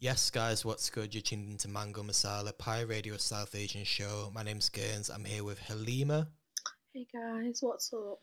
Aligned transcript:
Yes, 0.00 0.30
guys, 0.30 0.64
what's 0.64 0.90
good? 0.90 1.12
You're 1.14 1.22
tuned 1.22 1.50
into 1.50 1.68
Mango 1.68 2.02
Masala, 2.02 2.56
Pi 2.56 2.82
Radio 2.82 3.16
South 3.16 3.54
Asian 3.54 3.82
show. 3.84 4.30
My 4.32 4.42
name's 4.44 4.68
Gaines. 4.68 5.10
I'm 5.10 5.24
here 5.24 5.42
with 5.42 5.58
Halima. 5.58 6.28
Hey 6.94 7.06
guys, 7.12 7.58
what's 7.62 7.92
up? 7.92 8.20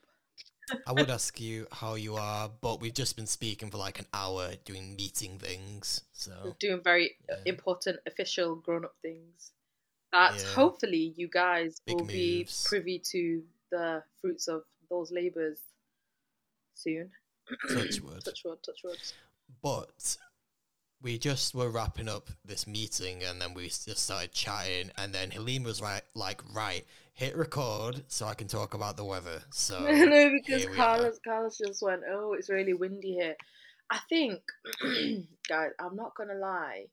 I 0.88 0.93
would 0.93 1.09
ask 1.09 1.39
you 1.39 1.67
how 1.71 1.96
you 1.96 2.15
are, 2.15 2.49
but 2.61 2.79
we've 2.79 2.93
just 2.93 3.15
been 3.17 3.27
speaking 3.27 3.69
for 3.69 3.77
like 3.77 3.99
an 3.99 4.05
hour 4.13 4.51
doing 4.63 4.96
meeting 4.96 5.38
things. 5.38 6.01
So 6.13 6.31
We're 6.46 6.55
doing 6.59 6.81
very 6.81 7.17
uh, 7.29 7.35
Yeah. 7.46 7.51
important, 7.53 8.00
official, 8.05 8.55
grown-up 8.55 8.96
things. 9.02 9.52
That 10.14 10.36
Yeah. 10.38 10.54
hopefully 10.54 11.14
you 11.18 11.28
guys 11.28 11.82
Big 11.86 11.96
will 11.96 12.05
be 12.05 12.48
privy 12.64 13.00
to 13.12 13.44
the 13.70 14.04
fruits 14.21 14.48
of 14.48 14.64
those 14.89 15.12
labours 15.12 15.60
soon. 16.73 17.12
touch 17.68 18.00
wood. 18.00 18.23
Touch 18.23 18.44
wood, 18.46 18.64
touch 18.64 18.80
wood. 18.84 18.98
But 19.62 20.18
we 21.02 21.18
just 21.18 21.54
were 21.54 21.70
wrapping 21.70 22.09
up 22.09 22.30
this 22.43 22.66
meeting 22.66 23.23
and 23.23 23.39
then 23.41 23.54
we 23.54 23.65
just 23.68 23.97
started 23.97 24.32
chatting 24.32 24.92
and 24.97 25.14
then 25.14 25.32
Halima 25.32 25.65
was 25.68 25.82
right 25.82 26.02
like, 26.15 26.42
right, 26.54 26.86
hit 27.15 27.36
record 27.36 28.04
so 28.07 28.25
I 28.28 28.33
can 28.33 28.47
talk 28.47 28.74
about 28.74 28.97
the 28.97 29.05
weather. 29.05 29.42
So 29.50 29.79
no, 29.89 30.29
because 30.29 30.66
are. 30.66 30.74
Carlos, 30.74 31.19
Carlos 31.25 31.57
just 31.57 31.82
went, 31.82 32.02
"Oh, 32.09 32.33
it's 32.33 32.50
really 32.50 32.73
windy 32.73 33.14
here." 33.14 33.36
I 33.89 34.00
think, 34.09 34.42
guys, 35.50 35.72
I'm 35.80 35.95
not 35.95 36.16
gonna 36.16 36.36
lie. 36.36 36.86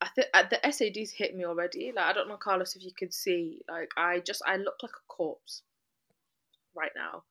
I 0.00 0.08
think 0.08 0.28
the 0.32 0.70
SADs 0.70 1.12
hit 1.12 1.36
me 1.36 1.44
already. 1.44 1.92
Like 1.94 2.06
I 2.06 2.12
don't 2.12 2.28
know, 2.28 2.36
Carlos, 2.36 2.76
if 2.76 2.84
you 2.84 2.92
could 2.96 3.12
see. 3.12 3.62
Like 3.68 3.90
I 3.96 4.20
just, 4.20 4.42
I 4.46 4.56
look 4.56 4.76
like 4.82 4.92
a 4.92 5.06
corpse 5.08 5.62
right 6.74 6.92
now. 6.94 7.24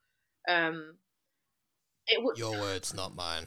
Um, 0.47 0.95
it 2.07 2.21
was. 2.21 2.37
your 2.37 2.59
words, 2.59 2.93
not 2.93 3.15
mine. 3.15 3.45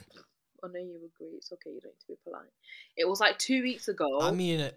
I 0.63 0.67
know 0.67 0.79
you 0.79 0.95
agree. 1.15 1.35
It's 1.37 1.51
okay. 1.51 1.71
You 1.71 1.81
don't 1.81 1.91
need 1.93 1.99
to 2.01 2.07
be 2.07 2.15
polite. 2.23 2.49
It 2.97 3.07
was 3.07 3.19
like 3.19 3.37
two 3.37 3.61
weeks 3.61 3.87
ago. 3.87 4.21
I 4.21 4.31
mean, 4.31 4.69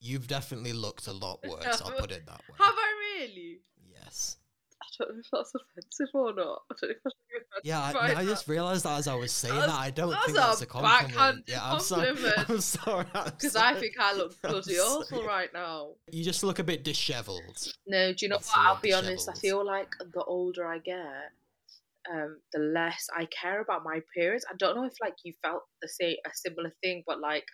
you've 0.00 0.26
definitely 0.26 0.72
looked 0.72 1.06
a 1.06 1.12
lot 1.12 1.40
worse. 1.48 1.80
I'll 1.82 1.92
put 1.92 2.10
it 2.10 2.26
that 2.26 2.38
way. 2.38 2.56
have 2.58 2.74
I 2.76 3.18
really? 3.20 3.60
Yes. 3.92 4.36
I 4.80 4.86
don't 5.04 5.14
know 5.14 5.20
if 5.20 5.30
that's 5.32 5.52
offensive 5.54 6.08
or 6.14 6.32
not. 6.34 6.62
I 6.70 6.74
don't 6.80 6.90
know 6.90 6.96
if 6.96 7.06
I 7.06 7.10
should 7.10 7.42
offensive 7.42 7.62
Yeah, 7.64 7.80
I, 7.80 8.20
I 8.20 8.24
just 8.24 8.48
realised 8.48 8.84
that 8.84 8.98
as 8.98 9.06
I 9.08 9.14
was 9.14 9.30
saying 9.32 9.54
That's- 9.54 9.70
that. 9.72 9.80
I 9.80 9.90
don't 9.90 10.16
think 10.24 10.36
that's 10.36 10.62
a 10.62 10.66
compliment. 10.66 11.44
Yeah, 11.46 11.60
I'm 11.62 11.80
sorry. 11.80 12.06
compliment. 12.08 12.44
I'm 12.50 12.60
sorry. 12.60 13.06
Because 13.12 13.56
I 13.56 13.74
think 13.74 13.94
I 14.00 14.14
look 14.14 14.40
bloody 14.42 14.76
awful 14.78 15.04
sorry. 15.04 15.26
right 15.26 15.52
now. 15.52 15.90
You 16.10 16.24
just 16.24 16.42
look 16.42 16.58
a 16.58 16.64
bit 16.64 16.82
dishevelled. 16.84 17.72
No, 17.86 18.12
do 18.12 18.24
you 18.24 18.28
know 18.28 18.36
That's 18.36 18.48
what? 18.56 18.66
I'll 18.66 18.80
be 18.80 18.92
honest. 18.92 19.28
I 19.28 19.34
feel 19.34 19.64
like 19.64 19.90
the 20.12 20.24
older 20.24 20.66
I 20.66 20.78
get, 20.78 20.96
um, 22.12 22.40
the 22.52 22.60
less 22.60 23.06
I 23.16 23.26
care 23.26 23.60
about 23.60 23.84
my 23.84 23.96
appearance. 23.96 24.44
I 24.50 24.54
don't 24.58 24.76
know 24.76 24.84
if 24.84 24.94
like 25.00 25.14
you 25.24 25.32
felt 25.42 25.62
the 25.82 25.88
same, 25.88 26.16
a 26.26 26.30
similar 26.34 26.72
thing, 26.82 27.02
but 27.06 27.20
like, 27.20 27.44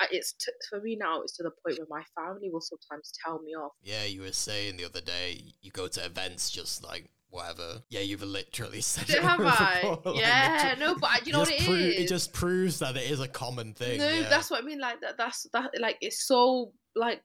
I, 0.00 0.06
it's 0.10 0.32
t- 0.34 0.52
for 0.70 0.80
me 0.80 0.96
now. 1.00 1.22
It's 1.22 1.36
to 1.36 1.42
the 1.42 1.50
point 1.50 1.78
where 1.78 1.86
my 1.90 2.04
family 2.14 2.50
will 2.52 2.60
sometimes 2.60 3.12
tell 3.24 3.40
me 3.42 3.52
off. 3.52 3.72
Yeah, 3.82 4.04
you 4.04 4.22
were 4.22 4.32
saying 4.32 4.76
the 4.76 4.84
other 4.84 5.00
day 5.00 5.42
you 5.60 5.70
go 5.70 5.88
to 5.88 6.04
events 6.04 6.50
just 6.50 6.84
like 6.84 7.10
whatever. 7.30 7.82
Yeah, 7.90 8.00
you've 8.00 8.22
literally 8.22 8.80
said 8.92 9.10
it. 9.10 9.22
Have 9.22 9.40
I? 9.40 9.80
before, 9.82 10.00
like, 10.14 10.20
Yeah, 10.22 10.74
no, 10.78 10.94
but 10.94 11.10
I- 11.10 11.20
you 11.24 11.32
know 11.32 11.40
what 11.40 11.50
it 11.50 11.64
pro- 11.64 11.74
is? 11.74 11.96
It 12.04 12.08
just 12.08 12.32
proves 12.32 12.78
that 12.78 12.96
it 12.96 13.10
is 13.10 13.20
a 13.20 13.28
common 13.28 13.74
thing. 13.74 13.98
no, 13.98 14.08
yeah. 14.08 14.28
that's 14.28 14.50
what 14.50 14.62
I 14.62 14.66
mean. 14.66 14.80
Like 14.80 15.00
that. 15.00 15.16
That's 15.18 15.46
that. 15.52 15.70
Like 15.80 15.96
it's 16.00 16.26
so 16.26 16.72
like 16.96 17.20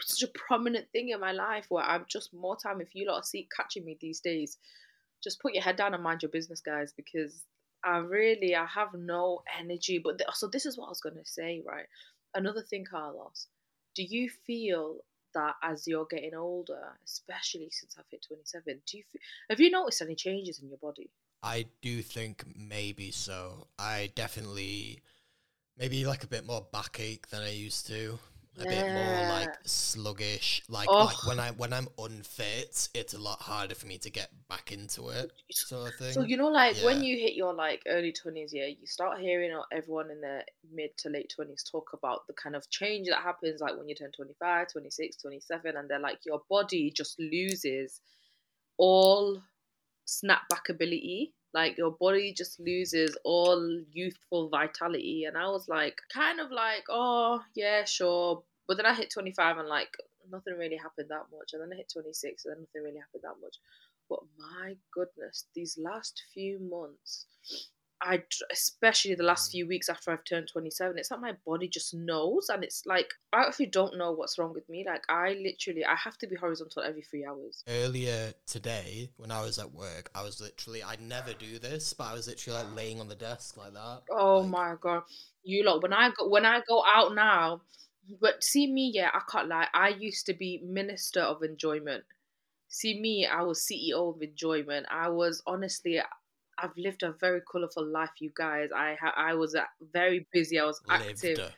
such 0.00 0.28
a 0.28 0.32
prominent 0.46 0.86
thing 0.92 1.10
in 1.10 1.20
my 1.20 1.32
life 1.32 1.66
where 1.68 1.84
I'm 1.84 2.04
just 2.08 2.32
more 2.32 2.56
time. 2.56 2.80
If 2.80 2.88
you 2.94 3.06
lot 3.06 3.26
see 3.26 3.48
catching 3.54 3.84
me 3.84 3.96
these 4.00 4.20
days, 4.20 4.56
just 5.22 5.40
put 5.40 5.54
your 5.54 5.62
head 5.62 5.76
down 5.76 5.94
and 5.94 6.02
mind 6.02 6.22
your 6.22 6.30
business, 6.30 6.60
guys, 6.60 6.92
because 6.96 7.44
I 7.84 7.98
really 7.98 8.54
I 8.54 8.66
have 8.66 8.94
no 8.94 9.42
energy. 9.58 9.98
But 9.98 10.18
th- 10.18 10.30
so 10.34 10.48
this 10.48 10.66
is 10.66 10.76
what 10.76 10.86
I 10.86 10.90
was 10.90 11.00
gonna 11.00 11.24
say, 11.24 11.62
right? 11.66 11.86
Another 12.34 12.62
thing, 12.62 12.84
Carlos. 12.88 13.46
Do 13.94 14.02
you 14.02 14.30
feel 14.46 14.98
that 15.34 15.54
as 15.62 15.86
you're 15.86 16.06
getting 16.06 16.34
older, 16.34 16.98
especially 17.04 17.68
since 17.70 17.96
I've 17.98 18.04
hit 18.10 18.24
27, 18.26 18.82
do 18.86 18.98
you 18.98 19.04
fe- 19.12 19.20
have 19.50 19.60
you 19.60 19.70
noticed 19.70 20.02
any 20.02 20.14
changes 20.14 20.60
in 20.60 20.68
your 20.68 20.78
body? 20.78 21.10
I 21.42 21.66
do 21.80 22.02
think 22.02 22.44
maybe 22.54 23.10
so. 23.10 23.66
I 23.78 24.10
definitely 24.14 25.02
maybe 25.76 26.06
like 26.06 26.24
a 26.24 26.28
bit 26.28 26.46
more 26.46 26.66
backache 26.72 27.28
than 27.28 27.42
I 27.42 27.50
used 27.50 27.86
to. 27.88 28.18
A 28.58 28.64
bit 28.64 28.86
more 28.92 29.28
like 29.28 29.54
sluggish. 29.64 30.62
Like 30.68 30.86
Oh. 30.90 31.06
like 31.06 31.26
when 31.26 31.40
I 31.40 31.50
when 31.52 31.72
I'm 31.72 31.88
unfit, 31.98 32.88
it's 32.94 33.14
a 33.14 33.18
lot 33.18 33.40
harder 33.40 33.74
for 33.74 33.86
me 33.86 33.96
to 33.98 34.10
get 34.10 34.28
back 34.48 34.72
into 34.72 35.08
it, 35.08 35.32
sort 35.50 35.88
of 35.88 35.94
thing. 35.94 36.12
So 36.12 36.22
you 36.22 36.36
know, 36.36 36.48
like 36.48 36.76
when 36.78 37.02
you 37.02 37.16
hit 37.16 37.34
your 37.34 37.54
like 37.54 37.82
early 37.86 38.12
twenties, 38.12 38.52
yeah, 38.52 38.66
you 38.66 38.86
start 38.86 39.20
hearing 39.20 39.58
everyone 39.72 40.10
in 40.10 40.20
their 40.20 40.44
mid 40.70 40.96
to 40.98 41.08
late 41.08 41.32
twenties 41.34 41.64
talk 41.64 41.92
about 41.94 42.26
the 42.26 42.34
kind 42.34 42.54
of 42.54 42.68
change 42.68 43.08
that 43.08 43.22
happens, 43.22 43.62
like 43.62 43.76
when 43.78 43.88
you 43.88 43.94
turn 43.94 44.12
25, 44.12 44.68
26, 44.70 45.16
27, 45.16 45.76
and 45.76 45.88
they're 45.88 45.98
like 45.98 46.18
your 46.26 46.42
body 46.50 46.90
just 46.94 47.18
loses 47.18 48.00
all 48.76 49.42
snapback 50.06 50.68
ability. 50.68 51.32
Like 51.54 51.76
your 51.76 51.90
body 51.90 52.32
just 52.32 52.58
loses 52.60 53.16
all 53.24 53.80
youthful 53.92 54.48
vitality, 54.48 55.24
and 55.26 55.36
I 55.36 55.48
was 55.48 55.68
like, 55.68 56.00
kind 56.12 56.40
of 56.40 56.50
like, 56.50 56.84
oh 56.88 57.42
yeah, 57.54 57.84
sure. 57.84 58.42
But 58.66 58.76
then 58.76 58.86
I 58.86 58.94
hit 58.94 59.10
25 59.12 59.58
and 59.58 59.68
like 59.68 59.94
nothing 60.30 60.54
really 60.58 60.76
happened 60.76 61.08
that 61.10 61.26
much, 61.36 61.52
and 61.52 61.62
then 61.62 61.70
I 61.72 61.76
hit 61.76 61.92
26 61.92 62.44
and 62.44 62.54
then 62.54 62.60
nothing 62.62 62.82
really 62.84 63.00
happened 63.00 63.24
that 63.24 63.40
much. 63.42 63.56
But 64.08 64.20
my 64.38 64.76
goodness, 64.92 65.46
these 65.54 65.78
last 65.78 66.22
few 66.34 66.58
months, 66.58 67.26
I 68.02 68.24
especially 68.50 69.14
the 69.14 69.22
last 69.22 69.52
few 69.52 69.66
weeks 69.66 69.88
after 69.88 70.10
I've 70.10 70.24
turned 70.24 70.48
27, 70.52 70.98
it's 70.98 71.10
like 71.10 71.20
my 71.20 71.34
body 71.46 71.68
just 71.68 71.94
knows, 71.94 72.48
and 72.48 72.64
it's 72.64 72.84
like 72.84 73.08
I 73.32 73.42
actually 73.42 73.66
don't 73.66 73.96
know 73.96 74.10
what's 74.12 74.38
wrong 74.38 74.52
with 74.52 74.68
me. 74.68 74.84
Like 74.86 75.04
I 75.08 75.36
literally, 75.40 75.84
I 75.84 75.94
have 75.94 76.18
to 76.18 76.26
be 76.26 76.34
horizontal 76.34 76.82
every 76.82 77.02
three 77.02 77.24
hours. 77.24 77.62
Earlier 77.68 78.34
today, 78.46 79.10
when 79.16 79.30
I 79.30 79.42
was 79.42 79.58
at 79.58 79.72
work, 79.72 80.10
I 80.14 80.22
was 80.22 80.40
literally 80.40 80.82
I 80.82 80.96
never 81.00 81.32
do 81.32 81.58
this, 81.58 81.92
but 81.92 82.04
I 82.04 82.14
was 82.14 82.26
literally 82.26 82.58
like 82.58 82.76
laying 82.76 83.00
on 83.00 83.08
the 83.08 83.14
desk 83.14 83.56
like 83.56 83.74
that. 83.74 84.02
Oh 84.10 84.40
like, 84.40 84.50
my 84.50 84.74
god, 84.80 85.02
you 85.44 85.64
lot! 85.64 85.82
When 85.82 85.92
I 85.92 86.10
go 86.10 86.28
when 86.28 86.44
I 86.44 86.60
go 86.68 86.82
out 86.84 87.14
now, 87.14 87.62
but 88.20 88.42
see 88.42 88.70
me, 88.70 88.90
yeah, 88.92 89.10
I 89.14 89.20
can't 89.30 89.48
lie. 89.48 89.68
I 89.72 89.90
used 89.90 90.26
to 90.26 90.34
be 90.34 90.60
minister 90.64 91.20
of 91.20 91.42
enjoyment. 91.42 92.04
See 92.68 92.98
me, 92.98 93.26
I 93.26 93.42
was 93.42 93.60
CEO 93.60 94.14
of 94.14 94.22
enjoyment. 94.22 94.86
I 94.90 95.10
was 95.10 95.42
honestly, 95.46 96.00
I've 96.62 96.76
lived 96.76 97.02
a 97.02 97.12
very 97.12 97.40
colourful 97.50 97.84
life, 97.84 98.10
you 98.20 98.30
guys. 98.34 98.70
I 98.74 98.96
ha- 99.00 99.14
I 99.16 99.34
was 99.34 99.54
uh, 99.54 99.64
very 99.92 100.26
busy. 100.32 100.58
I 100.58 100.64
was 100.64 100.80
active. 100.88 101.38
lived. 101.38 101.52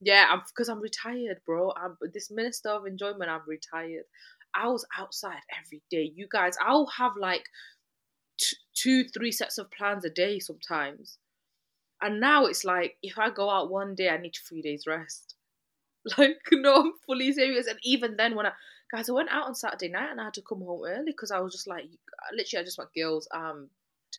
Yeah, 0.00 0.26
I'm 0.30 0.42
because 0.46 0.68
I'm 0.68 0.80
retired, 0.80 1.40
bro. 1.46 1.72
I'm 1.76 1.96
this 2.12 2.30
minister 2.30 2.68
of 2.68 2.86
enjoyment. 2.86 3.30
I'm 3.30 3.42
retired. 3.46 4.04
I 4.54 4.68
was 4.68 4.84
outside 4.98 5.40
every 5.64 5.82
day. 5.90 6.12
You 6.14 6.26
guys, 6.30 6.56
I'll 6.60 6.86
have 6.86 7.12
like 7.16 7.44
t- 8.38 8.56
two, 8.74 9.04
three 9.04 9.32
sets 9.32 9.58
of 9.58 9.70
plans 9.70 10.04
a 10.04 10.10
day 10.10 10.38
sometimes. 10.38 11.18
And 12.02 12.20
now 12.20 12.46
it's 12.46 12.64
like 12.64 12.96
if 13.02 13.18
I 13.18 13.30
go 13.30 13.48
out 13.48 13.70
one 13.70 13.94
day, 13.94 14.10
I 14.10 14.18
need 14.18 14.36
three 14.36 14.62
days 14.62 14.84
rest. 14.86 15.34
Like 16.18 16.38
no, 16.50 16.74
I'm 16.80 16.92
fully 17.06 17.32
serious. 17.32 17.68
And 17.68 17.78
even 17.84 18.16
then, 18.16 18.34
when 18.34 18.46
I 18.46 18.52
guys, 18.90 19.08
I 19.08 19.12
went 19.12 19.30
out 19.30 19.46
on 19.46 19.54
Saturday 19.54 19.88
night 19.88 20.10
and 20.10 20.20
I 20.20 20.24
had 20.24 20.34
to 20.34 20.42
come 20.42 20.60
home 20.60 20.82
early 20.84 21.12
because 21.12 21.30
I 21.30 21.38
was 21.38 21.52
just 21.52 21.68
like, 21.68 21.84
literally, 22.34 22.62
I 22.62 22.64
just 22.64 22.76
went, 22.76 22.90
girls, 22.92 23.28
I'm 23.32 23.70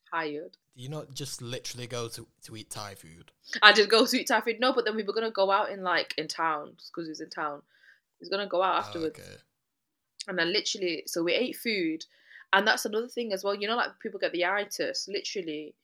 tired. 0.10 0.58
Do 0.76 0.82
you 0.82 0.90
not 0.90 1.14
just 1.14 1.42
literally 1.42 1.88
go 1.88 2.08
to, 2.10 2.28
to 2.46 2.56
eat 2.56 2.70
Thai 2.70 2.96
food? 2.96 3.32
I 3.62 3.72
did 3.74 3.90
go 3.90 4.06
to 4.06 4.20
eat 4.20 4.28
Thai 4.28 4.42
food. 4.42 4.60
No, 4.60 4.74
but 4.74 4.86
then 4.86 4.96
we 4.96 5.04
were 5.04 5.14
gonna 5.14 5.32
go 5.32 5.52
out 5.52 5.70
in 5.72 5.84
like 5.84 6.14
in 6.18 6.28
town 6.28 6.76
because 6.88 7.06
he 7.08 7.10
was 7.10 7.22
in 7.22 7.30
town. 7.30 7.62
He 8.20 8.24
was 8.24 8.30
gonna 8.30 8.48
go 8.48 8.62
out 8.64 8.76
Oh, 8.76 8.80
afterwards, 8.80 9.20
okay. 9.20 9.38
and 10.28 10.38
then 10.38 10.52
literally, 10.52 11.04
so 11.06 11.22
we 11.24 11.34
ate 11.34 11.56
food, 11.56 12.06
and 12.54 12.66
that's 12.68 12.86
another 12.86 13.08
thing 13.08 13.34
as 13.34 13.44
well. 13.44 13.54
You 13.56 13.68
know, 13.68 13.76
like 13.76 14.00
people 14.00 14.20
get 14.20 14.32
the 14.32 14.46
itis. 14.46 15.08
Literally, 15.08 15.76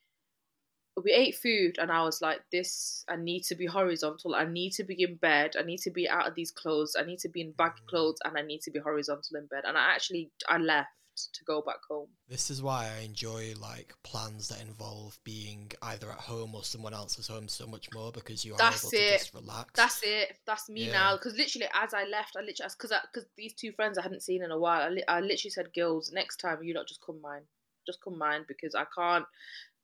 we 1.01 1.11
ate 1.11 1.35
food, 1.35 1.77
and 1.79 1.91
I 1.91 2.03
was 2.03 2.21
like, 2.21 2.41
"This, 2.51 3.05
I 3.07 3.15
need 3.15 3.43
to 3.43 3.55
be 3.55 3.65
horizontal. 3.65 4.35
I 4.35 4.45
need 4.45 4.71
to 4.73 4.83
be 4.83 5.01
in 5.03 5.15
bed. 5.15 5.55
I 5.57 5.61
need 5.61 5.79
to 5.79 5.91
be 5.91 6.09
out 6.09 6.27
of 6.27 6.35
these 6.35 6.51
clothes. 6.51 6.95
I 6.99 7.03
need 7.03 7.19
to 7.19 7.29
be 7.29 7.41
in 7.41 7.51
baggy 7.51 7.81
Mm. 7.83 7.87
clothes, 7.87 8.17
and 8.25 8.37
I 8.37 8.41
need 8.41 8.61
to 8.61 8.71
be 8.71 8.79
horizontal 8.79 9.37
in 9.37 9.45
bed." 9.47 9.63
And 9.65 9.77
I 9.77 9.91
actually, 9.93 10.31
I 10.47 10.57
left 10.57 10.89
to 11.33 11.43
go 11.43 11.61
back 11.61 11.79
home. 11.89 12.07
This 12.27 12.49
is 12.49 12.61
why 12.61 12.89
I 12.95 13.01
enjoy 13.03 13.53
like 13.59 13.93
plans 14.03 14.47
that 14.49 14.61
involve 14.61 15.19
being 15.23 15.71
either 15.81 16.09
at 16.09 16.17
home 16.19 16.55
or 16.55 16.63
someone 16.63 16.93
else's 16.93 17.27
home 17.27 17.47
so 17.47 17.67
much 17.67 17.91
more 17.93 18.11
because 18.11 18.45
you 18.45 18.53
are 18.53 18.57
That's 18.57 18.83
able 18.83 18.91
to 18.91 19.17
just 19.17 19.33
relax. 19.33 19.71
That's 19.75 20.01
it. 20.03 20.37
That's 20.45 20.69
me 20.69 20.85
Yeah. 20.85 20.91
now. 20.93 21.17
Because 21.17 21.35
literally, 21.35 21.67
as 21.73 21.93
I 21.93 22.05
left, 22.05 22.35
I 22.37 22.41
literally, 22.41 22.71
because 22.77 22.93
because 23.11 23.29
these 23.35 23.53
two 23.53 23.71
friends 23.73 23.97
I 23.97 24.03
hadn't 24.03 24.23
seen 24.23 24.43
in 24.43 24.51
a 24.51 24.57
while, 24.57 24.81
I, 24.81 24.89
li- 24.89 25.03
I 25.07 25.19
literally 25.19 25.51
said, 25.51 25.73
"Girls, 25.73 26.11
next 26.11 26.37
time 26.37 26.63
you 26.63 26.73
not 26.73 26.87
just 26.87 27.01
come 27.05 27.19
mine, 27.21 27.43
just 27.85 28.01
come 28.03 28.17
mine 28.17 28.45
because 28.47 28.75
I 28.75 28.85
can't 28.95 29.25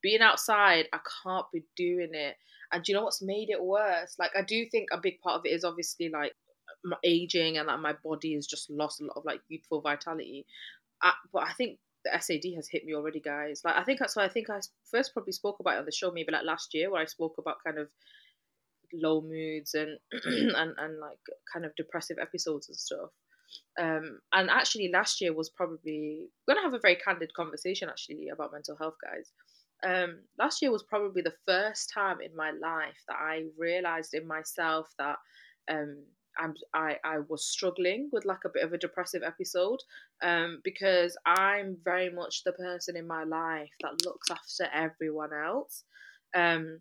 being 0.01 0.21
outside. 0.21 0.87
I 0.93 0.99
can't 1.23 1.45
be 1.51 1.63
doing 1.75 2.13
it." 2.13 2.37
And 2.71 2.83
do 2.83 2.91
you 2.91 2.97
know 2.97 3.03
what's 3.05 3.21
made 3.21 3.49
it 3.49 3.63
worse? 3.63 4.15
Like 4.17 4.31
I 4.35 4.41
do 4.41 4.65
think 4.69 4.89
a 4.91 4.97
big 4.97 5.19
part 5.21 5.39
of 5.39 5.45
it 5.45 5.49
is 5.53 5.63
obviously 5.63 6.09
like 6.09 6.33
my 6.83 6.97
aging 7.03 7.57
and 7.57 7.67
like 7.67 7.79
my 7.79 7.93
body 8.03 8.35
has 8.35 8.47
just 8.47 8.69
lost 8.69 9.01
a 9.01 9.05
lot 9.05 9.17
of 9.17 9.25
like 9.25 9.41
youthful 9.47 9.81
vitality. 9.81 10.45
I, 11.01 11.13
but 11.33 11.43
I 11.43 11.53
think 11.53 11.79
the 12.03 12.19
SAD 12.19 12.53
has 12.55 12.69
hit 12.69 12.85
me 12.85 12.93
already, 12.93 13.19
guys. 13.19 13.61
Like 13.63 13.75
I 13.75 13.83
think 13.83 13.99
that's 13.99 14.15
why 14.15 14.25
I 14.25 14.29
think 14.29 14.49
I 14.49 14.59
first 14.89 15.13
probably 15.13 15.33
spoke 15.33 15.57
about 15.59 15.75
it 15.75 15.79
on 15.79 15.85
the 15.85 15.91
show 15.91 16.11
maybe 16.11 16.31
like 16.31 16.45
last 16.45 16.73
year 16.73 16.91
where 16.91 17.01
I 17.01 17.05
spoke 17.05 17.35
about 17.37 17.63
kind 17.65 17.79
of 17.79 17.89
low 18.93 19.21
moods 19.21 19.73
and 19.73 19.97
and 20.11 20.75
and 20.77 20.99
like 20.99 21.19
kind 21.51 21.65
of 21.65 21.75
depressive 21.75 22.17
episodes 22.21 22.69
and 22.69 22.77
stuff. 22.77 23.09
Um, 23.79 24.19
and 24.33 24.49
actually, 24.49 24.89
last 24.91 25.21
year 25.21 25.33
was 25.33 25.49
probably 25.49 26.27
going 26.47 26.57
to 26.57 26.63
have 26.63 26.73
a 26.73 26.79
very 26.79 26.95
candid 26.95 27.33
conversation 27.33 27.89
actually 27.89 28.29
about 28.29 28.51
mental 28.51 28.77
health, 28.77 28.95
guys. 29.01 29.31
Um, 29.85 30.19
last 30.39 30.61
year 30.61 30.71
was 30.71 30.83
probably 30.83 31.21
the 31.21 31.35
first 31.45 31.91
time 31.93 32.21
in 32.21 32.35
my 32.35 32.51
life 32.51 33.03
that 33.07 33.17
I 33.19 33.43
realized 33.57 34.13
in 34.13 34.27
myself 34.27 34.87
that 34.97 35.17
um, 35.69 36.03
I'm, 36.37 36.53
I, 36.73 36.97
I 37.03 37.19
was 37.27 37.45
struggling 37.45 38.09
with 38.11 38.25
like 38.25 38.45
a 38.45 38.49
bit 38.53 38.63
of 38.63 38.73
a 38.73 38.77
depressive 38.77 39.23
episode 39.23 39.79
um, 40.21 40.61
because 40.63 41.17
I'm 41.25 41.77
very 41.83 42.09
much 42.09 42.43
the 42.43 42.51
person 42.53 42.95
in 42.97 43.07
my 43.07 43.23
life 43.23 43.71
that 43.81 44.05
looks 44.05 44.29
after 44.29 44.67
everyone 44.73 45.31
else. 45.33 45.83
Um, 46.35 46.79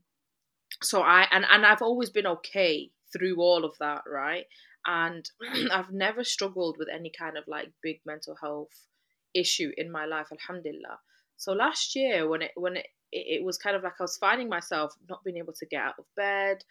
so 0.82 1.02
I 1.02 1.26
and, 1.30 1.44
and 1.50 1.64
I've 1.64 1.82
always 1.82 2.10
been 2.10 2.26
okay 2.26 2.90
through 3.12 3.36
all 3.40 3.64
of 3.64 3.74
that, 3.80 4.02
right? 4.06 4.46
And 4.86 5.28
I've 5.72 5.92
never 5.92 6.24
struggled 6.24 6.76
with 6.78 6.88
any 6.92 7.12
kind 7.16 7.36
of 7.36 7.44
like 7.46 7.70
big 7.82 8.00
mental 8.04 8.36
health 8.40 8.74
issue 9.34 9.70
in 9.76 9.90
my 9.90 10.06
life, 10.06 10.28
alhamdulillah. 10.32 10.98
So 11.36 11.52
last 11.52 11.94
year 11.96 12.28
when 12.28 12.42
it 12.42 12.52
when 12.56 12.76
it 12.76 12.86
it 13.12 13.44
was 13.44 13.58
kind 13.58 13.76
of 13.76 13.82
like 13.84 13.94
I 14.00 14.02
was 14.02 14.16
finding 14.16 14.48
myself 14.48 14.92
not 15.08 15.22
being 15.24 15.36
able 15.36 15.52
to 15.52 15.66
get 15.66 15.82
out 15.82 15.94
of 15.98 16.04
bed, 16.16 16.64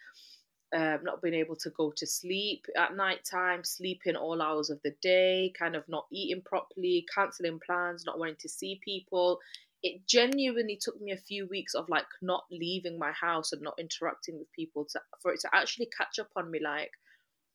um, 0.74 1.04
not 1.04 1.22
being 1.22 1.34
able 1.34 1.54
to 1.56 1.70
go 1.70 1.92
to 1.96 2.06
sleep 2.06 2.66
at 2.76 2.96
night 2.96 3.20
time, 3.30 3.62
sleeping 3.62 4.16
all 4.16 4.42
hours 4.42 4.70
of 4.70 4.80
the 4.82 4.92
day, 5.00 5.52
kind 5.56 5.76
of 5.76 5.84
not 5.88 6.06
eating 6.10 6.42
properly, 6.44 7.06
cancelling 7.14 7.60
plans, 7.64 8.04
not 8.04 8.18
wanting 8.18 8.36
to 8.40 8.48
see 8.48 8.80
people. 8.84 9.38
It 9.84 10.06
genuinely 10.08 10.78
took 10.80 11.00
me 11.00 11.12
a 11.12 11.16
few 11.16 11.46
weeks 11.46 11.74
of 11.74 11.88
like 11.88 12.06
not 12.22 12.44
leaving 12.50 12.98
my 12.98 13.12
house 13.12 13.52
and 13.52 13.62
not 13.62 13.78
interacting 13.78 14.36
with 14.38 14.50
people 14.52 14.84
to 14.90 15.00
for 15.22 15.32
it 15.32 15.40
to 15.40 15.50
actually 15.54 15.88
catch 15.96 16.18
up 16.18 16.30
on 16.34 16.50
me. 16.50 16.58
Like, 16.62 16.90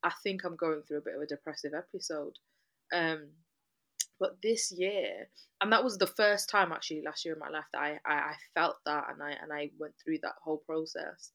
I 0.02 0.12
think 0.24 0.46
I'm 0.46 0.56
going 0.56 0.84
through 0.88 1.00
a 1.00 1.02
bit 1.02 1.16
of 1.16 1.22
a 1.22 1.26
depressive 1.26 1.74
episode. 1.74 2.38
Um, 2.94 3.32
but 4.18 4.38
this 4.42 4.72
year, 4.72 5.28
and 5.60 5.74
that 5.74 5.84
was 5.84 5.98
the 5.98 6.08
first 6.08 6.50
time 6.50 6.72
actually 6.72 7.02
last 7.06 7.26
year 7.26 7.34
in 7.34 7.40
my 7.40 7.50
life 7.50 7.66
that 7.74 7.82
I, 7.82 8.00
I, 8.06 8.14
I 8.14 8.34
felt 8.54 8.78
that 8.86 9.08
and 9.12 9.22
I 9.22 9.32
and 9.32 9.52
I 9.52 9.72
went 9.78 9.96
through 10.02 10.20
that 10.22 10.36
whole 10.42 10.64
process. 10.66 11.32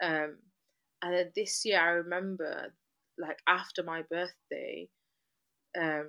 Um, 0.00 0.36
and 1.06 1.14
then 1.14 1.30
this 1.36 1.64
year 1.64 1.80
I 1.80 1.90
remember 1.90 2.72
like 3.16 3.38
after 3.46 3.84
my 3.84 4.02
birthday, 4.02 4.88
um, 5.80 6.08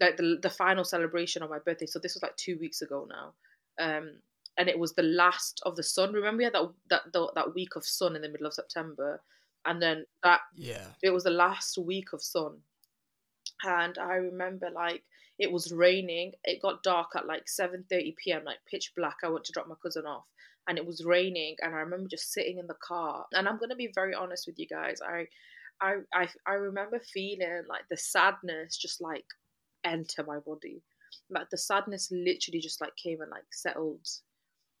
like 0.00 0.16
the 0.16 0.38
the 0.40 0.48
final 0.48 0.84
celebration 0.84 1.42
of 1.42 1.50
my 1.50 1.58
birthday. 1.58 1.84
So 1.84 1.98
this 1.98 2.14
was 2.14 2.22
like 2.22 2.36
two 2.36 2.56
weeks 2.58 2.80
ago 2.80 3.06
now. 3.08 3.34
Um, 3.78 4.20
and 4.56 4.68
it 4.68 4.78
was 4.78 4.94
the 4.94 5.02
last 5.02 5.60
of 5.66 5.76
the 5.76 5.82
sun. 5.82 6.14
Remember, 6.14 6.38
we 6.38 6.44
had 6.44 6.54
that 6.54 6.70
that 6.88 7.02
the, 7.12 7.30
that 7.34 7.54
week 7.54 7.76
of 7.76 7.84
sun 7.84 8.16
in 8.16 8.22
the 8.22 8.28
middle 8.30 8.46
of 8.46 8.54
September, 8.54 9.20
and 9.66 9.82
then 9.82 10.06
that 10.22 10.40
yeah, 10.56 10.86
it 11.02 11.10
was 11.10 11.24
the 11.24 11.30
last 11.30 11.76
week 11.76 12.14
of 12.14 12.22
sun. 12.22 12.56
And 13.64 13.98
I 13.98 14.14
remember 14.14 14.70
like 14.70 15.02
it 15.38 15.52
was 15.52 15.72
raining. 15.72 16.32
It 16.42 16.62
got 16.62 16.82
dark 16.82 17.08
at 17.16 17.26
like 17.26 17.44
7:30 17.46 18.16
p.m. 18.16 18.44
like 18.44 18.58
pitch 18.66 18.92
black. 18.96 19.16
I 19.22 19.28
went 19.28 19.44
to 19.44 19.52
drop 19.52 19.68
my 19.68 19.74
cousin 19.82 20.06
off 20.06 20.24
and 20.68 20.76
it 20.76 20.86
was 20.86 21.04
raining 21.04 21.56
and 21.62 21.74
I 21.74 21.78
remember 21.78 22.08
just 22.08 22.32
sitting 22.32 22.58
in 22.58 22.66
the 22.66 22.76
car. 22.86 23.24
And 23.32 23.48
I'm 23.48 23.58
going 23.58 23.70
to 23.70 23.76
be 23.76 23.90
very 23.94 24.14
honest 24.14 24.46
with 24.46 24.58
you 24.58 24.66
guys. 24.68 24.98
I 25.02 25.26
I 25.80 25.94
I 26.12 26.28
I 26.46 26.52
remember 26.54 27.00
feeling 27.00 27.62
like 27.68 27.84
the 27.90 27.96
sadness 27.96 28.76
just 28.76 29.00
like 29.00 29.24
enter 29.84 30.22
my 30.24 30.38
body. 30.38 30.82
Like 31.30 31.48
the 31.50 31.56
sadness 31.58 32.10
literally 32.12 32.60
just 32.60 32.80
like 32.82 32.94
came 33.02 33.22
and 33.22 33.30
like 33.30 33.46
settled 33.50 34.06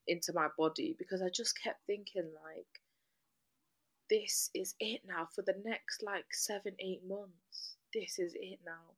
into 0.06 0.32
my 0.34 0.48
body 0.58 0.94
because 0.98 1.22
I 1.22 1.28
just 1.34 1.54
kept 1.62 1.80
thinking 1.86 2.30
like 2.44 2.66
this 4.10 4.50
is 4.54 4.74
it 4.80 5.02
now 5.06 5.28
for 5.34 5.42
the 5.42 5.54
next 5.64 6.02
like 6.02 6.26
7 6.32 6.72
8 6.78 7.00
months. 7.08 7.76
This 7.94 8.18
is 8.18 8.34
it 8.34 8.58
now 8.64 8.92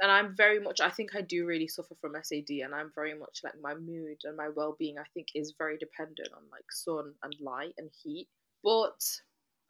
and 0.00 0.10
I'm 0.10 0.36
very 0.36 0.60
much 0.60 0.80
I 0.80 0.90
think 0.90 1.14
I 1.14 1.22
do 1.22 1.46
really 1.46 1.68
suffer 1.68 1.94
from 2.00 2.14
SAD 2.22 2.50
and 2.64 2.74
I'm 2.74 2.92
very 2.94 3.18
much 3.18 3.40
like 3.44 3.54
my 3.60 3.74
mood 3.74 4.18
and 4.24 4.36
my 4.36 4.48
well-being 4.48 4.98
I 4.98 5.04
think 5.14 5.28
is 5.34 5.54
very 5.58 5.78
dependent 5.78 6.28
on 6.34 6.42
like 6.50 6.70
sun 6.70 7.14
and 7.22 7.34
light 7.40 7.74
and 7.78 7.90
heat. 8.02 8.28
But 8.62 9.02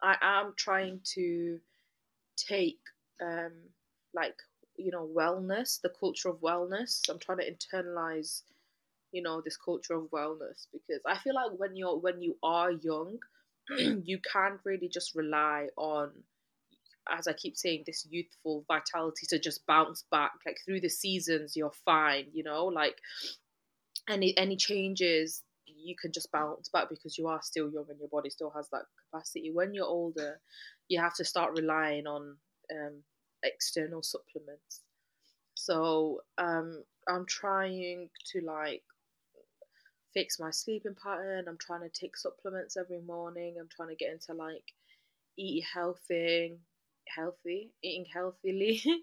I 0.01 0.17
am 0.21 0.53
trying 0.57 1.01
to 1.15 1.59
take 2.37 2.79
um 3.21 3.53
like 4.13 4.35
you 4.77 4.91
know 4.91 5.09
wellness 5.15 5.81
the 5.81 5.89
culture 5.99 6.29
of 6.29 6.41
wellness. 6.41 7.01
I'm 7.09 7.19
trying 7.19 7.39
to 7.39 7.51
internalize 7.51 8.43
you 9.11 9.21
know 9.21 9.41
this 9.41 9.57
culture 9.57 9.93
of 9.93 10.09
wellness 10.11 10.67
because 10.73 11.01
I 11.05 11.17
feel 11.19 11.35
like 11.35 11.51
when 11.57 11.75
you're 11.75 11.97
when 11.97 12.21
you 12.21 12.37
are 12.43 12.71
young 12.71 13.17
you 13.69 14.19
can't 14.31 14.59
really 14.63 14.89
just 14.89 15.15
rely 15.15 15.67
on 15.77 16.11
as 17.15 17.27
I 17.27 17.33
keep 17.33 17.57
saying, 17.57 17.83
this 17.85 18.07
youthful 18.09 18.65
vitality 18.67 19.25
to 19.29 19.39
just 19.39 19.65
bounce 19.65 20.03
back. 20.11 20.31
Like 20.45 20.57
through 20.65 20.81
the 20.81 20.89
seasons, 20.89 21.55
you're 21.55 21.73
fine. 21.85 22.27
You 22.33 22.43
know, 22.43 22.65
like 22.65 22.97
any 24.09 24.35
any 24.37 24.55
changes, 24.55 25.43
you 25.65 25.95
can 25.99 26.11
just 26.11 26.31
bounce 26.31 26.69
back 26.69 26.89
because 26.89 27.17
you 27.17 27.27
are 27.27 27.41
still 27.41 27.69
young 27.69 27.85
and 27.89 27.99
your 27.99 28.09
body 28.09 28.29
still 28.29 28.51
has 28.55 28.69
that 28.69 28.83
capacity. 29.11 29.51
When 29.53 29.73
you're 29.73 29.85
older, 29.85 30.39
you 30.87 30.99
have 30.99 31.15
to 31.15 31.25
start 31.25 31.57
relying 31.57 32.07
on 32.07 32.37
um, 32.71 33.03
external 33.43 34.03
supplements. 34.03 34.81
So 35.55 36.21
um, 36.37 36.83
I'm 37.07 37.25
trying 37.25 38.09
to 38.31 38.41
like 38.41 38.83
fix 40.13 40.39
my 40.39 40.51
sleeping 40.51 40.95
pattern. 41.01 41.45
I'm 41.47 41.57
trying 41.59 41.81
to 41.81 41.89
take 41.89 42.17
supplements 42.17 42.77
every 42.77 43.01
morning. 43.01 43.55
I'm 43.59 43.69
trying 43.75 43.89
to 43.89 43.95
get 43.95 44.11
into 44.11 44.33
like 44.33 44.63
eat 45.37 45.63
healthy, 45.73 46.57
healthy, 47.13 47.71
eating 47.83 48.05
healthily. 48.13 48.81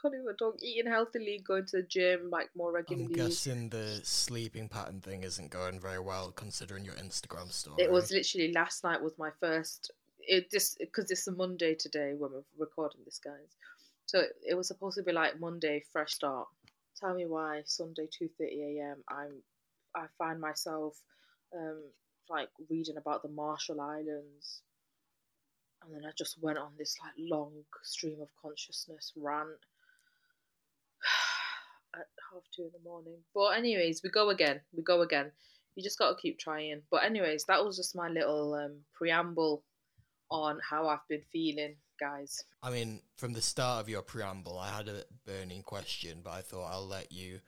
can't 0.00 0.14
even 0.14 0.36
talk. 0.36 0.56
Eating 0.62 0.90
healthily, 0.90 1.42
going 1.46 1.66
to 1.66 1.78
the 1.78 1.82
gym 1.82 2.30
like 2.30 2.50
more 2.56 2.72
regularly. 2.72 3.06
I'm 3.06 3.12
guessing 3.12 3.68
the 3.68 4.00
sleeping 4.02 4.68
pattern 4.68 5.00
thing 5.00 5.24
isn't 5.24 5.50
going 5.50 5.80
very 5.80 6.00
well 6.00 6.30
considering 6.30 6.84
your 6.84 6.94
Instagram 6.94 7.52
story. 7.52 7.82
It 7.82 7.90
was 7.90 8.10
literally 8.10 8.52
last 8.52 8.84
night 8.84 9.02
was 9.02 9.18
my 9.18 9.30
first. 9.40 9.90
It 10.20 10.50
just 10.50 10.78
because 10.78 11.10
it's 11.10 11.26
a 11.26 11.32
Monday 11.32 11.74
today 11.74 12.14
when 12.16 12.32
we're 12.32 12.42
recording 12.58 13.00
this, 13.04 13.18
guys. 13.18 13.56
So 14.06 14.20
it, 14.20 14.32
it 14.50 14.54
was 14.54 14.68
supposed 14.68 14.96
to 14.98 15.02
be 15.02 15.12
like 15.12 15.40
Monday, 15.40 15.82
fresh 15.92 16.14
start. 16.14 16.48
Tell 17.00 17.14
me 17.14 17.26
why 17.26 17.62
Sunday 17.64 18.08
two 18.16 18.28
thirty 18.38 18.78
a.m. 18.78 19.02
I'm 19.08 19.42
I 19.94 20.06
find 20.18 20.40
myself 20.40 20.96
um 21.56 21.82
like 22.28 22.48
reading 22.68 22.98
about 22.98 23.22
the 23.22 23.28
Marshall 23.30 23.80
Islands 23.80 24.60
and 25.82 25.94
then 25.94 26.04
I 26.04 26.12
just 26.16 26.40
went 26.40 26.58
on 26.58 26.72
this 26.78 26.96
like 27.02 27.12
long 27.18 27.52
stream 27.82 28.20
of 28.20 28.28
consciousness 28.40 29.12
rant 29.16 29.48
at 31.94 32.06
half 32.32 32.42
two 32.54 32.62
in 32.62 32.70
the 32.72 32.88
morning. 32.88 33.18
But 33.34 33.56
anyways, 33.56 34.02
we 34.02 34.10
go 34.10 34.30
again. 34.30 34.60
We 34.76 34.82
go 34.82 35.02
again. 35.02 35.30
You 35.74 35.82
just 35.82 35.98
got 35.98 36.10
to 36.10 36.20
keep 36.20 36.38
trying. 36.38 36.82
But 36.90 37.04
anyways, 37.04 37.44
that 37.44 37.64
was 37.64 37.76
just 37.76 37.96
my 37.96 38.08
little 38.08 38.54
um, 38.54 38.78
preamble 38.94 39.62
on 40.30 40.58
how 40.68 40.88
I've 40.88 41.06
been 41.08 41.22
feeling, 41.32 41.76
guys. 42.00 42.42
I 42.62 42.70
mean, 42.70 43.00
from 43.16 43.32
the 43.32 43.40
start 43.40 43.80
of 43.80 43.88
your 43.88 44.02
preamble, 44.02 44.58
I 44.58 44.70
had 44.70 44.88
a 44.88 45.04
burning 45.24 45.62
question, 45.62 46.18
but 46.22 46.30
I 46.30 46.40
thought 46.40 46.70
I'll 46.70 46.86
let 46.86 47.12
you 47.12 47.40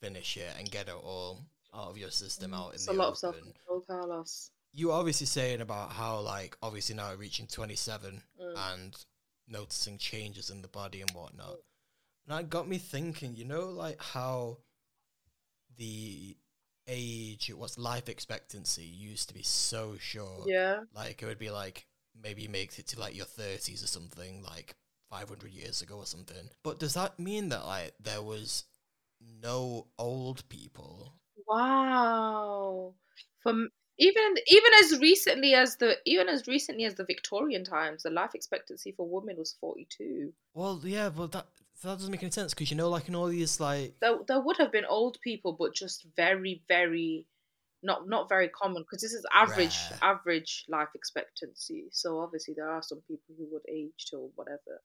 finish 0.00 0.36
it 0.36 0.52
and 0.58 0.70
get 0.70 0.88
it 0.88 0.94
all 0.94 1.46
out 1.74 1.88
of 1.90 1.98
your 1.98 2.10
system 2.10 2.52
out 2.52 2.70
in 2.70 2.74
it's 2.74 2.86
the 2.86 2.92
a 2.92 2.94
lot 2.94 3.04
open. 3.04 3.12
of 3.12 3.18
self 3.18 3.36
control, 3.40 3.84
Carlos 3.88 4.50
you 4.78 4.88
were 4.88 4.92
obviously 4.94 5.26
saying 5.26 5.60
about 5.62 5.90
how 5.92 6.20
like 6.20 6.56
obviously 6.62 6.94
now 6.94 7.12
reaching 7.14 7.46
27 7.46 8.22
Mm. 8.40 8.54
and 8.74 9.04
noticing 9.48 9.96
changes 9.98 10.50
in 10.50 10.60
the 10.62 10.68
body 10.68 11.00
and 11.00 11.10
whatnot 11.12 11.56
and 12.26 12.36
that 12.36 12.50
got 12.50 12.68
me 12.68 12.78
thinking 12.78 13.34
you 13.34 13.44
know 13.44 13.66
like 13.70 14.00
how 14.02 14.58
the 15.78 16.36
age 16.88 17.50
what's 17.56 17.78
life 17.78 18.08
expectancy 18.08 18.84
used 18.84 19.28
to 19.28 19.34
be 19.34 19.42
so 19.42 19.96
short 19.98 20.46
Yeah. 20.46 20.80
like 20.94 21.22
it 21.22 21.26
would 21.26 21.38
be 21.38 21.50
like 21.50 21.86
maybe 22.20 22.42
you 22.42 22.48
make 22.48 22.78
it 22.78 22.86
to 22.88 23.00
like 23.00 23.16
your 23.16 23.26
30s 23.26 23.82
or 23.82 23.86
something 23.88 24.42
like 24.42 24.76
500 25.10 25.50
years 25.52 25.82
ago 25.82 25.96
or 25.98 26.06
something 26.06 26.48
but 26.62 26.78
does 26.78 26.94
that 26.94 27.18
mean 27.18 27.48
that 27.50 27.64
like 27.64 27.94
there 28.00 28.22
was 28.22 28.64
no 29.42 29.86
old 29.98 30.48
people 30.48 31.14
Wow. 31.48 32.94
From 33.40 33.70
even 33.98 34.34
even 34.46 34.70
as 34.82 34.98
recently 35.00 35.54
as 35.54 35.76
the 35.76 35.96
even 36.04 36.28
as 36.28 36.46
recently 36.46 36.84
as 36.84 36.94
the 36.94 37.04
Victorian 37.04 37.64
times, 37.64 38.02
the 38.02 38.10
life 38.10 38.34
expectancy 38.34 38.92
for 38.92 39.08
women 39.08 39.36
was 39.36 39.56
forty 39.60 39.86
two. 39.90 40.32
well 40.54 40.80
yeah 40.84 41.08
well 41.08 41.28
that 41.28 41.46
that 41.82 41.98
doesn't 41.98 42.10
make 42.10 42.22
any 42.22 42.32
sense 42.32 42.54
because 42.54 42.70
you 42.70 42.76
know 42.76 42.88
like 42.88 43.08
in 43.08 43.14
all 43.14 43.26
these 43.26 43.60
like 43.60 43.94
There 44.00 44.18
there 44.26 44.40
would 44.40 44.56
have 44.58 44.72
been 44.72 44.84
old 44.86 45.18
people, 45.22 45.52
but 45.58 45.74
just 45.74 46.06
very 46.16 46.62
very 46.68 47.26
not 47.82 48.08
not 48.08 48.28
very 48.28 48.48
common 48.48 48.82
because 48.82 49.02
this 49.02 49.12
is 49.12 49.24
average 49.32 49.76
Rare. 49.90 49.98
average 50.14 50.64
life 50.68 50.88
expectancy. 50.94 51.84
So 51.92 52.20
obviously 52.20 52.54
there 52.54 52.68
are 52.70 52.82
some 52.82 53.00
people 53.08 53.34
who 53.38 53.46
would 53.52 53.62
age 53.68 54.06
to 54.10 54.30
whatever. 54.34 54.82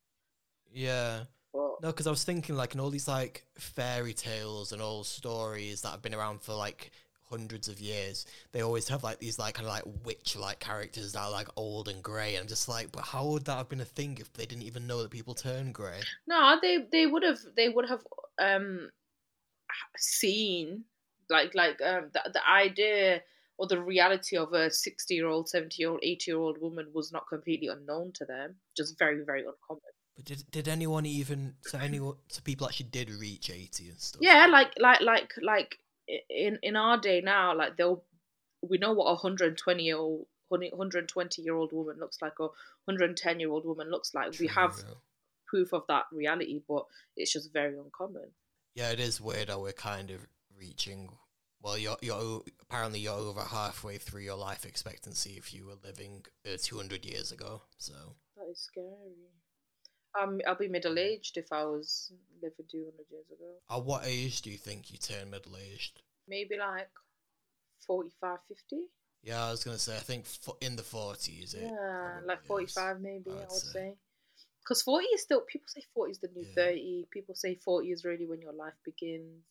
yeah 0.71 1.23
But 1.53 1.81
No, 1.81 1.87
because 1.87 2.07
I 2.07 2.11
was 2.11 2.23
thinking 2.23 2.55
like 2.55 2.73
in 2.73 2.79
all 2.79 2.89
these 2.89 3.07
like 3.07 3.45
fairy 3.57 4.13
tales 4.13 4.71
and 4.71 4.81
old 4.81 5.07
stories 5.07 5.81
that 5.81 5.89
have 5.89 6.01
been 6.01 6.13
around 6.13 6.41
for 6.41 6.53
like 6.53 6.91
hundreds 7.31 7.67
of 7.67 7.79
years, 7.79 8.25
they 8.51 8.61
always 8.61 8.87
have 8.89 9.03
like 9.03 9.19
these 9.19 9.39
like 9.39 9.55
kind 9.55 9.67
of 9.67 9.73
like 9.73 9.83
witch 10.05 10.35
like 10.35 10.59
characters 10.59 11.13
that 11.13 11.21
are 11.21 11.31
like 11.31 11.47
old 11.55 11.87
and 11.87 12.03
grey. 12.03 12.35
I'm 12.35 12.47
just 12.47 12.69
like, 12.69 12.91
but 12.91 13.03
how 13.03 13.25
would 13.27 13.45
that 13.45 13.57
have 13.57 13.69
been 13.69 13.81
a 13.81 13.85
thing 13.85 14.17
if 14.19 14.31
they 14.33 14.45
didn't 14.45 14.63
even 14.63 14.85
know 14.85 15.01
that 15.01 15.11
people 15.11 15.33
turn 15.33 15.71
grey? 15.71 16.01
No, 16.27 16.57
they 16.61 16.85
they 16.91 17.07
would 17.07 17.23
have 17.23 17.39
they 17.55 17.69
would 17.69 17.87
have 17.89 18.01
um 18.39 18.89
seen 19.97 20.83
like 21.29 21.53
like 21.55 21.79
um 21.81 22.09
the, 22.13 22.21
the 22.33 22.49
idea 22.49 23.21
or 23.57 23.67
the 23.67 23.79
reality 23.81 24.37
of 24.37 24.53
a 24.53 24.69
60 24.71 25.13
year 25.13 25.27
old 25.27 25.47
70 25.47 25.75
year 25.81 25.89
old 25.91 25.99
80 26.03 26.31
year 26.31 26.39
old 26.39 26.57
woman 26.59 26.87
was 26.93 27.11
not 27.11 27.27
completely 27.27 27.67
unknown 27.67 28.11
to 28.13 28.25
them 28.25 28.55
just 28.75 28.97
very 28.97 29.23
very 29.23 29.41
uncommon 29.41 29.81
But 30.15 30.25
did 30.25 30.43
did 30.51 30.67
anyone 30.67 31.05
even 31.05 31.55
so 31.61 31.77
anyone 31.77 32.15
so 32.27 32.41
people 32.41 32.67
actually 32.67 32.89
did 32.91 33.09
reach 33.09 33.49
eighty 33.49 33.89
and 33.89 33.99
stuff? 33.99 34.21
yeah 34.21 34.47
like 34.47 34.71
like 34.77 35.01
like 35.01 35.31
like 35.41 35.77
in 36.29 36.59
in 36.61 36.75
our 36.75 36.97
day 36.97 37.21
now 37.21 37.55
like 37.55 37.77
they'll 37.77 38.03
we 38.67 38.77
know 38.77 38.91
what 38.91 39.05
a 39.05 39.13
120 39.13 39.83
year 39.83 39.97
old 39.97 40.25
120 40.49 41.41
year 41.41 41.55
old 41.55 41.71
woman 41.71 41.97
looks 41.99 42.17
like 42.21 42.39
or 42.39 42.51
110 42.85 43.39
year 43.39 43.49
old 43.49 43.65
woman 43.65 43.89
looks 43.89 44.13
like 44.13 44.37
we 44.39 44.47
have 44.47 44.75
yeah. 44.77 44.93
proof 45.47 45.73
of 45.73 45.83
that 45.87 46.03
reality 46.11 46.61
but 46.67 46.85
it's 47.15 47.33
just 47.33 47.53
very 47.53 47.77
uncommon 47.77 48.31
Yeah, 48.75 48.91
it 48.91 48.99
is 48.99 49.19
weird 49.19 49.49
how 49.49 49.59
we're 49.59 49.73
kind 49.73 50.11
of 50.11 50.25
reaching. 50.57 51.09
Well, 51.61 51.77
you're 51.77 51.97
you're 52.01 52.41
apparently 52.61 52.99
you're 52.99 53.13
over 53.13 53.41
halfway 53.41 53.97
through 53.97 54.21
your 54.21 54.37
life 54.37 54.65
expectancy 54.65 55.35
if 55.37 55.53
you 55.53 55.65
were 55.65 55.77
living 55.83 56.25
uh, 56.45 56.57
two 56.61 56.77
hundred 56.77 57.05
years 57.05 57.31
ago. 57.31 57.61
So 57.77 57.93
That 58.37 58.49
is 58.49 58.59
scary. 58.59 59.29
Um, 60.19 60.41
I'll 60.47 60.55
be 60.55 60.67
middle 60.67 60.99
aged 60.99 61.37
if 61.37 61.51
I 61.51 61.63
was 61.65 62.11
living 62.41 62.65
200 62.69 63.05
years 63.11 63.25
ago. 63.31 63.55
at 63.71 63.83
what 63.83 64.05
age 64.05 64.43
do 64.43 64.51
you 64.51 64.57
think 64.57 64.91
you 64.91 64.99
turn 64.99 65.31
middle 65.31 65.57
aged? 65.57 66.03
Maybe 66.27 66.57
like 66.57 66.89
45, 67.85 68.39
50? 68.47 68.89
Yeah, 69.23 69.45
I 69.45 69.51
was 69.51 69.63
gonna 69.63 69.77
say 69.79 69.95
I 69.95 69.99
think 69.99 70.25
in 70.61 70.75
the 70.75 70.83
forties. 70.83 71.55
Yeah, 71.57 72.19
like 72.25 72.43
45 72.45 72.99
maybe, 73.01 73.31
I 73.31 73.43
I'd 73.43 73.51
say. 73.51 73.67
say. 73.73 73.95
Because 74.59 74.81
40 74.83 75.07
is 75.07 75.21
still, 75.23 75.41
people 75.41 75.67
say 75.67 75.83
40 75.93 76.11
is 76.11 76.19
the 76.19 76.29
new 76.29 76.45
Yeah. 76.45 76.55
30. 76.55 77.07
People 77.11 77.35
say 77.35 77.55
40 77.55 77.91
is 77.91 78.05
really 78.05 78.25
when 78.25 78.41
your 78.41 78.53
life 78.53 78.75
begins, 78.83 79.43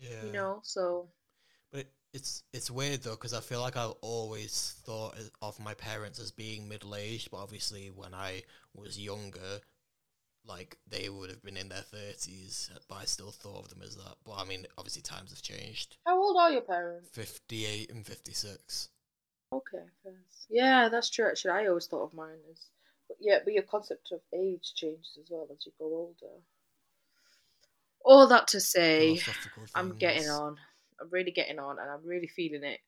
Yeah, 0.00 0.10
you 0.20 0.30
know? 0.32 0.60
So, 0.64 1.08
But 1.70 1.80
it, 1.80 1.92
it's 2.12 2.42
it's 2.52 2.70
weird 2.70 3.02
though 3.02 3.12
because 3.12 3.34
I 3.34 3.40
feel 3.40 3.60
like 3.60 3.76
I've 3.76 3.94
always 4.00 4.76
thought 4.84 5.16
of 5.42 5.58
my 5.60 5.74
parents 5.74 6.18
as 6.18 6.30
being 6.30 6.68
middle 6.68 6.94
aged, 6.94 7.30
but 7.30 7.38
obviously 7.38 7.90
when 7.90 8.14
I 8.14 8.42
was 8.78 8.98
younger, 8.98 9.60
like 10.44 10.78
they 10.88 11.08
would 11.08 11.30
have 11.30 11.42
been 11.42 11.56
in 11.56 11.68
their 11.68 11.82
thirties, 11.82 12.70
but 12.88 12.96
I 12.96 13.04
still 13.04 13.30
thought 13.30 13.64
of 13.64 13.68
them 13.68 13.82
as 13.82 13.96
that. 13.96 14.16
But 14.24 14.38
I 14.38 14.44
mean, 14.44 14.66
obviously 14.76 15.02
times 15.02 15.30
have 15.30 15.42
changed. 15.42 15.96
how 16.06 16.20
old 16.20 16.36
are 16.38 16.50
your 16.50 16.62
parents? 16.62 17.10
Fifty 17.12 17.66
eight 17.66 17.90
and 17.90 18.06
fifty 18.06 18.32
six. 18.32 18.88
Okay. 19.52 19.84
Yeah, 20.50 20.88
that's 20.88 21.10
true. 21.10 21.26
Actually, 21.26 21.52
I 21.52 21.66
always 21.68 21.86
thought 21.86 22.04
of 22.04 22.14
mine 22.14 22.38
as, 22.50 22.66
but 23.08 23.16
yeah, 23.20 23.38
but 23.44 23.52
your 23.52 23.62
concept 23.62 24.12
of 24.12 24.20
age 24.34 24.72
changes 24.74 25.18
as 25.20 25.30
well 25.30 25.46
as 25.50 25.64
you 25.64 25.72
grow 25.78 25.88
older. 25.88 26.34
All 28.04 28.26
that 28.28 28.48
to 28.48 28.60
say, 28.60 29.20
I'm 29.74 29.96
getting 29.98 30.28
on. 30.28 30.56
I'm 31.00 31.08
really 31.10 31.30
getting 31.30 31.58
on, 31.58 31.78
and 31.78 31.90
I'm 31.90 32.04
really 32.04 32.26
feeling 32.28 32.64
it. 32.64 32.80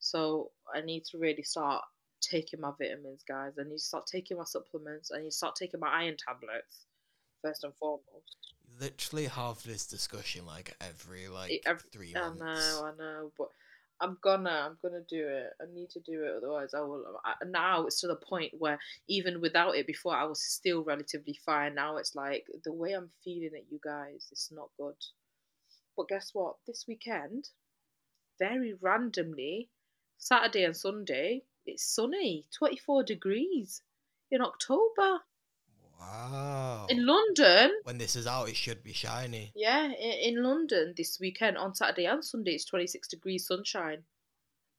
So 0.00 0.50
I 0.72 0.80
need 0.80 1.04
to 1.06 1.18
really 1.18 1.42
start 1.42 1.82
taking 2.30 2.60
my 2.60 2.72
vitamins, 2.78 3.22
guys. 3.26 3.52
I 3.58 3.64
need 3.64 3.76
to 3.76 3.78
start 3.78 4.06
taking 4.06 4.36
my 4.38 4.44
supplements. 4.44 5.10
I 5.14 5.18
need 5.18 5.30
to 5.30 5.36
start 5.36 5.56
taking 5.56 5.80
my 5.80 5.88
iron 5.88 6.16
tablets 6.16 6.86
first 7.42 7.64
and 7.64 7.74
foremost. 7.76 8.36
Literally 8.80 9.26
have 9.26 9.62
this 9.62 9.86
discussion 9.86 10.46
like 10.46 10.74
every 10.80 11.28
like 11.28 11.50
It- 11.52 11.62
ev- 11.66 11.84
three 11.92 12.14
I 12.16 12.32
know, 12.34 12.84
I 12.84 12.92
know, 12.96 13.32
but 13.38 13.48
I'm 14.00 14.18
gonna, 14.22 14.50
I'm 14.50 14.76
gonna 14.82 15.04
do 15.08 15.28
it. 15.28 15.52
I 15.60 15.64
need 15.72 15.90
to 15.90 16.00
do 16.00 16.24
it, 16.24 16.34
otherwise 16.36 16.74
I 16.74 16.80
will. 16.80 17.04
I, 17.24 17.34
now 17.46 17.86
it's 17.86 18.00
to 18.00 18.08
the 18.08 18.16
point 18.16 18.52
where 18.58 18.78
even 19.08 19.40
without 19.40 19.76
it, 19.76 19.86
before 19.86 20.16
I 20.16 20.24
was 20.24 20.42
still 20.42 20.82
relatively 20.82 21.38
fine. 21.46 21.74
Now 21.76 21.96
it's 21.98 22.14
like 22.16 22.46
the 22.64 22.72
way 22.72 22.92
I'm 22.92 23.10
feeling 23.22 23.50
it, 23.54 23.66
you 23.70 23.78
guys, 23.84 24.26
it's 24.32 24.50
not 24.50 24.70
good. 24.76 24.96
But 25.96 26.08
guess 26.08 26.30
what? 26.32 26.56
This 26.66 26.86
weekend, 26.88 27.48
very 28.40 28.74
randomly, 28.80 29.70
Saturday 30.18 30.64
and 30.64 30.76
Sunday, 30.76 31.44
it's 31.66 31.84
sunny, 31.84 32.46
24 32.56 33.04
degrees 33.04 33.82
in 34.30 34.40
October 34.40 35.20
Wow. 35.98 36.86
in 36.90 37.06
London. 37.06 37.70
when 37.84 37.98
this 37.98 38.14
is 38.16 38.26
out, 38.26 38.48
it 38.48 38.56
should 38.56 38.82
be 38.82 38.92
shiny. 38.92 39.52
Yeah, 39.54 39.86
in, 39.86 40.36
in 40.36 40.42
London 40.42 40.92
this 40.96 41.18
weekend 41.20 41.56
on 41.56 41.74
Saturday 41.74 42.04
and 42.06 42.22
Sunday 42.24 42.52
it's 42.52 42.64
26 42.66 43.08
degrees 43.08 43.46
sunshine. 43.46 44.02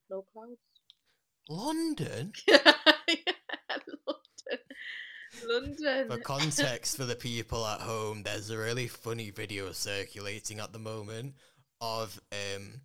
No 0.10 0.24
clouds. 0.34 0.60
London. 1.50 2.34
yeah, 2.48 2.74
London. 4.08 4.60
London. 5.48 6.08
For 6.10 6.18
context 6.18 6.98
for 6.98 7.06
the 7.06 7.16
people 7.16 7.66
at 7.66 7.82
home, 7.82 8.24
there's 8.24 8.50
a 8.50 8.58
really 8.58 8.88
funny 8.88 9.32
video 9.32 9.72
circulating 9.72 10.60
at 10.60 10.74
the 10.74 10.80
moment 10.80 11.36
of 11.82 12.20
um, 12.32 12.82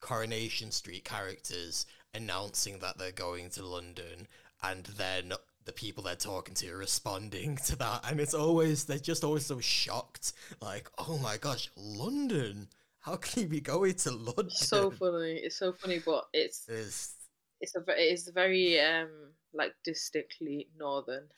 Coronation 0.00 0.70
Street 0.70 1.04
characters 1.04 1.86
announcing 2.16 2.78
that 2.80 2.98
they're 2.98 3.12
going 3.12 3.50
to 3.50 3.64
London, 3.64 4.26
and 4.62 4.84
then 4.84 5.32
the 5.64 5.72
people 5.72 6.02
they're 6.02 6.16
talking 6.16 6.54
to 6.54 6.70
are 6.70 6.78
responding 6.78 7.56
to 7.66 7.76
that, 7.76 8.04
and 8.08 8.20
it's 8.20 8.34
always 8.34 8.84
they're 8.84 8.98
just 8.98 9.24
always 9.24 9.46
so 9.46 9.60
shocked, 9.60 10.32
like, 10.60 10.88
"Oh 10.98 11.18
my 11.18 11.36
gosh, 11.36 11.70
London! 11.76 12.68
How 13.00 13.16
can 13.16 13.42
you 13.42 13.48
be 13.48 13.60
going 13.60 13.94
to 13.94 14.10
London?" 14.10 14.50
so 14.50 14.90
funny. 14.90 15.36
It's 15.36 15.58
so 15.58 15.72
funny, 15.72 16.00
but 16.04 16.24
it's 16.32 16.64
It's 16.68 17.14
it's 17.60 17.74
a 17.76 17.82
it's 17.88 18.28
very 18.30 18.80
um 18.80 19.08
like 19.54 19.72
distinctly 19.84 20.68
northern 20.78 21.28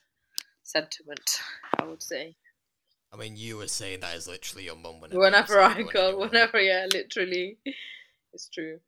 sentiment. 0.63 1.39
I 1.79 1.85
would 1.85 2.03
say. 2.03 2.35
I 3.11 3.17
mean, 3.17 3.35
you 3.35 3.57
were 3.57 3.67
saying 3.67 4.01
that 4.01 4.15
is 4.15 4.27
literally 4.27 4.65
your 4.65 4.75
mum 4.75 5.01
whenever, 5.01 5.19
Whenever 5.19 5.59
I 5.59 5.81
go, 5.81 6.09
anywhere. 6.09 6.27
whenever 6.27 6.61
yeah, 6.61 6.85
literally, 6.93 7.57
it's 8.33 8.47
true. 8.49 8.79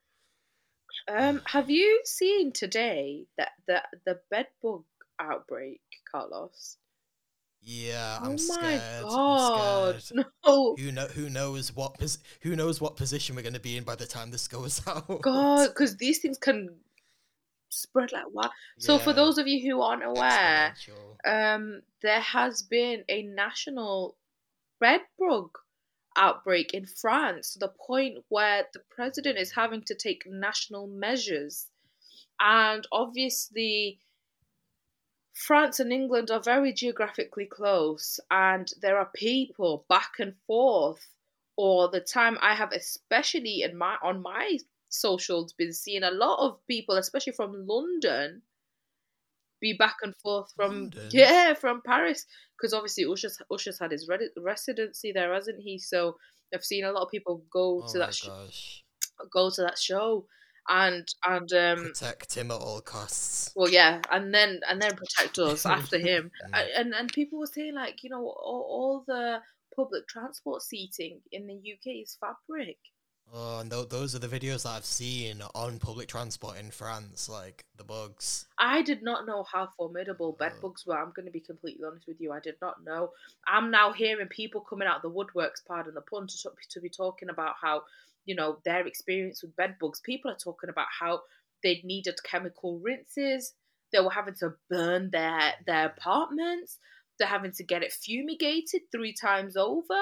Um, 1.07 1.41
have 1.45 1.69
you 1.69 2.01
seen 2.05 2.51
today 2.51 3.25
that 3.37 3.51
the 3.67 3.81
the 4.05 4.19
bedbug 4.29 4.83
outbreak, 5.19 5.81
Carlos? 6.09 6.77
Yeah, 7.63 8.17
I'm 8.21 8.33
oh 8.33 8.37
scared. 8.37 9.03
my 9.03 9.09
god! 9.09 9.95
I'm 9.95 10.01
scared. 10.01 10.25
No, 10.45 10.75
Who 10.77 10.91
know? 10.91 11.07
Who 11.07 11.29
knows 11.29 11.75
what? 11.75 11.99
Pos- 11.99 12.17
who 12.41 12.55
knows 12.55 12.81
what 12.81 12.95
position 12.95 13.35
we're 13.35 13.43
going 13.43 13.53
to 13.53 13.59
be 13.59 13.77
in 13.77 13.83
by 13.83 13.95
the 13.95 14.07
time 14.07 14.31
this 14.31 14.47
goes 14.47 14.81
out? 14.87 15.21
God, 15.21 15.67
because 15.69 15.97
these 15.97 16.19
things 16.19 16.37
can 16.37 16.69
spread 17.69 18.11
like 18.11 18.25
what? 18.31 18.51
So, 18.79 18.97
for 18.97 19.13
those 19.13 19.37
of 19.37 19.47
you 19.47 19.69
who 19.69 19.81
aren't 19.81 20.03
aware, 20.03 20.73
um, 21.25 21.81
there 22.01 22.21
has 22.21 22.63
been 22.63 23.03
a 23.09 23.23
national 23.23 24.17
bedbug 24.79 25.51
outbreak 26.15 26.73
in 26.73 26.85
France 26.85 27.53
to 27.53 27.59
the 27.59 27.73
point 27.87 28.23
where 28.29 28.65
the 28.73 28.81
president 28.89 29.37
is 29.37 29.51
having 29.51 29.83
to 29.83 29.95
take 29.95 30.23
national 30.25 30.87
measures. 30.87 31.67
And 32.39 32.87
obviously, 32.91 33.99
France 35.33 35.79
and 35.79 35.93
England 35.93 36.29
are 36.29 36.41
very 36.41 36.73
geographically 36.73 37.45
close, 37.45 38.19
and 38.29 38.71
there 38.81 38.97
are 38.97 39.09
people 39.13 39.85
back 39.87 40.19
and 40.19 40.35
forth 40.45 41.07
all 41.55 41.87
the 41.87 42.01
time. 42.01 42.37
I 42.41 42.55
have, 42.55 42.71
especially 42.71 43.61
in 43.61 43.77
my 43.77 43.97
on 44.03 44.21
my 44.21 44.57
socials, 44.89 45.53
been 45.53 45.73
seeing 45.73 46.03
a 46.03 46.11
lot 46.11 46.39
of 46.39 46.65
people, 46.67 46.97
especially 46.97 47.33
from 47.33 47.65
London, 47.65 48.41
be 49.61 49.73
back 49.77 49.97
and 50.01 50.15
forth 50.17 50.51
from 50.55 50.71
London? 50.71 51.09
yeah 51.11 51.53
from 51.53 51.81
Paris 51.85 52.25
because 52.57 52.73
obviously 52.73 53.05
Usher's 53.05 53.37
Usher's 53.51 53.79
had 53.79 53.91
his 53.91 54.07
re- 54.09 54.29
residency 54.37 55.11
there, 55.11 55.33
hasn't 55.33 55.61
he? 55.61 55.77
So 55.77 56.17
I've 56.53 56.65
seen 56.65 56.83
a 56.83 56.91
lot 56.91 57.03
of 57.03 57.11
people 57.11 57.43
go 57.51 57.83
Oh 57.83 57.91
to 57.93 57.99
that 57.99 58.13
sh- 58.13 58.81
go 59.31 59.49
to 59.49 59.61
that 59.61 59.77
show, 59.77 60.25
and 60.67 61.07
and 61.25 61.51
um 61.53 61.77
Protect 61.93 62.35
him 62.35 62.51
at 62.51 62.55
all 62.59 62.81
costs. 62.81 63.51
well 63.55 63.69
yeah, 63.69 64.01
and 64.11 64.33
then 64.33 64.59
and 64.67 64.81
then 64.81 64.95
protect 64.95 65.39
us 65.39 65.65
after 65.65 65.97
him, 66.09 66.31
and, 66.53 66.67
and 66.75 66.93
and 66.93 67.13
people 67.13 67.39
were 67.39 67.47
saying 67.47 67.75
like 67.75 68.03
you 68.03 68.09
know 68.09 68.19
all, 68.21 68.65
all 68.69 69.03
the 69.07 69.39
public 69.75 70.07
transport 70.07 70.61
seating 70.61 71.21
in 71.31 71.47
the 71.47 71.53
UK 71.55 72.01
is 72.03 72.17
fabric. 72.19 72.77
Oh, 73.33 73.59
and 73.59 73.71
th- 73.71 73.87
those 73.87 74.13
are 74.13 74.19
the 74.19 74.27
videos 74.27 74.63
that 74.63 74.71
I've 74.71 74.85
seen 74.85 75.41
on 75.55 75.79
public 75.79 76.09
transport 76.09 76.57
in 76.57 76.69
France, 76.69 77.29
like 77.29 77.63
the 77.77 77.83
bugs. 77.85 78.45
I 78.59 78.81
did 78.81 79.01
not 79.01 79.25
know 79.25 79.43
how 79.43 79.69
formidable 79.77 80.33
bed 80.33 80.53
Oh. 80.57 80.67
bugs 80.67 80.85
were. 80.85 80.97
I'm 80.99 81.13
going 81.15 81.27
to 81.27 81.31
be 81.31 81.39
completely 81.39 81.85
honest 81.85 82.07
with 82.07 82.19
you. 82.19 82.33
I 82.33 82.41
did 82.41 82.55
not 82.61 82.83
know. 82.83 83.11
I'm 83.47 83.71
now 83.71 83.93
hearing 83.93 84.27
people 84.27 84.59
coming 84.61 84.87
out 84.87 84.97
of 84.97 85.01
the 85.03 85.09
woodworks, 85.09 85.63
pardon 85.65 85.93
the 85.93 86.01
pun, 86.01 86.27
to, 86.27 86.49
to 86.71 86.81
be 86.81 86.89
talking 86.89 87.29
about 87.29 87.55
how, 87.61 87.83
you 88.25 88.35
know, 88.35 88.59
their 88.65 88.85
experience 88.85 89.41
with 89.41 89.55
bed 89.55 89.77
bugs. 89.79 90.01
People 90.01 90.29
are 90.31 90.35
talking 90.35 90.69
about 90.69 90.87
how 90.99 91.21
they 91.63 91.79
needed 91.85 92.15
chemical 92.23 92.79
rinses. 92.79 93.53
They 93.93 94.01
were 94.01 94.11
having 94.11 94.35
to 94.39 94.55
burn 94.69 95.09
their 95.11 95.53
their 95.65 95.85
apartments. 95.87 96.79
They're 97.17 97.27
having 97.27 97.51
to 97.53 97.63
get 97.63 97.83
it 97.83 97.93
fumigated 97.93 98.81
three 98.91 99.13
times 99.13 99.55
over, 99.55 99.99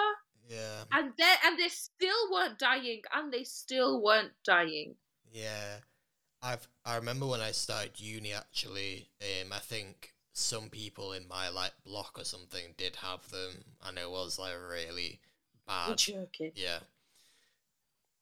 Yeah. 0.50 0.84
and 0.92 1.14
they 1.16 1.36
and 1.46 1.60
they 1.60 1.70
still 1.70 2.32
weren't 2.32 2.58
dying, 2.58 3.02
and 3.14 3.32
they 3.32 3.44
still 3.44 4.02
weren't 4.02 4.32
dying. 4.44 4.96
Yeah, 5.32 5.78
I've 6.42 6.68
I 6.84 6.96
remember 6.96 7.28
when 7.28 7.42
I 7.42 7.52
started 7.52 8.00
uni. 8.00 8.34
Actually, 8.34 9.10
um, 9.22 9.54
I 9.54 9.60
think 9.60 10.14
some 10.34 10.70
people 10.70 11.14
in 11.14 11.28
my 11.28 11.50
like 11.50 11.74
block 11.86 12.18
or 12.18 12.26
something 12.26 12.74
did 12.78 12.96
have 12.98 13.30
them, 13.30 13.64
and 13.86 13.98
it 14.00 14.10
was 14.10 14.40
like 14.40 14.54
really 14.70 15.20
bad. 15.68 15.98
joking. 15.98 16.52
Yeah. 16.56 16.80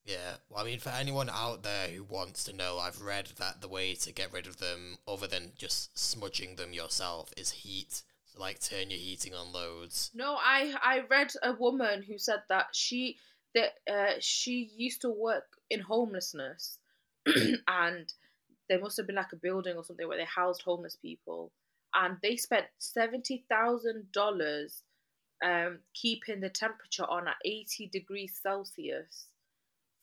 Yeah, 0.03 0.35
well, 0.49 0.63
I 0.63 0.65
mean, 0.65 0.79
for 0.79 0.87
anyone 0.89 1.29
out 1.29 1.63
there 1.63 1.89
who 1.89 2.01
wants 2.01 2.45
to 2.45 2.53
know, 2.53 2.77
I've 2.79 3.01
read 3.01 3.27
that 3.39 3.59
the 3.59 3.67
way 3.67 3.93
to 3.93 4.13
get 4.13 4.31
rid 4.31 4.47
of 4.47 4.55
them, 4.55 4.99
other 5.05 5.27
than 5.27 5.51
just 5.57 5.99
smudging 5.99 6.55
them 6.55 6.71
yourself, 6.71 7.33
is 7.35 7.51
heat. 7.51 8.03
Like, 8.39 8.59
turn 8.59 8.89
your 8.89 8.99
heating 8.99 9.33
on 9.33 9.51
loads. 9.51 10.11
No, 10.13 10.35
I 10.35 10.73
I 10.81 11.01
read 11.09 11.33
a 11.43 11.53
woman 11.53 12.03
who 12.03 12.17
said 12.17 12.43
that 12.49 12.67
she 12.73 13.17
that 13.55 13.73
uh, 13.91 14.13
she 14.19 14.69
used 14.75 15.01
to 15.01 15.09
work 15.09 15.45
in 15.69 15.79
homelessness, 15.79 16.79
and 17.67 18.13
there 18.69 18.79
must 18.79 18.97
have 18.97 19.07
been 19.07 19.15
like 19.15 19.33
a 19.33 19.37
building 19.37 19.75
or 19.75 19.83
something 19.83 20.07
where 20.07 20.17
they 20.17 20.25
housed 20.25 20.61
homeless 20.61 20.95
people, 20.95 21.51
and 21.93 22.17
they 22.21 22.35
spent 22.35 22.65
seventy 22.77 23.45
thousand 23.49 24.11
dollars 24.11 24.83
um 25.43 25.79
keeping 25.93 26.39
the 26.39 26.49
temperature 26.49 27.05
on 27.05 27.27
at 27.27 27.35
eighty 27.45 27.87
degrees 27.91 28.39
Celsius 28.41 29.27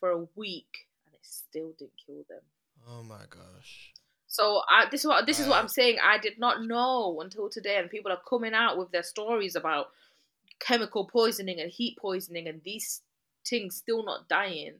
for 0.00 0.10
a 0.10 0.26
week, 0.34 0.86
and 1.06 1.14
it 1.14 1.24
still 1.24 1.72
didn't 1.78 1.92
kill 2.06 2.24
them. 2.28 2.42
Oh 2.88 3.02
my 3.02 3.24
gosh. 3.30 3.93
So 4.34 4.62
I, 4.68 4.86
this 4.90 5.02
is 5.02 5.06
what 5.06 5.26
this 5.26 5.38
is 5.38 5.46
what 5.46 5.62
I'm 5.62 5.68
saying. 5.68 5.98
I 6.04 6.18
did 6.18 6.40
not 6.40 6.64
know 6.64 7.20
until 7.20 7.48
today, 7.48 7.76
and 7.76 7.88
people 7.88 8.10
are 8.10 8.20
coming 8.28 8.52
out 8.52 8.76
with 8.76 8.90
their 8.90 9.04
stories 9.04 9.54
about 9.54 9.90
chemical 10.58 11.04
poisoning 11.04 11.60
and 11.60 11.70
heat 11.70 11.96
poisoning, 11.96 12.48
and 12.48 12.60
these 12.64 13.02
things 13.46 13.76
still 13.76 14.04
not 14.04 14.28
dying. 14.28 14.72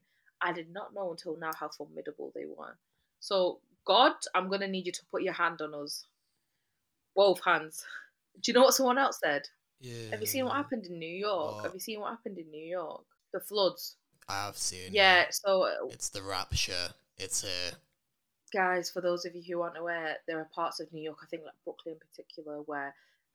I 0.43 0.53
did 0.53 0.73
not 0.73 0.93
know 0.93 1.13
until 1.13 1.37
now 1.37 1.53
how 1.57 1.69
formidable 1.69 2.33
they 2.35 2.47
were. 2.47 2.77
So 3.21 3.61
God, 3.85 4.15
I'm 4.35 4.51
gonna 4.51 4.67
need 4.67 4.87
you 4.87 4.93
to 4.93 5.05
put 5.13 5.23
your 5.23 5.35
hand 5.35 5.63
on 5.63 5.73
us, 5.73 6.05
both 7.15 7.41
hands. 7.45 7.85
Do 8.43 8.51
you 8.51 8.55
know 8.55 8.65
what 8.65 8.75
someone 8.75 8.99
else 8.99 9.21
said? 9.23 9.43
Yeah. 9.81 10.11
Have 10.11 10.21
you 10.21 10.27
seen 10.27 10.47
what 10.47 10.57
happened 10.57 10.87
in 10.87 10.99
New 10.99 11.17
York? 11.29 11.55
What? 11.55 11.65
Have 11.67 11.75
you 11.75 11.81
seen 11.81 12.01
what 12.01 12.11
happened 12.11 12.39
in 12.39 12.51
New 12.51 12.67
York? 12.67 13.05
The 13.33 13.39
floods. 13.39 13.95
I 14.29 14.47
have 14.47 14.57
seen. 14.57 14.91
Yeah. 14.91 15.27
So 15.31 15.63
uh, 15.63 15.87
It's 15.91 16.09
the 16.09 16.23
rapture. 16.23 16.89
It's 17.17 17.45
a. 17.45 17.77
guys, 18.55 18.91
for 18.91 19.01
those 19.01 19.25
of 19.25 19.35
you 19.35 19.43
who 19.43 19.61
aren't 19.63 19.77
aware, 19.77 20.17
there 20.27 20.39
are 20.39 20.49
parts 20.55 20.81
of 20.81 20.93
New 20.93 21.03
York, 21.03 21.19
I 21.23 21.27
think 21.27 21.43
like 21.45 21.55
Brooklyn 21.65 21.97
in 21.97 22.01
particular, 22.09 22.63
where 22.67 22.95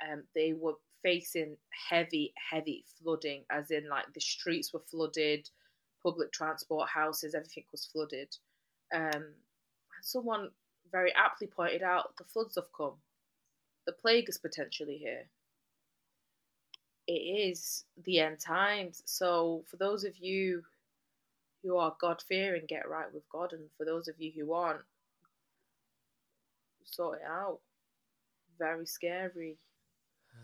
um, 0.09 0.23
they 0.33 0.53
were 0.53 0.75
facing 1.03 1.57
heavy, 1.89 2.33
heavy 2.49 2.85
flooding, 3.01 3.43
as 3.51 3.69
in 3.69 3.89
like 3.89 4.05
the 4.13 4.21
streets 4.21 4.73
were 4.73 4.83
flooded, 4.89 5.49
public 6.01 6.31
transport, 6.31 6.89
houses, 6.89 7.35
everything 7.35 7.65
was 7.71 7.85
flooded. 7.85 8.35
Um, 8.93 9.33
someone 10.01 10.49
very 10.91 11.13
aptly 11.15 11.47
pointed 11.47 11.83
out 11.83 12.15
the 12.17 12.23
floods 12.23 12.55
have 12.55 12.71
come. 12.75 12.93
The 13.85 13.93
plague 13.93 14.29
is 14.29 14.37
potentially 14.37 14.97
here. 14.97 15.27
It 17.07 17.11
is 17.11 17.83
the 18.05 18.19
end 18.19 18.39
times. 18.39 19.01
So, 19.05 19.63
for 19.67 19.77
those 19.77 20.03
of 20.03 20.17
you 20.17 20.63
who 21.63 21.75
are 21.77 21.95
God 21.99 22.21
fearing, 22.27 22.65
get 22.67 22.87
right 22.87 23.11
with 23.13 23.27
God, 23.29 23.51
and 23.51 23.63
for 23.77 23.85
those 23.85 24.07
of 24.07 24.15
you 24.19 24.31
who 24.35 24.53
aren't, 24.53 24.81
sort 26.95 27.19
it 27.19 27.27
out. 27.27 27.59
Very 28.57 28.85
scary. 28.85 29.57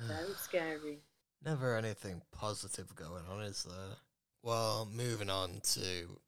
Very 0.01 0.33
scary. 0.37 0.99
Never 1.43 1.75
anything 1.77 2.21
positive 2.31 2.95
going 2.95 3.23
on, 3.29 3.41
is 3.43 3.63
there? 3.63 3.97
Well, 4.41 4.87
moving 4.91 5.29
on 5.29 5.59
to 5.73 6.19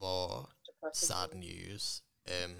more 0.00 0.48
Depressing. 0.66 1.06
sad 1.08 1.34
news. 1.34 2.02
Um, 2.28 2.54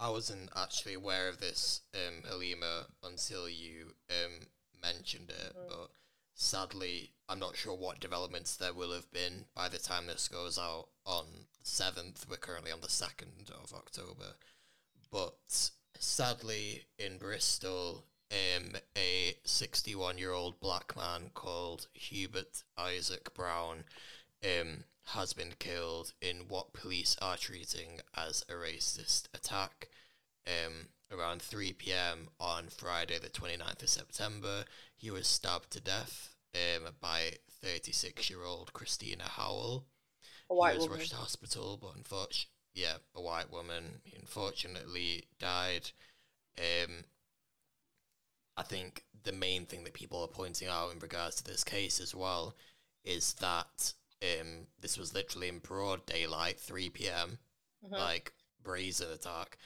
I 0.00 0.10
wasn't 0.10 0.50
actually 0.54 0.94
aware 0.94 1.28
of 1.28 1.40
this, 1.40 1.80
um, 1.94 2.22
Halima, 2.28 2.86
until 3.02 3.48
you 3.48 3.94
um 4.10 4.46
mentioned 4.80 5.30
it. 5.30 5.56
Mhm. 5.56 5.68
But 5.68 5.90
sadly, 6.34 7.14
I'm 7.28 7.40
not 7.40 7.56
sure 7.56 7.74
what 7.74 7.98
developments 8.00 8.56
there 8.56 8.72
will 8.72 8.92
have 8.92 9.10
been 9.10 9.48
by 9.54 9.68
the 9.68 9.78
time 9.78 10.06
this 10.06 10.28
goes 10.28 10.56
out 10.56 10.90
on 11.04 11.48
seventh. 11.62 12.28
We're 12.28 12.36
currently 12.36 12.70
on 12.70 12.80
the 12.80 12.88
second 12.88 13.50
of 13.50 13.74
October, 13.74 14.36
but 15.10 15.70
sadly, 15.98 16.84
in 16.98 17.18
Bristol, 17.18 18.04
um, 18.30 18.72
a 18.96 19.34
61 19.44 20.18
year 20.18 20.32
old 20.32 20.60
black 20.60 20.96
man 20.96 21.30
called 21.34 21.88
Hubert 21.92 22.62
Isaac 22.76 23.32
Brown 23.34 23.84
um, 24.44 24.84
has 25.06 25.32
been 25.32 25.54
killed 25.58 26.12
in 26.20 26.48
what 26.48 26.72
police 26.72 27.16
are 27.22 27.36
treating 27.36 28.00
as 28.16 28.44
a 28.48 28.52
racist 28.52 29.28
attack. 29.34 29.88
Um, 30.46 30.88
around 31.10 31.42
3 31.42 31.72
p.m. 31.74 32.28
on 32.38 32.68
Friday, 32.68 33.18
the 33.18 33.28
29th 33.28 33.82
of 33.82 33.88
September, 33.88 34.64
he 34.96 35.10
was 35.10 35.26
stabbed 35.26 35.70
to 35.72 35.80
death 35.80 36.34
um, 36.54 36.92
by 37.00 37.32
36 37.62 38.30
year 38.30 38.44
old 38.44 38.72
Christina 38.72 39.24
Howell. 39.24 39.86
A 40.50 40.54
white 40.54 40.72
he 40.72 40.78
was 40.78 40.84
woman. 40.86 40.98
rushed 40.98 41.10
to 41.10 41.16
hospital, 41.16 41.78
but 41.80 41.92
unfortunately, 41.96 42.50
yeah, 42.74 42.96
a 43.14 43.20
white 43.20 43.50
woman. 43.50 44.00
Unfortunately 44.18 45.24
died. 45.38 45.90
Um, 46.58 47.04
I 48.56 48.62
think 48.62 49.04
the 49.22 49.32
main 49.32 49.66
thing 49.66 49.84
that 49.84 49.94
people 49.94 50.20
are 50.22 50.28
pointing 50.28 50.68
out 50.68 50.92
in 50.92 50.98
regards 50.98 51.36
to 51.36 51.44
this 51.44 51.64
case 51.64 52.00
as 52.00 52.14
well 52.14 52.56
is 53.04 53.34
that 53.34 53.92
um, 54.22 54.66
this 54.80 54.98
was 54.98 55.14
literally 55.14 55.48
in 55.48 55.60
broad 55.60 56.04
daylight, 56.06 56.58
3 56.58 57.08
p.m., 57.08 57.38
Mhm. 57.84 57.92
like 57.96 58.32
brazen 58.62 59.12
attack. 59.12 59.58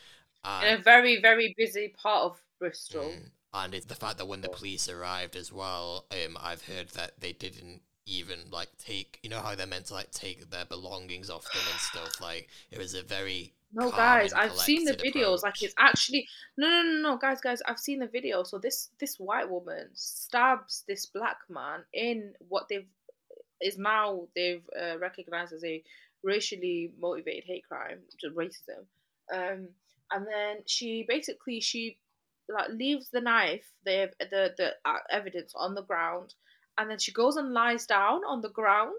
in 0.60 0.68
And, 0.68 0.80
a 0.80 0.82
very, 0.82 1.20
very 1.20 1.54
busy 1.56 1.88
part 1.88 2.24
of 2.24 2.42
Bristol. 2.58 3.14
Mm, 3.14 3.30
and 3.54 3.74
it's 3.74 3.86
the 3.86 3.94
fact 3.94 4.18
that 4.18 4.26
when 4.26 4.40
the 4.40 4.48
police 4.48 4.88
arrived 4.88 5.36
as 5.36 5.52
well, 5.52 6.06
um, 6.10 6.36
I've 6.40 6.62
heard 6.62 6.88
that 6.90 7.20
they 7.20 7.32
didn't 7.32 7.82
even 8.06 8.38
like 8.50 8.68
take, 8.78 9.18
you 9.22 9.30
know 9.30 9.40
how 9.40 9.54
they're 9.54 9.66
meant 9.66 9.86
to 9.86 9.94
like 9.94 10.10
take 10.10 10.50
their 10.50 10.64
belongings 10.64 11.30
off 11.30 11.44
them 11.52 11.62
and 11.70 11.80
stuff. 11.80 12.20
Like 12.20 12.48
it 12.70 12.78
was 12.78 12.94
a 12.94 13.02
very 13.02 13.54
No, 13.72 13.90
guys, 13.90 14.32
I've 14.32 14.52
seen 14.56 14.84
the 14.84 14.94
videos. 14.94 15.42
Like 15.42 15.62
it's 15.62 15.74
actually 15.78 16.28
no, 16.56 16.68
no, 16.68 16.82
no, 16.82 17.10
no, 17.10 17.16
guys, 17.16 17.40
guys. 17.40 17.62
I've 17.66 17.78
seen 17.78 18.00
the 18.00 18.06
video. 18.06 18.42
So 18.42 18.58
this 18.58 18.90
this 18.98 19.18
white 19.18 19.48
woman 19.48 19.88
stabs 19.94 20.84
this 20.86 21.06
black 21.06 21.38
man 21.48 21.84
in 21.92 22.34
what 22.48 22.68
they've 22.68 22.86
is 23.60 23.78
now 23.78 24.26
they've 24.34 24.64
uh, 24.80 24.98
recognized 24.98 25.52
as 25.52 25.64
a 25.64 25.82
racially 26.22 26.92
motivated 27.00 27.44
hate 27.46 27.68
crime, 27.68 28.00
just 28.20 28.34
racism. 28.34 28.84
Um, 29.32 29.68
and 30.10 30.26
then 30.26 30.56
she 30.66 31.04
basically 31.08 31.60
she 31.60 31.98
like 32.48 32.70
leaves 32.70 33.08
the 33.10 33.20
knife, 33.20 33.64
the 33.84 34.10
the 34.18 34.54
the 34.56 34.72
uh, 34.84 34.98
evidence 35.10 35.52
on 35.56 35.74
the 35.74 35.82
ground, 35.82 36.34
and 36.78 36.90
then 36.90 36.98
she 36.98 37.12
goes 37.12 37.36
and 37.36 37.52
lies 37.52 37.86
down 37.86 38.22
on 38.26 38.40
the 38.40 38.50
ground. 38.50 38.92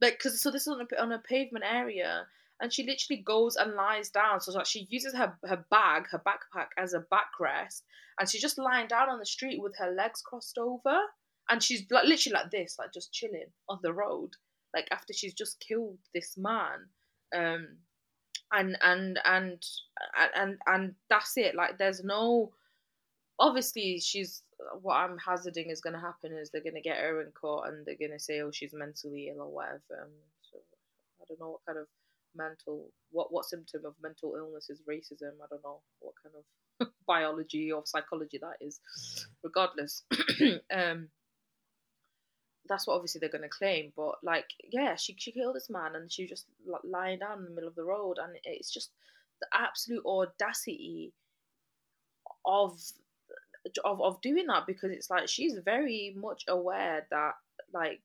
Like, 0.00 0.18
cause 0.18 0.40
so 0.40 0.50
this 0.50 0.62
is 0.62 0.68
on 0.68 0.80
a 0.80 1.02
on 1.02 1.12
a 1.12 1.18
pavement 1.18 1.64
area, 1.64 2.26
and 2.60 2.72
she 2.72 2.84
literally 2.84 3.22
goes 3.22 3.56
and 3.56 3.74
lies 3.74 4.10
down. 4.10 4.40
So 4.40 4.52
like 4.52 4.66
she 4.66 4.86
uses 4.90 5.14
her 5.14 5.36
her 5.44 5.64
bag, 5.70 6.08
her 6.10 6.22
backpack 6.26 6.68
as 6.78 6.94
a 6.94 7.04
backrest, 7.12 7.82
and 8.18 8.28
she's 8.28 8.42
just 8.42 8.58
lying 8.58 8.88
down 8.88 9.08
on 9.08 9.18
the 9.18 9.26
street 9.26 9.60
with 9.62 9.76
her 9.78 9.90
legs 9.90 10.22
crossed 10.22 10.58
over, 10.58 10.98
and 11.48 11.62
she's 11.62 11.84
like 11.90 12.04
literally 12.04 12.34
like 12.34 12.50
this, 12.50 12.76
like 12.78 12.92
just 12.92 13.12
chilling 13.12 13.50
on 13.68 13.78
the 13.82 13.92
road, 13.92 14.30
like 14.74 14.88
after 14.90 15.12
she's 15.12 15.34
just 15.34 15.64
killed 15.66 15.98
this 16.14 16.36
man, 16.36 16.88
um, 17.34 17.68
and 18.52 18.76
and 18.82 19.18
and 19.24 19.62
and, 20.34 20.58
and 20.66 20.94
that's 21.08 21.36
it. 21.36 21.54
Like 21.54 21.78
there's 21.78 22.04
no, 22.04 22.52
obviously 23.38 24.00
she's 24.00 24.42
what 24.80 24.94
I'm 24.94 25.18
hazarding 25.18 25.70
is 25.70 25.80
going 25.80 25.94
to 25.94 26.00
happen 26.00 26.32
is 26.32 26.50
they're 26.50 26.62
going 26.62 26.74
to 26.74 26.80
get 26.80 26.98
her 26.98 27.20
in 27.20 27.30
court 27.32 27.68
and 27.68 27.84
they're 27.84 27.96
going 27.98 28.16
to 28.16 28.22
say 28.22 28.40
oh 28.40 28.50
she's 28.52 28.72
mentally 28.72 29.30
ill 29.30 29.42
or 29.42 29.52
whatever. 29.52 30.02
Um, 30.02 30.10
so 30.50 30.58
I 31.20 31.24
don't 31.28 31.40
know 31.40 31.50
what 31.50 31.66
kind 31.66 31.78
of 31.78 31.86
mental 32.36 32.90
what 33.10 33.32
what 33.32 33.44
symptom 33.44 33.82
of 33.84 33.94
mental 34.02 34.34
illness 34.36 34.70
is 34.70 34.82
racism. 34.88 35.32
I 35.42 35.46
don't 35.50 35.64
know 35.64 35.80
what 36.00 36.14
kind 36.22 36.34
of 36.36 36.88
biology 37.06 37.72
or 37.72 37.82
psychology 37.84 38.38
that 38.38 38.64
is. 38.64 38.80
Regardless, 39.42 40.02
um, 40.72 41.08
that's 42.68 42.86
what 42.86 42.94
obviously 42.94 43.18
they're 43.18 43.28
going 43.28 43.42
to 43.42 43.48
claim. 43.48 43.92
But 43.96 44.16
like, 44.22 44.46
yeah, 44.70 44.96
she 44.96 45.14
she 45.18 45.32
killed 45.32 45.56
this 45.56 45.70
man 45.70 45.94
and 45.94 46.10
she 46.10 46.24
was 46.24 46.30
just 46.30 46.46
lying 46.84 47.18
down 47.18 47.38
in 47.38 47.44
the 47.44 47.50
middle 47.50 47.68
of 47.68 47.76
the 47.76 47.84
road, 47.84 48.18
and 48.22 48.36
it's 48.44 48.72
just 48.72 48.90
the 49.40 49.46
absolute 49.52 50.04
audacity 50.06 51.12
of 52.46 52.78
of 53.84 54.00
of 54.00 54.20
doing 54.20 54.46
that 54.46 54.66
because 54.66 54.90
it's 54.90 55.10
like 55.10 55.28
she's 55.28 55.56
very 55.64 56.14
much 56.16 56.44
aware 56.48 57.06
that 57.10 57.34
like 57.72 58.00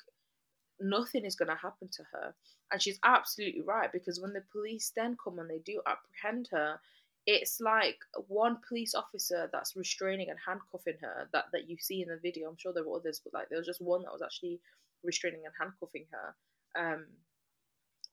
nothing 0.79 1.25
is 1.25 1.35
going 1.35 1.49
to 1.49 1.55
happen 1.55 1.89
to 1.91 2.03
her 2.13 2.33
and 2.71 2.81
she's 2.81 2.99
absolutely 3.03 3.61
right 3.61 3.91
because 3.91 4.19
when 4.19 4.33
the 4.33 4.43
police 4.51 4.91
then 4.95 5.17
come 5.21 5.39
and 5.39 5.49
they 5.49 5.59
do 5.59 5.81
apprehend 5.85 6.47
her 6.51 6.79
it's 7.25 7.59
like 7.59 7.97
one 8.27 8.57
police 8.67 8.95
officer 8.95 9.49
that's 9.51 9.75
restraining 9.75 10.29
and 10.29 10.39
handcuffing 10.45 10.95
her 11.01 11.27
that 11.33 11.45
that 11.51 11.69
you 11.69 11.77
see 11.77 12.01
in 12.01 12.07
the 12.07 12.17
video 12.17 12.47
i'm 12.47 12.57
sure 12.57 12.71
there 12.73 12.87
were 12.87 12.97
others 12.97 13.19
but 13.23 13.33
like 13.33 13.49
there 13.49 13.57
was 13.57 13.67
just 13.67 13.81
one 13.81 14.01
that 14.03 14.13
was 14.13 14.21
actually 14.21 14.59
restraining 15.03 15.41
and 15.45 15.53
handcuffing 15.59 16.05
her 16.11 16.35
um 16.81 17.05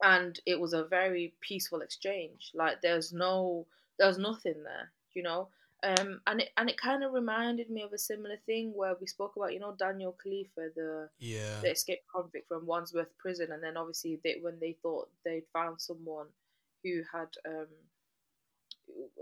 and 0.03 0.39
it 0.45 0.59
was 0.59 0.73
a 0.73 0.83
very 0.85 1.33
peaceful 1.41 1.81
exchange. 1.81 2.51
Like 2.53 2.81
there's 2.81 3.13
no, 3.13 3.65
there's 3.97 4.17
nothing 4.17 4.63
there, 4.63 4.91
you 5.13 5.23
know. 5.23 5.49
Um, 5.83 6.21
and 6.25 6.41
it 6.41 6.49
and 6.57 6.69
it 6.69 6.81
kind 6.81 7.03
of 7.03 7.13
reminded 7.13 7.69
me 7.69 7.83
of 7.83 7.93
a 7.93 7.99
similar 7.99 8.37
thing 8.47 8.73
where 8.75 8.95
we 8.99 9.05
spoke 9.05 9.35
about, 9.35 9.53
you 9.53 9.59
know, 9.59 9.75
Daniel 9.77 10.15
Khalife, 10.23 10.49
the 10.55 11.09
Yeah. 11.19 11.61
the 11.61 11.71
escaped 11.71 12.05
convict 12.13 12.47
from 12.47 12.65
Wandsworth 12.65 13.15
Prison, 13.19 13.51
and 13.51 13.61
then 13.63 13.77
obviously 13.77 14.19
they 14.23 14.37
when 14.41 14.59
they 14.59 14.77
thought 14.81 15.09
they'd 15.23 15.45
found 15.53 15.79
someone 15.79 16.27
who 16.83 17.03
had 17.11 17.29
um, 17.45 17.67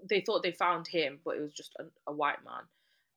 they 0.10 0.22
thought 0.22 0.44
they 0.44 0.52
found 0.52 0.88
him, 0.88 1.20
but 1.26 1.36
it 1.38 1.42
was 1.42 1.54
just 1.54 1.76
a, 1.80 1.86
a 2.08 2.14
white 2.14 2.44
man. 2.46 2.64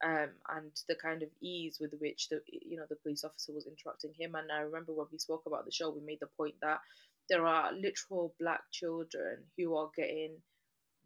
Um, 0.05 0.31
and 0.57 0.70
the 0.88 0.94
kind 0.94 1.22
of 1.22 1.29
ease 1.40 1.79
with 1.81 1.92
which 2.01 2.29
the 2.29 2.40
you 2.48 2.77
know 2.77 2.87
the 2.88 2.96
police 2.96 3.24
officer 3.24 3.53
was 3.53 3.66
interacting 3.66 4.14
him, 4.18 4.35
and 4.35 4.51
I 4.51 4.61
remember 4.61 4.92
when 4.92 5.07
we 5.12 5.18
spoke 5.18 5.44
about 5.46 5.64
the 5.64 5.72
show, 5.72 5.90
we 5.90 6.01
made 6.01 6.20
the 6.20 6.29
point 6.37 6.55
that 6.62 6.81
there 7.29 7.46
are 7.46 7.72
literal 7.72 8.35
black 8.40 8.62
children 8.70 9.44
who 9.57 9.77
are 9.77 9.90
getting 9.96 10.37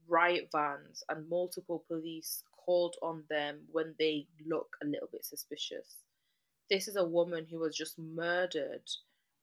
riot 0.08 0.48
vans 0.52 1.02
and 1.08 1.28
multiple 1.28 1.84
police 1.88 2.42
called 2.64 2.96
on 3.02 3.24
them 3.28 3.60
when 3.70 3.94
they 3.98 4.26
look 4.46 4.76
a 4.82 4.86
little 4.86 5.08
bit 5.10 5.24
suspicious. 5.24 5.96
This 6.70 6.88
is 6.88 6.96
a 6.96 7.04
woman 7.04 7.46
who 7.50 7.58
was 7.58 7.76
just 7.76 7.98
murdered 7.98 8.88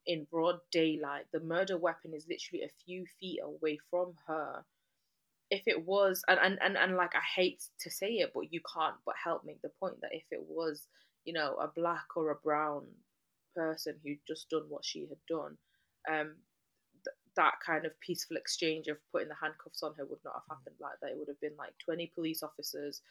in 0.05 0.25
broad 0.31 0.59
daylight. 0.71 1.25
The 1.31 1.39
murder 1.39 1.77
weapon 1.77 2.13
is 2.13 2.27
literally 2.27 2.63
a 2.63 2.83
few 2.85 3.05
feet 3.19 3.39
away 3.43 3.77
from 3.89 4.13
her. 4.27 4.63
If 5.51 5.63
it 5.67 5.85
was, 5.85 6.23
and, 6.27 6.39
and, 6.41 6.59
and, 6.61 6.77
and 6.77 6.95
like 6.95 7.15
I 7.15 7.21
hate 7.35 7.63
to 7.81 7.91
say 7.91 8.07
it, 8.17 8.31
but 8.33 8.53
you 8.53 8.61
can't 8.73 8.95
but 9.05 9.15
help 9.23 9.43
make 9.45 9.61
the 9.61 9.71
point 9.79 10.01
that 10.01 10.13
if 10.13 10.23
it 10.31 10.41
was, 10.47 10.81
you 11.25 11.33
know, 11.33 11.55
a 11.55 11.67
black 11.67 12.05
or 12.15 12.31
a 12.31 12.35
brown 12.35 12.85
person 13.55 13.95
who'd 14.03 14.19
just 14.27 14.49
done 14.49 14.65
what 14.69 14.85
she 14.85 15.01
had 15.01 15.17
done, 15.27 15.57
um, 16.09 16.35
that 17.35 17.53
kind 17.65 17.85
of 17.85 17.99
peaceful 17.99 18.37
exchange 18.37 18.87
of 18.87 18.97
putting 19.11 19.29
the 19.29 19.35
handcuffs 19.41 19.83
on 19.83 19.93
her 19.97 20.05
would 20.05 20.19
not 20.25 20.35
have 20.35 20.43
mm. 20.43 20.59
happened 20.59 20.75
like 20.79 20.99
that. 21.01 21.11
It 21.11 21.17
would 21.17 21.27
have 21.27 21.41
been 21.41 21.57
like 21.57 21.73
20 21.83 22.11
police 22.15 22.43
officers, 22.43 23.01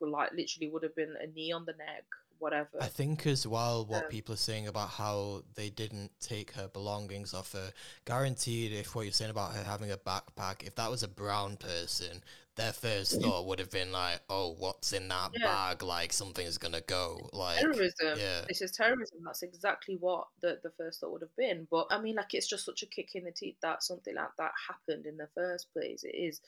like 0.00 0.30
literally 0.32 0.70
would 0.70 0.82
have 0.82 0.94
been 0.94 1.14
a 1.20 1.26
knee 1.26 1.52
on 1.52 1.64
the 1.64 1.72
neck, 1.72 2.04
whatever. 2.38 2.78
I 2.80 2.86
think 2.88 3.26
as 3.26 3.46
well 3.46 3.84
what 3.86 4.04
Um, 4.04 4.10
people 4.10 4.34
are 4.34 4.36
saying 4.38 4.66
about 4.68 4.90
how 4.90 5.44
they 5.54 5.70
didn't 5.70 6.12
take 6.20 6.52
her 6.52 6.68
belongings 6.68 7.34
off 7.34 7.52
her. 7.52 7.72
Guaranteed, 8.04 8.72
if 8.72 8.94
what 8.94 9.02
you're 9.02 9.12
saying 9.12 9.30
about 9.30 9.54
her 9.54 9.64
having 9.64 9.90
a 9.90 9.96
backpack, 9.96 10.62
if 10.66 10.74
that 10.76 10.90
was 10.90 11.02
a 11.02 11.08
brown 11.08 11.56
person, 11.56 12.22
their 12.56 12.72
first 12.72 13.20
thought 13.20 13.46
would 13.46 13.58
have 13.60 13.70
been 13.70 13.92
like, 13.92 14.20
"Oh, 14.28 14.50
what's 14.54 14.92
in 14.92 15.08
that 15.08 15.30
Yeah. 15.38 15.44
bag? 15.44 15.82
Like 15.82 16.12
something's 16.12 16.58
gonna 16.58 16.80
go." 16.82 17.28
Like, 17.32 17.60
terrorism. 17.60 18.18
yeah. 18.18 18.44
This 18.48 18.62
is 18.62 18.72
terrorism. 18.72 19.22
That's 19.24 19.42
exactly 19.42 19.96
what 19.96 20.28
the, 20.40 20.58
the 20.62 20.70
first 20.70 21.00
thought 21.00 21.12
would 21.12 21.22
have 21.22 21.36
been. 21.36 21.66
But 21.70 21.86
I 21.90 22.00
mean, 22.00 22.16
like, 22.16 22.34
it's 22.34 22.48
just 22.48 22.64
such 22.64 22.82
a 22.82 22.86
kick 22.86 23.14
in 23.14 23.24
the 23.24 23.32
teeth 23.32 23.56
that 23.62 23.82
something 23.82 24.14
like 24.14 24.34
that 24.38 24.52
happened 24.68 25.06
in 25.06 25.16
the 25.16 25.28
first 25.34 25.72
place. 25.72 26.02
It 26.04 26.14
is, 26.16 26.40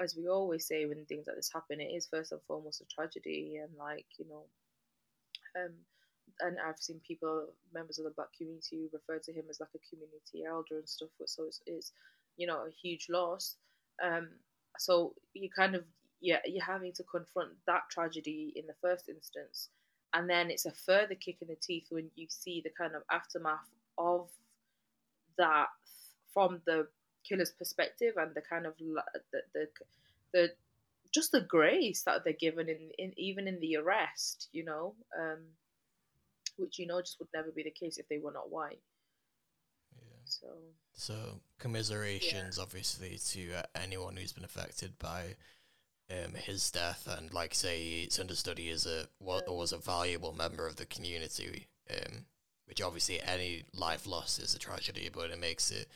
as 0.00 0.16
we 0.16 0.28
always 0.28 0.66
say 0.66 0.86
when 0.86 1.04
things 1.06 1.26
like 1.26 1.36
this 1.36 1.52
happen, 1.52 1.80
it 1.80 1.92
is 1.94 2.06
first 2.08 2.32
and 2.32 2.42
foremost 2.42 2.80
a 2.80 2.84
tragedy. 2.86 3.56
And, 3.56 3.76
like, 3.76 4.06
you 4.18 4.26
know, 4.28 4.44
um, 5.64 5.72
and 6.40 6.56
I've 6.64 6.78
seen 6.78 7.00
people, 7.06 7.46
members 7.74 7.98
of 7.98 8.04
the 8.04 8.10
black 8.10 8.32
community, 8.36 8.88
refer 8.92 9.18
to 9.18 9.32
him 9.32 9.44
as 9.50 9.60
like 9.60 9.70
a 9.74 9.88
community 9.88 10.44
elder 10.48 10.78
and 10.78 10.88
stuff. 10.88 11.08
So 11.26 11.44
it's, 11.44 11.60
it's 11.66 11.92
you 12.36 12.46
know, 12.46 12.58
a 12.66 12.70
huge 12.70 13.08
loss. 13.10 13.56
Um, 14.02 14.28
so 14.78 15.14
you 15.34 15.48
kind 15.50 15.74
of, 15.74 15.84
yeah, 16.20 16.38
you're 16.44 16.64
having 16.64 16.92
to 16.92 17.02
confront 17.04 17.50
that 17.66 17.82
tragedy 17.90 18.52
in 18.54 18.66
the 18.66 18.74
first 18.80 19.08
instance 19.08 19.70
and 20.14 20.28
then 20.28 20.50
it's 20.50 20.66
a 20.66 20.72
further 20.72 21.14
kick 21.14 21.36
in 21.40 21.48
the 21.48 21.56
teeth 21.56 21.86
when 21.90 22.10
you 22.14 22.26
see 22.28 22.60
the 22.62 22.70
kind 22.70 22.94
of 22.94 23.02
aftermath 23.10 23.68
of 23.98 24.28
that 25.36 25.68
from 26.32 26.60
the 26.66 26.86
killer's 27.28 27.52
perspective 27.52 28.14
and 28.16 28.34
the 28.34 28.40
kind 28.40 28.66
of 28.66 28.74
the 28.78 29.02
the, 29.54 29.68
the 30.32 30.50
just 31.14 31.32
the 31.32 31.40
grace 31.40 32.02
that 32.04 32.24
they're 32.24 32.32
given 32.34 32.68
in, 32.68 32.90
in 32.98 33.12
even 33.18 33.48
in 33.48 33.60
the 33.60 33.76
arrest 33.76 34.48
you 34.52 34.64
know 34.64 34.94
um 35.18 35.44
which 36.56 36.78
you 36.78 36.86
know 36.86 37.00
just 37.00 37.18
would 37.18 37.28
never 37.34 37.50
be 37.50 37.62
the 37.62 37.70
case 37.70 37.96
if 37.98 38.06
they 38.08 38.18
were 38.18 38.32
not 38.32 38.50
white 38.50 38.82
yeah. 39.96 40.22
so 40.24 40.48
So 40.94 41.40
commiserations, 41.58 42.58
obviously, 42.58 43.18
to 43.30 43.54
uh, 43.60 43.62
anyone 43.74 44.16
who's 44.16 44.32
been 44.32 44.44
affected 44.44 44.98
by 44.98 45.36
um, 46.10 46.34
his 46.34 46.70
death, 46.70 47.08
and 47.08 47.32
like 47.34 47.54
say, 47.54 47.82
it's 48.04 48.18
understood 48.20 48.58
he 48.58 48.70
is 48.70 48.86
a 48.86 49.08
wa- 49.20 49.40
Yeah. 49.40 49.48
was 49.48 49.72
a 49.72 49.78
valuable 49.78 50.34
member 50.34 50.66
of 50.66 50.76
the 50.76 50.86
community. 50.86 51.68
Um, 51.90 52.26
which 52.66 52.82
obviously 52.82 53.20
any 53.22 53.64
life 53.74 54.06
loss 54.06 54.38
is 54.38 54.54
a 54.54 54.58
tragedy, 54.58 55.10
but 55.12 55.30
it 55.30 55.40
makes 55.40 55.70
it 55.70 55.88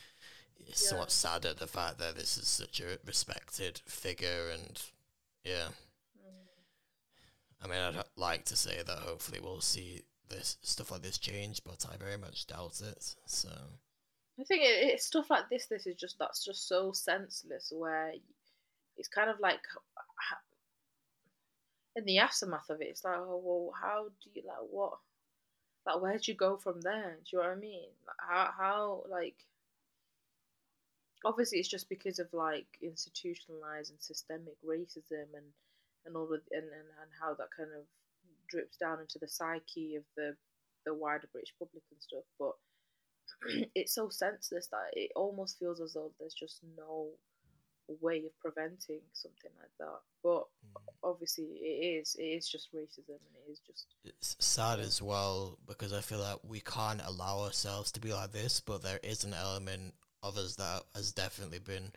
Yeah. 0.79 1.03
somewhat 1.03 1.11
sadder 1.11 1.53
the 1.53 1.67
fact 1.67 1.99
that 1.99 2.15
this 2.15 2.37
is 2.37 2.47
such 2.47 2.81
a 2.81 2.99
respected 3.05 3.81
figure, 3.87 4.49
and 4.53 4.81
yeah. 5.43 5.67
Mm. 6.17 7.63
I 7.63 7.67
mean, 7.67 7.77
I'd 7.97 8.03
like 8.15 8.45
to 8.45 8.55
say 8.55 8.81
that 8.85 8.97
hopefully 8.99 9.39
we'll 9.41 9.61
see 9.61 10.01
this 10.29 10.57
stuff 10.61 10.91
like 10.91 11.01
this 11.01 11.17
change, 11.17 11.61
but 11.63 11.85
I 11.91 11.97
very 11.97 12.17
much 12.17 12.47
doubt 12.47 12.81
it. 12.81 13.15
So 13.25 13.49
I 14.39 14.43
think 14.43 14.63
it, 14.63 14.93
it's 14.93 15.05
stuff 15.05 15.29
like 15.29 15.49
this. 15.49 15.67
This 15.67 15.85
is 15.87 15.95
just 15.95 16.17
that's 16.19 16.43
just 16.43 16.67
so 16.67 16.91
senseless. 16.91 17.71
Where 17.75 18.13
it's 18.97 19.07
kind 19.07 19.29
of 19.29 19.39
like 19.39 19.61
in 21.95 22.05
the 22.05 22.19
aftermath 22.19 22.69
of 22.69 22.81
it, 22.81 22.87
it's 22.87 23.03
like, 23.03 23.17
oh 23.17 23.41
well, 23.43 23.73
how 23.79 24.05
do 24.23 24.29
you 24.33 24.43
like 24.47 24.57
what? 24.69 24.93
Like, 25.85 26.01
where 26.01 26.17
do 26.17 26.31
you 26.31 26.37
go 26.37 26.57
from 26.57 26.81
there? 26.81 27.17
Do 27.25 27.37
you 27.37 27.39
know 27.39 27.49
what 27.49 27.57
I 27.57 27.59
mean? 27.59 27.89
Like, 28.07 28.15
how 28.19 28.49
how 28.57 29.03
like? 29.09 29.35
Obviously, 31.25 31.59
it's 31.59 31.69
just 31.69 31.89
because 31.89 32.19
of 32.19 32.27
like 32.33 32.67
institutionalized 32.81 33.91
and 33.91 34.01
systemic 34.01 34.55
racism 34.65 35.31
and 35.35 35.45
and 36.05 36.15
all 36.15 36.27
the 36.27 36.41
and, 36.51 36.63
and, 36.63 36.89
and 37.01 37.11
how 37.19 37.33
that 37.33 37.47
kind 37.55 37.69
of 37.77 37.83
drips 38.49 38.77
down 38.77 38.99
into 38.99 39.19
the 39.19 39.27
psyche 39.27 39.95
of 39.95 40.03
the 40.17 40.35
the 40.85 40.93
wider 40.93 41.27
British 41.31 41.53
public 41.57 41.83
and 41.91 42.01
stuff. 42.01 42.23
But 42.37 42.53
it's 43.75 43.95
so 43.95 44.09
senseless 44.09 44.67
that 44.67 44.91
it 44.93 45.11
almost 45.15 45.59
feels 45.59 45.81
as 45.81 45.93
though 45.93 46.11
there's 46.19 46.33
just 46.33 46.59
no 46.77 47.09
way 48.01 48.19
of 48.19 48.37
preventing 48.39 49.01
something 49.13 49.51
like 49.59 49.71
that. 49.79 49.99
But 50.23 50.43
mm. 50.43 50.81
obviously, 51.03 51.45
it 51.45 52.01
is. 52.01 52.15
It 52.17 52.23
is 52.23 52.47
just 52.47 52.73
racism, 52.73 53.09
and 53.09 53.35
it 53.47 53.51
is 53.51 53.59
just 53.65 53.85
it's 54.03 54.35
sad 54.39 54.79
as 54.79 55.01
well 55.01 55.57
because 55.67 55.93
I 55.93 56.01
feel 56.01 56.19
like 56.19 56.37
we 56.47 56.59
can't 56.59 57.01
allow 57.05 57.39
ourselves 57.39 57.91
to 57.93 57.99
be 57.99 58.13
like 58.13 58.31
this, 58.31 58.59
but 58.59 58.83
there 58.83 58.99
is 59.03 59.23
an 59.23 59.33
element 59.33 59.93
us 60.23 60.55
that 60.55 60.83
has 60.95 61.11
definitely 61.11 61.59
been 61.59 61.91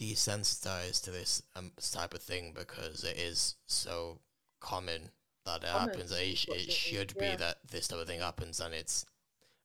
desensitized 0.00 1.04
to 1.04 1.10
this 1.10 1.42
um, 1.56 1.70
type 1.92 2.14
of 2.14 2.22
thing 2.22 2.52
because 2.56 3.04
it 3.04 3.16
is 3.18 3.54
so 3.66 4.18
common 4.60 5.10
that 5.46 5.62
it 5.62 5.68
Common, 5.68 5.88
happens. 5.88 6.12
It, 6.12 6.36
sh- 6.38 6.48
it 6.48 6.72
should 6.72 7.12
yeah. 7.16 7.30
be 7.32 7.36
that 7.36 7.58
this 7.70 7.88
type 7.88 8.00
of 8.00 8.06
thing 8.06 8.20
happens 8.20 8.60
and 8.60 8.74
it's 8.74 9.06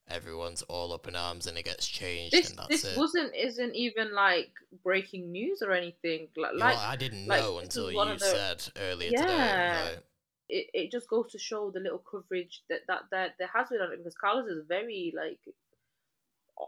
everyone's 0.09 0.61
all 0.63 0.93
up 0.93 1.07
in 1.07 1.15
arms 1.15 1.47
and 1.47 1.57
it 1.57 1.65
gets 1.65 1.87
changed 1.87 2.33
this. 2.33 2.49
and 2.49 2.59
that's 2.59 2.69
This 2.69 2.85
it. 2.85 2.97
wasn't 2.97 3.35
isn't 3.35 3.75
even 3.75 4.13
like 4.13 4.51
breaking 4.83 5.31
news 5.31 5.61
or 5.61 5.71
anything. 5.71 6.27
Like, 6.35 6.53
You 6.53 6.59
know, 6.59 6.65
I 6.65 6.95
didn't 6.95 7.27
like, 7.27 7.41
know 7.41 7.59
until 7.59 7.91
you 7.91 7.97
the- 8.05 8.19
said 8.19 8.63
earlier 8.89 9.11
today. 9.11 9.23
Yeah. 9.25 9.81
like, 9.89 10.03
it, 10.49 10.67
it 10.73 10.91
just 10.91 11.09
goes 11.09 11.29
to 11.33 11.37
show 11.39 11.71
the 11.71 11.81
little 11.81 12.01
coverage 12.09 12.61
that 12.69 12.79
that 12.87 13.01
that 13.11 13.31
there 13.37 13.49
has 13.53 13.67
been 13.69 13.81
on 13.81 13.91
it 13.91 13.97
because 13.97 14.15
Carlos 14.15 14.47
is 14.49 14.63
very 14.65 15.13
like 15.15 15.39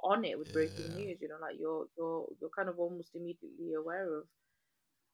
on 0.04 0.23
it 0.25 0.38
with 0.38 0.54
breaking 0.54 0.91
Yeah. 0.91 0.95
news. 0.95 1.17
You 1.21 1.30
know, 1.30 1.38
like 1.41 1.58
you're 1.60 1.88
you're 1.97 2.25
you're 2.39 2.49
kind 2.56 2.69
of 2.69 2.80
almost 2.80 3.15
immediately 3.15 3.73
aware 3.73 4.17
of. 4.17 4.23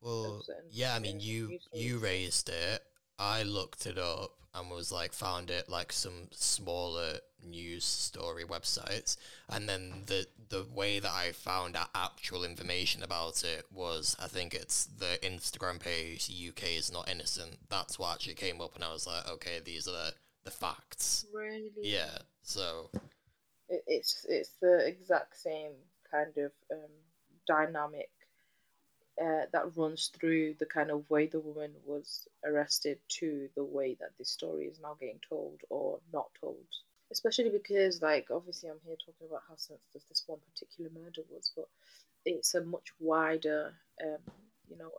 Well, 0.02 0.42
yeah, 0.70 0.94
I 0.96 1.00
mean, 1.00 1.20
you 1.20 1.58
you 1.74 1.98
raised 1.98 2.50
it. 2.50 2.82
I 3.18 3.44
looked 3.44 3.86
it 3.86 3.98
up 3.98 4.32
and 4.54 4.70
was 4.70 4.92
like 4.92 5.14
found 5.14 5.50
it 5.50 5.70
like 5.70 5.92
some 5.92 6.28
smaller 6.32 7.20
news 7.44 7.86
story 7.86 8.44
websites, 8.44 9.18
and 9.50 9.68
then 9.68 10.04
the 10.06 10.28
the 10.50 10.66
way 10.74 11.00
that 11.00 11.12
I 11.12 11.32
found 11.32 11.76
out 11.76 11.90
actual 11.96 12.44
information 12.44 13.02
about 13.04 13.44
it 13.44 13.66
was 13.72 14.16
I 14.20 14.28
think 14.28 14.54
it's 14.54 14.86
the 14.86 15.18
Instagram 15.24 15.80
page 15.80 16.30
UK 16.30 16.64
is 16.78 16.92
not 16.92 17.10
innocent. 17.10 17.58
That's 17.70 17.98
what 17.98 18.14
actually 18.14 18.36
came 18.36 18.62
up, 18.62 18.76
and 18.76 18.84
I 18.84 18.92
was 18.94 19.08
like, 19.08 19.28
okay, 19.30 19.60
these 19.64 19.88
are 19.88 19.92
the, 19.92 20.14
the 20.44 20.52
facts. 20.52 21.26
Really. 21.34 21.72
Yeah, 21.82 22.18
so 22.44 22.90
it, 23.70 23.84
it's 23.88 24.26
it's 24.30 24.52
the 24.62 24.86
exact 24.88 25.38
same 25.40 25.72
kind 26.12 26.38
of 26.38 26.52
um, 26.72 26.92
dynamic 27.48 28.10
uh, 29.22 29.46
that 29.54 29.76
runs 29.78 30.12
through 30.20 30.56
the 30.60 30.66
kind 30.66 30.92
of 30.92 31.10
way 31.10 31.28
the 31.28 31.40
woman 31.40 31.72
was 31.86 32.28
arrested 32.46 33.00
to 33.08 33.48
the 33.56 33.64
way 33.64 33.96
that 34.00 34.12
this 34.18 34.30
story 34.30 34.66
is 34.66 34.80
now 34.82 34.96
getting 35.00 35.20
told 35.28 35.60
or 35.70 36.00
not 36.12 36.28
told. 36.40 36.66
Especially 37.12 37.50
because, 37.50 38.02
like, 38.02 38.28
obviously, 38.32 38.70
I'm 38.70 38.80
here 38.86 38.96
talking 38.98 39.28
about 39.30 39.44
how 39.48 39.56
sensitive 39.56 40.02
this 40.10 40.24
one 40.26 40.40
particular 40.52 40.90
murder 40.94 41.22
was, 41.30 41.52
but 41.56 41.68
it's 42.26 42.56
a 42.56 42.64
much 42.64 42.90
wider, 43.00 43.74
um, 44.04 44.18
you 44.70 44.78
know, 44.78 44.92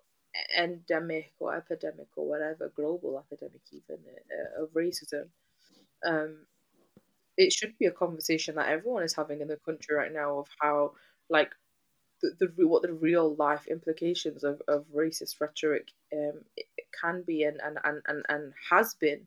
endemic 0.56 1.32
or 1.40 1.54
epidemic 1.54 2.08
or 2.16 2.26
whatever, 2.26 2.72
global 2.74 3.18
epidemic 3.18 3.60
even 3.72 3.98
uh, 4.06 4.62
of 4.62 4.70
racism. 4.70 5.26
Um, 6.04 6.46
it 7.36 7.52
should 7.52 7.76
be 7.78 7.86
a 7.86 7.90
conversation 7.90 8.54
that 8.56 8.68
everyone 8.68 9.02
is 9.02 9.14
having 9.14 9.40
in 9.40 9.48
the 9.48 9.56
country 9.56 9.94
right 9.94 10.12
now 10.12 10.38
of 10.38 10.48
how 10.60 10.92
like 11.28 11.52
the, 12.22 12.48
the 12.56 12.66
what 12.66 12.82
the 12.82 12.92
real 12.92 13.34
life 13.34 13.66
implications 13.66 14.44
of, 14.44 14.62
of 14.68 14.84
racist 14.94 15.40
rhetoric 15.40 15.88
um 16.12 16.40
can 17.00 17.22
be 17.26 17.42
and, 17.42 17.60
and, 17.62 17.78
and, 17.84 18.02
and, 18.06 18.24
and 18.28 18.52
has 18.70 18.94
been 18.94 19.20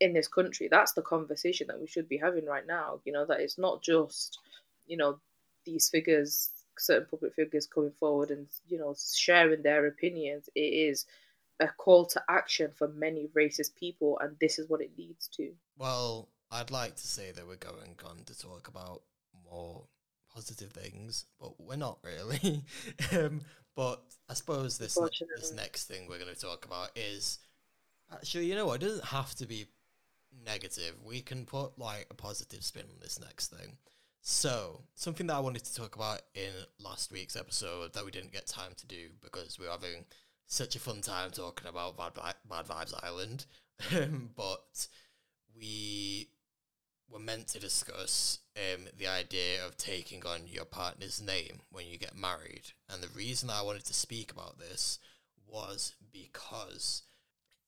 in 0.00 0.12
this 0.12 0.28
country. 0.28 0.68
That's 0.70 0.92
the 0.92 1.02
conversation 1.02 1.68
that 1.68 1.80
we 1.80 1.86
should 1.86 2.08
be 2.08 2.18
having 2.18 2.46
right 2.46 2.66
now. 2.66 3.00
You 3.04 3.12
know, 3.12 3.24
that 3.26 3.40
it's 3.40 3.58
not 3.58 3.82
just, 3.82 4.38
you 4.86 4.96
know, 4.96 5.18
these 5.64 5.88
figures, 5.88 6.50
certain 6.78 7.06
public 7.10 7.34
figures 7.34 7.66
coming 7.66 7.92
forward 7.98 8.30
and, 8.30 8.46
you 8.68 8.78
know, 8.78 8.94
sharing 9.14 9.62
their 9.62 9.86
opinions. 9.86 10.48
It 10.54 10.60
is 10.60 11.06
a 11.60 11.68
call 11.68 12.06
to 12.06 12.22
action 12.28 12.70
for 12.74 12.88
many 12.88 13.28
racist 13.36 13.74
people, 13.76 14.18
and 14.18 14.36
this 14.40 14.58
is 14.58 14.68
what 14.68 14.82
it 14.82 14.90
leads 14.98 15.28
to. 15.28 15.52
Well, 15.78 16.28
I'd 16.50 16.70
like 16.70 16.96
to 16.96 17.06
say 17.06 17.32
that 17.32 17.46
we're 17.46 17.56
going 17.56 17.96
on 18.04 18.24
to 18.26 18.38
talk 18.38 18.68
about 18.68 19.02
more 19.50 19.84
positive 20.32 20.70
things, 20.70 21.24
but 21.40 21.60
we're 21.60 21.76
not 21.76 21.98
really. 22.02 22.62
um, 23.12 23.40
but 23.74 24.02
I 24.28 24.34
suppose 24.34 24.78
this 24.78 24.98
ne- 24.98 25.08
this 25.36 25.52
next 25.52 25.84
thing 25.84 26.06
we're 26.08 26.18
going 26.18 26.34
to 26.34 26.40
talk 26.40 26.64
about 26.64 26.90
is 26.96 27.38
actually, 28.12 28.46
you 28.46 28.54
know 28.54 28.66
what? 28.66 28.82
It 28.82 28.86
doesn't 28.86 29.06
have 29.06 29.34
to 29.36 29.46
be 29.46 29.66
negative. 30.44 30.94
We 31.04 31.20
can 31.20 31.44
put 31.46 31.78
like 31.78 32.06
a 32.10 32.14
positive 32.14 32.62
spin 32.62 32.84
on 32.84 33.00
this 33.00 33.20
next 33.20 33.48
thing. 33.48 33.76
So, 34.28 34.82
something 34.94 35.28
that 35.28 35.36
I 35.36 35.40
wanted 35.40 35.64
to 35.64 35.74
talk 35.74 35.94
about 35.94 36.20
in 36.34 36.50
last 36.80 37.12
week's 37.12 37.36
episode 37.36 37.92
that 37.94 38.04
we 38.04 38.10
didn't 38.10 38.32
get 38.32 38.46
time 38.46 38.72
to 38.76 38.86
do 38.86 39.10
because 39.22 39.56
we 39.58 39.66
are 39.66 39.72
having 39.72 40.04
such 40.46 40.74
a 40.74 40.80
fun 40.80 41.00
time 41.00 41.30
talking 41.30 41.68
about 41.68 41.96
Bad, 41.96 42.14
Bad 42.48 42.66
Vibes 42.66 43.04
Island. 43.04 43.46
but 44.36 44.88
we 45.56 46.28
were 47.10 47.18
meant 47.18 47.48
to 47.48 47.60
discuss 47.60 48.40
um, 48.56 48.86
the 48.96 49.06
idea 49.06 49.64
of 49.64 49.76
taking 49.76 50.24
on 50.26 50.46
your 50.46 50.64
partner's 50.64 51.20
name 51.22 51.60
when 51.70 51.86
you 51.86 51.98
get 51.98 52.16
married. 52.16 52.72
And 52.88 53.02
the 53.02 53.16
reason 53.16 53.50
I 53.50 53.62
wanted 53.62 53.84
to 53.86 53.94
speak 53.94 54.32
about 54.32 54.58
this 54.58 54.98
was 55.46 55.94
because 56.12 57.02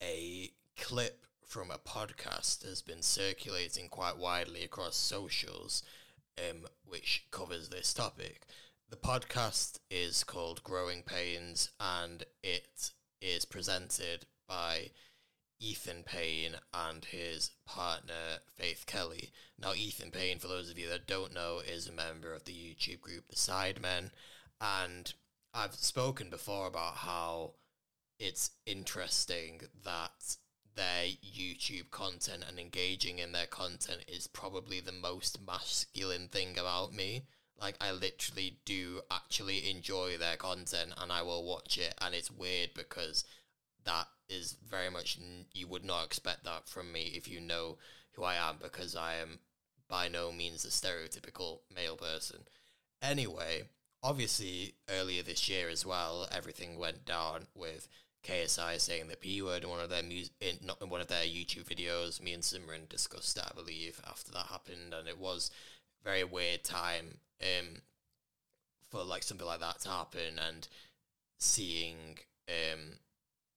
a 0.02 0.50
clip 0.76 1.26
from 1.46 1.70
a 1.70 1.78
podcast 1.78 2.68
has 2.68 2.82
been 2.82 3.02
circulating 3.02 3.88
quite 3.88 4.18
widely 4.18 4.64
across 4.64 4.96
socials, 4.96 5.82
um, 6.38 6.66
which 6.84 7.26
covers 7.30 7.68
this 7.68 7.94
topic. 7.94 8.42
The 8.90 8.96
podcast 8.96 9.78
is 9.90 10.24
called 10.24 10.62
Growing 10.62 11.02
Pains 11.02 11.70
and 11.80 12.24
it 12.42 12.90
is 13.20 13.44
presented 13.44 14.26
by 14.48 14.90
Ethan 15.60 16.04
Payne 16.04 16.56
and 16.72 17.04
his 17.04 17.50
partner 17.66 18.38
Faith 18.54 18.84
Kelly. 18.86 19.30
Now, 19.60 19.74
Ethan 19.74 20.10
Payne, 20.10 20.38
for 20.38 20.46
those 20.46 20.70
of 20.70 20.78
you 20.78 20.88
that 20.88 21.06
don't 21.06 21.34
know, 21.34 21.60
is 21.66 21.88
a 21.88 21.92
member 21.92 22.32
of 22.32 22.44
the 22.44 22.52
YouTube 22.52 23.00
group 23.00 23.28
The 23.28 23.36
Sidemen, 23.36 24.10
and 24.60 25.12
I've 25.52 25.74
spoken 25.74 26.30
before 26.30 26.66
about 26.66 26.96
how 26.96 27.54
it's 28.18 28.50
interesting 28.66 29.62
that 29.84 30.36
their 30.74 31.06
YouTube 31.06 31.90
content 31.90 32.44
and 32.48 32.58
engaging 32.58 33.18
in 33.18 33.32
their 33.32 33.46
content 33.46 34.04
is 34.06 34.28
probably 34.28 34.80
the 34.80 34.92
most 34.92 35.44
masculine 35.44 36.28
thing 36.28 36.56
about 36.58 36.92
me. 36.92 37.22
Like, 37.60 37.76
I 37.80 37.90
literally 37.90 38.58
do 38.64 39.00
actually 39.10 39.68
enjoy 39.68 40.16
their 40.16 40.36
content 40.36 40.94
and 40.96 41.10
I 41.10 41.22
will 41.22 41.44
watch 41.44 41.78
it, 41.78 41.94
and 42.00 42.14
it's 42.14 42.30
weird 42.30 42.70
because 42.74 43.24
that 43.84 44.06
is 44.28 44.56
very 44.68 44.90
much 44.90 45.18
you 45.52 45.66
would 45.66 45.84
not 45.84 46.04
expect 46.04 46.44
that 46.44 46.68
from 46.68 46.92
me 46.92 47.12
if 47.14 47.28
you 47.28 47.40
know 47.40 47.78
who 48.12 48.24
I 48.24 48.34
am 48.34 48.56
because 48.62 48.94
I 48.94 49.14
am 49.14 49.38
by 49.88 50.08
no 50.08 50.32
means 50.32 50.64
a 50.64 50.68
stereotypical 50.68 51.60
male 51.74 51.96
person. 51.96 52.40
Anyway, 53.00 53.62
obviously 54.02 54.74
earlier 54.90 55.22
this 55.22 55.48
year 55.48 55.68
as 55.68 55.86
well, 55.86 56.28
everything 56.30 56.78
went 56.78 57.04
down 57.04 57.46
with 57.54 57.88
KSI 58.24 58.78
saying 58.78 59.08
the 59.08 59.16
P 59.16 59.40
word 59.40 59.62
in 59.64 59.70
one 59.70 59.80
of 59.80 59.90
their 59.90 60.02
mu- 60.02 60.24
in, 60.40 60.58
not 60.64 60.82
in 60.82 60.90
one 60.90 61.00
of 61.00 61.06
their 61.06 61.24
YouTube 61.24 61.64
videos. 61.64 62.22
Me 62.22 62.32
and 62.32 62.42
Simran 62.42 62.88
discussed 62.88 63.36
it, 63.38 63.44
I 63.48 63.54
believe, 63.54 64.00
after 64.06 64.32
that 64.32 64.46
happened, 64.46 64.92
and 64.92 65.08
it 65.08 65.18
was 65.18 65.50
very 66.04 66.24
weird 66.24 66.64
time 66.64 67.18
um 67.40 67.82
for 68.88 69.04
like 69.04 69.22
something 69.22 69.46
like 69.46 69.60
that 69.60 69.80
to 69.80 69.88
happen 69.88 70.38
and 70.38 70.68
seeing 71.38 72.18
um 72.48 72.98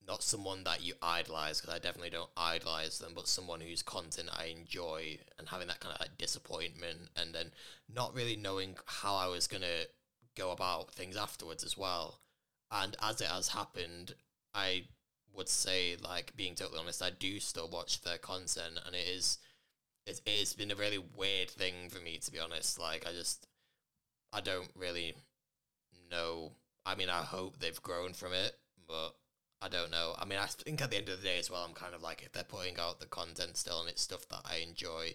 not 0.08 0.24
someone 0.24 0.64
that 0.64 0.84
you 0.84 0.94
idolize 1.02 1.62
because 1.62 1.76
I 1.76 1.80
definitely 1.80 2.10
don't 2.10 2.30
idolize 2.36 3.00
them, 3.00 3.12
but 3.16 3.28
someone 3.28 3.62
whose 3.62 3.84
content 3.84 4.30
I 4.38 4.46
enjoy 4.46 5.20
and 5.38 5.48
having 5.48 5.68
that 5.68 5.80
kind 5.80 5.94
of 5.94 6.02
like 6.02 6.18
disappointment 6.18 7.10
and 7.16 7.34
then 7.34 7.52
not 7.94 8.14
really 8.16 8.36
knowing 8.36 8.76
how 8.86 9.16
I 9.16 9.28
was 9.28 9.48
gonna 9.48 9.86
go 10.36 10.52
about 10.52 10.92
things 10.92 11.16
afterwards 11.16 11.64
as 11.64 11.78
well. 11.78 12.20
And 12.72 12.96
as 13.02 13.22
it 13.22 13.28
has 13.28 13.50
happened, 13.50 14.16
I 14.56 14.86
would 15.34 15.50
say 15.50 15.96
like 16.04 16.36
being 16.36 16.56
totally 16.56 16.80
honest, 16.80 17.02
I 17.02 17.12
do 17.12 17.40
still 17.40 17.70
watch 17.70 18.02
their 18.02 18.18
content 18.18 18.80
and 18.86 18.96
it 18.96 19.08
is 19.08 19.38
it, 20.08 20.20
it's 20.26 20.54
been 20.54 20.72
a 20.72 20.76
really 20.76 20.98
weird 20.98 21.50
thing 21.50 21.90
for 21.90 22.02
me 22.02 22.18
to 22.18 22.32
be 22.32 22.40
honest. 22.40 22.80
Like 22.80 23.06
I 23.08 23.12
just 23.12 23.48
I 24.34 24.42
don't 24.42 24.72
really 24.76 25.16
know 26.10 26.54
I 26.86 26.96
mean 26.96 27.10
I 27.10 27.22
hope 27.22 27.60
they've 27.60 27.82
grown 27.82 28.14
from 28.14 28.34
it, 28.34 28.54
but 28.88 29.16
I 29.62 29.70
don't 29.70 29.92
know. 29.92 30.16
I 30.18 30.26
mean, 30.26 30.40
I 30.40 30.48
think 30.48 30.82
at 30.82 30.90
the 30.90 30.98
end 30.98 31.10
of 31.10 31.22
the 31.22 31.28
day 31.28 31.38
as 31.38 31.52
well, 31.52 31.64
I'm 31.68 31.76
kind 31.76 31.94
of 31.94 32.02
like 32.02 32.24
if 32.24 32.32
they're 32.32 32.44
putting 32.44 32.80
out 32.80 33.00
the 33.00 33.06
content 33.06 33.58
still 33.58 33.80
and 33.82 33.90
it's 33.90 34.02
stuff 34.02 34.28
that 34.30 34.42
I 34.44 34.58
enjoy. 34.68 35.14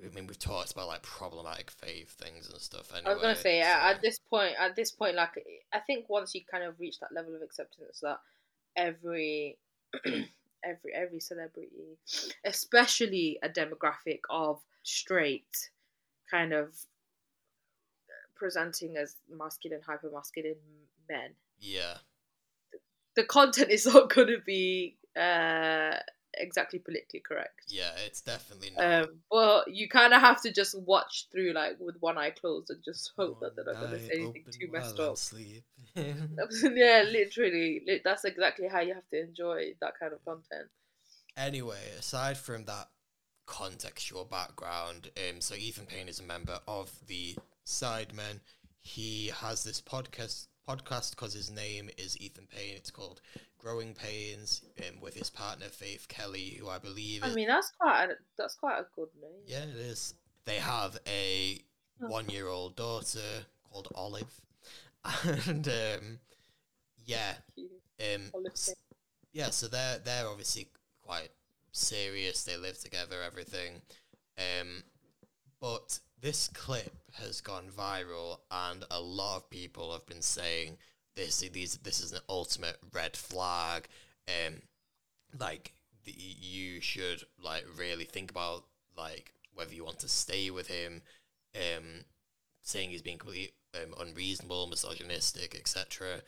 I 0.00 0.14
mean, 0.14 0.26
we've 0.26 0.38
talked 0.38 0.72
about 0.72 0.86
like 0.86 1.02
problematic 1.02 1.70
faith 1.70 2.10
things 2.10 2.48
and 2.48 2.60
stuff. 2.60 2.92
Anyway, 2.94 3.10
I 3.10 3.14
was 3.14 3.22
gonna 3.22 3.34
say 3.34 3.62
so. 3.62 3.68
at 3.68 4.02
this 4.02 4.20
point, 4.20 4.54
at 4.58 4.76
this 4.76 4.92
point, 4.92 5.16
like 5.16 5.42
I 5.72 5.80
think 5.80 6.08
once 6.08 6.34
you 6.34 6.42
kind 6.48 6.62
of 6.62 6.78
reach 6.78 7.00
that 7.00 7.12
level 7.12 7.34
of 7.34 7.42
acceptance 7.42 8.00
that 8.02 8.20
every 8.76 9.58
every 10.04 10.92
every 10.94 11.20
celebrity, 11.20 11.98
especially 12.44 13.38
a 13.42 13.48
demographic 13.48 14.20
of 14.30 14.60
straight, 14.84 15.70
kind 16.30 16.52
of 16.52 16.76
presenting 18.36 18.96
as 18.96 19.16
masculine, 19.28 19.80
hyper 19.84 20.10
masculine 20.12 20.56
men. 21.08 21.30
Yeah 21.58 21.94
the 23.16 23.24
content 23.24 23.70
is 23.70 23.86
not 23.92 24.14
going 24.14 24.28
to 24.28 24.38
be 24.46 24.96
uh, 25.18 25.96
exactly 26.34 26.78
politically 26.78 27.20
correct. 27.20 27.64
Yeah, 27.68 27.90
it's 28.06 28.20
definitely 28.20 28.70
not. 28.76 29.02
Um, 29.02 29.08
but 29.30 29.74
you 29.74 29.88
kind 29.88 30.12
of 30.12 30.20
have 30.20 30.40
to 30.42 30.52
just 30.52 30.78
watch 30.78 31.26
through 31.32 31.52
like 31.54 31.76
with 31.80 31.96
one 32.00 32.18
eye 32.18 32.30
closed 32.30 32.70
and 32.70 32.82
just 32.84 33.12
hope 33.16 33.40
that 33.40 33.56
they're 33.56 33.64
not 33.64 33.80
going 33.80 33.92
to 33.92 34.06
say 34.06 34.20
anything 34.20 34.44
too 34.50 34.68
messed 34.70 35.00
up. 35.00 35.16
Sleep. 35.16 35.64
yeah, 35.96 37.04
literally, 37.10 38.00
that's 38.04 38.24
exactly 38.24 38.68
how 38.68 38.80
you 38.80 38.94
have 38.94 39.08
to 39.10 39.20
enjoy 39.20 39.72
that 39.80 39.98
kind 39.98 40.12
of 40.12 40.24
content. 40.24 40.68
Anyway, 41.36 41.80
aside 41.98 42.38
from 42.38 42.64
that 42.64 42.88
contextual 43.46 44.28
background, 44.28 45.10
um, 45.16 45.40
so 45.40 45.54
Ethan 45.54 45.86
Payne 45.86 46.08
is 46.08 46.20
a 46.20 46.22
member 46.22 46.58
of 46.66 46.92
the 47.06 47.36
Sidemen. 47.66 48.40
He 48.80 49.30
has 49.40 49.64
this 49.64 49.80
podcast 49.80 50.46
podcast 50.68 51.10
because 51.10 51.32
his 51.32 51.50
name 51.50 51.90
is 51.96 52.20
Ethan 52.20 52.46
Payne. 52.46 52.76
It's 52.76 52.90
called 52.90 53.20
Growing 53.58 53.94
Pains, 53.94 54.62
um, 54.78 55.00
with 55.00 55.14
his 55.14 55.30
partner 55.30 55.66
Faith 55.66 56.06
Kelly, 56.08 56.56
who 56.60 56.68
I 56.68 56.78
believe. 56.78 57.22
I 57.22 57.32
mean, 57.32 57.48
that's 57.48 57.72
quite 57.78 58.04
a, 58.04 58.14
that's 58.36 58.54
quite 58.54 58.78
a 58.78 58.86
good 58.94 59.08
name. 59.20 59.42
Yeah, 59.46 59.62
it 59.62 59.76
is. 59.76 60.14
They 60.44 60.56
have 60.56 60.98
a 61.06 61.60
one-year-old 61.98 62.76
daughter 62.76 63.46
called 63.70 63.88
Olive, 63.94 64.40
and 65.24 65.66
um, 65.68 66.18
yeah, 67.04 67.34
um, 68.14 68.32
yeah. 69.32 69.50
So 69.50 69.68
they're 69.68 69.98
they're 69.98 70.28
obviously 70.28 70.68
quite 71.02 71.30
serious. 71.72 72.44
They 72.44 72.56
live 72.56 72.78
together, 72.78 73.16
everything. 73.24 73.82
Um, 74.38 74.82
but 75.60 75.98
this 76.20 76.48
clip 76.48 76.94
has 77.14 77.40
gone 77.40 77.66
viral, 77.76 78.38
and 78.50 78.84
a 78.90 79.00
lot 79.00 79.36
of 79.36 79.50
people 79.50 79.92
have 79.92 80.06
been 80.06 80.22
saying 80.22 80.78
this. 81.14 81.40
These 81.40 81.78
this 81.78 82.00
is 82.00 82.12
an 82.12 82.20
ultimate 82.28 82.78
red 82.92 83.16
flag. 83.16 83.88
Um, 84.28 84.62
like 85.38 85.72
the, 86.04 86.14
you 86.16 86.80
should 86.80 87.24
like 87.42 87.64
really 87.76 88.04
think 88.04 88.30
about 88.30 88.64
like 88.96 89.32
whether 89.54 89.74
you 89.74 89.84
want 89.84 89.98
to 90.00 90.08
stay 90.08 90.50
with 90.50 90.68
him. 90.68 91.02
Um, 91.54 92.04
saying 92.62 92.90
he's 92.90 93.02
being 93.02 93.18
completely 93.18 93.52
um, 93.74 93.94
unreasonable, 94.00 94.66
misogynistic, 94.66 95.54
etc. 95.54 96.20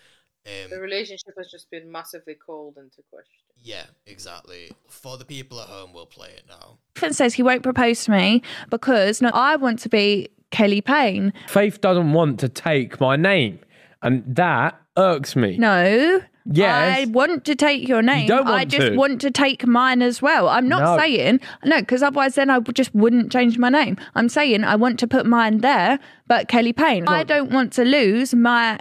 Um, 0.65 0.71
the 0.71 0.81
relationship 0.81 1.35
has 1.37 1.51
just 1.51 1.71
been 1.71 1.91
massively 1.91 2.35
called 2.35 2.77
into 2.79 3.03
question. 3.11 3.33
Yeah, 3.63 3.85
exactly. 4.07 4.71
For 4.89 5.17
the 5.19 5.25
people 5.25 5.61
at 5.61 5.67
home, 5.69 5.93
we'll 5.93 6.07
play 6.07 6.29
it 6.29 6.45
now. 6.49 6.79
Ethan 6.97 7.13
says 7.13 7.35
he 7.35 7.43
won't 7.43 7.63
propose 7.63 8.05
to 8.05 8.13
me 8.13 8.43
because 8.71 9.21
no, 9.21 9.31
I 9.35 9.57
want 9.57 9.79
to 9.81 9.89
be 9.89 10.29
Kelly 10.51 10.81
Payne. 10.81 11.33
Faith 11.49 11.81
doesn't 11.81 12.13
want 12.13 12.41
to 12.41 12.49
take 12.49 13.01
my 13.01 13.17
name, 13.17 13.59
and 14.03 14.25
that 14.37 14.81
irks 14.97 15.37
me. 15.37 15.59
No, 15.59 16.23
I 16.57 17.07
want 17.11 17.45
to 17.45 17.55
take 17.55 17.87
your 17.87 18.01
name. 18.01 18.27
don't 18.29 18.47
I 18.47 18.65
just 18.65 18.89
to. 18.93 18.97
want 18.97 19.21
to 19.21 19.31
take 19.31 19.67
mine 19.67 20.01
as 20.01 20.23
well. 20.23 20.49
I'm 20.49 20.69
not 20.69 20.81
No. 20.83 20.99
saying 21.03 21.41
no, 21.65 21.81
because 21.81 22.03
otherwise 22.03 22.37
then 22.37 22.49
I 22.49 22.61
just 22.61 22.95
wouldn't 22.95 23.31
change 23.31 23.59
my 23.59 23.69
name. 23.69 23.97
I'm 24.15 24.29
saying 24.29 24.65
I 24.65 24.77
want 24.77 24.99
to 25.01 25.07
put 25.07 25.27
mine 25.27 25.59
there, 25.59 25.99
but 26.27 26.49
Kelly 26.49 26.73
Payne. 26.73 27.07
I 27.07 27.23
don't 27.25 27.51
want 27.51 27.73
to 27.75 27.85
lose 27.85 28.35
my 28.35 28.79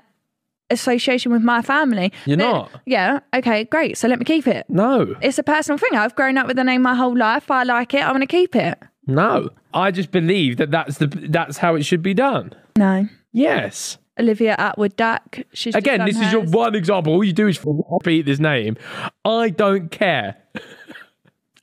association 0.70 1.32
with 1.32 1.42
my 1.42 1.62
family. 1.62 2.12
You're 2.26 2.38
not. 2.38 2.72
Yeah. 2.86 3.20
Okay. 3.34 3.64
Great. 3.66 3.98
So 3.98 4.08
let 4.08 4.20
me 4.20 4.26
keep 4.26 4.48
it. 4.48 4.66
No. 4.70 5.16
It's 5.22 5.38
a 5.38 5.44
personal 5.44 5.78
thing. 5.78 5.98
I've 5.98 6.16
grown 6.16 6.38
up 6.38 6.48
with 6.48 6.58
the 6.58 6.64
name 6.64 6.82
my 6.82 6.96
whole 6.96 7.18
life. 7.18 7.50
I 7.52 7.64
like 7.64 7.94
it. 7.94 8.04
I 8.04 8.12
want 8.12 8.22
to 8.24 8.28
keep 8.28 8.56
it. 8.56 8.78
No. 9.06 9.50
I 9.74 9.92
just 9.92 10.12
believe 10.12 10.58
that 10.58 10.72
that's 10.72 10.98
the 10.98 11.08
that's 11.08 11.58
how 11.58 11.76
it 11.76 11.84
should 11.84 12.02
be 12.02 12.14
done. 12.14 12.54
No. 12.78 13.08
Yes. 13.32 13.98
Olivia 14.20 14.56
Attwood 14.58 14.96
Dack. 14.96 15.46
She's 15.54 15.76
Again, 15.76 16.04
this 16.06 16.20
is 16.20 16.32
your 16.32 16.42
one 16.42 16.74
example. 16.76 17.14
All 17.14 17.24
you 17.24 17.34
do 17.34 17.48
is 17.48 17.60
repeat 17.64 18.26
this 18.26 18.40
name. 18.40 18.76
I 19.24 19.50
don't 19.50 19.92
care. 19.92 20.38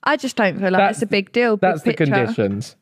I 0.05 0.17
just 0.17 0.37
don't 0.37 0.59
feel 0.61 0.71
like 0.71 0.79
That's- 0.79 0.97
it's 0.97 1.03
a 1.03 1.07
big 1.07 1.33
deal. 1.33 1.57
Big 1.57 1.61
That's 1.63 1.83
picture. 1.83 2.05
The 2.05 2.11
conditions 2.13 2.77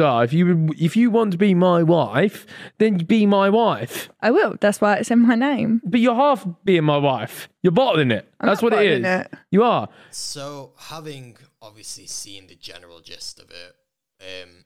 are 0.00 0.24
if 0.24 0.32
you 0.32 0.70
if 0.78 0.96
you 0.96 1.10
want 1.10 1.32
to 1.32 1.38
be 1.38 1.54
my 1.54 1.82
wife, 1.82 2.46
then 2.78 2.98
be 2.98 3.26
my 3.26 3.50
wife. 3.50 4.08
I 4.20 4.30
will. 4.30 4.56
That's 4.60 4.80
why 4.80 4.96
it's 4.96 5.10
in 5.10 5.20
my 5.20 5.34
name. 5.34 5.80
But 5.84 6.00
you're 6.00 6.14
half 6.14 6.46
being 6.64 6.84
my 6.84 6.98
wife. 6.98 7.48
You're 7.62 7.72
bottling 7.72 8.10
it. 8.10 8.28
I'm 8.40 8.48
That's 8.48 8.62
not 8.62 8.72
what 8.72 8.82
it 8.82 9.00
is. 9.00 9.04
it. 9.04 9.34
You 9.50 9.62
are. 9.62 9.88
So, 10.10 10.72
having 10.76 11.36
obviously 11.60 12.06
seen 12.06 12.46
the 12.46 12.54
general 12.54 13.00
gist 13.00 13.40
of 13.40 13.50
it, 13.50 13.74
um, 14.20 14.64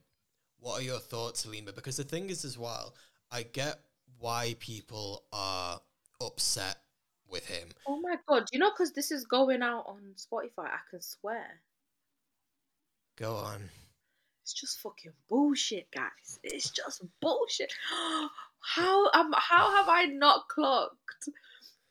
what 0.58 0.80
are 0.80 0.84
your 0.84 0.98
thoughts, 0.98 1.44
Halima? 1.44 1.72
Because 1.72 1.96
the 1.96 2.04
thing 2.04 2.30
is, 2.30 2.44
as 2.44 2.58
well, 2.58 2.94
I 3.30 3.42
get 3.42 3.78
why 4.18 4.56
people 4.58 5.24
are 5.32 5.80
upset 6.20 6.76
with 7.28 7.46
him. 7.46 7.68
Oh 7.86 8.00
my 8.00 8.16
god! 8.28 8.48
You 8.52 8.58
know, 8.58 8.70
because 8.70 8.92
this 8.92 9.10
is 9.10 9.24
going 9.24 9.62
out 9.62 9.86
on 9.86 10.14
Spotify, 10.16 10.66
I 10.66 10.80
can 10.90 11.00
swear 11.00 11.60
Go 13.20 13.36
on. 13.36 13.68
It's 14.50 14.60
just 14.60 14.80
fucking 14.80 15.12
bullshit, 15.28 15.86
guys. 15.94 16.40
It's 16.42 16.70
just 16.70 17.04
bullshit. 17.20 17.72
How 18.62 19.10
um, 19.12 19.32
how 19.34 19.74
have 19.74 19.88
I 19.88 20.04
not 20.04 20.46
clocked 20.48 21.30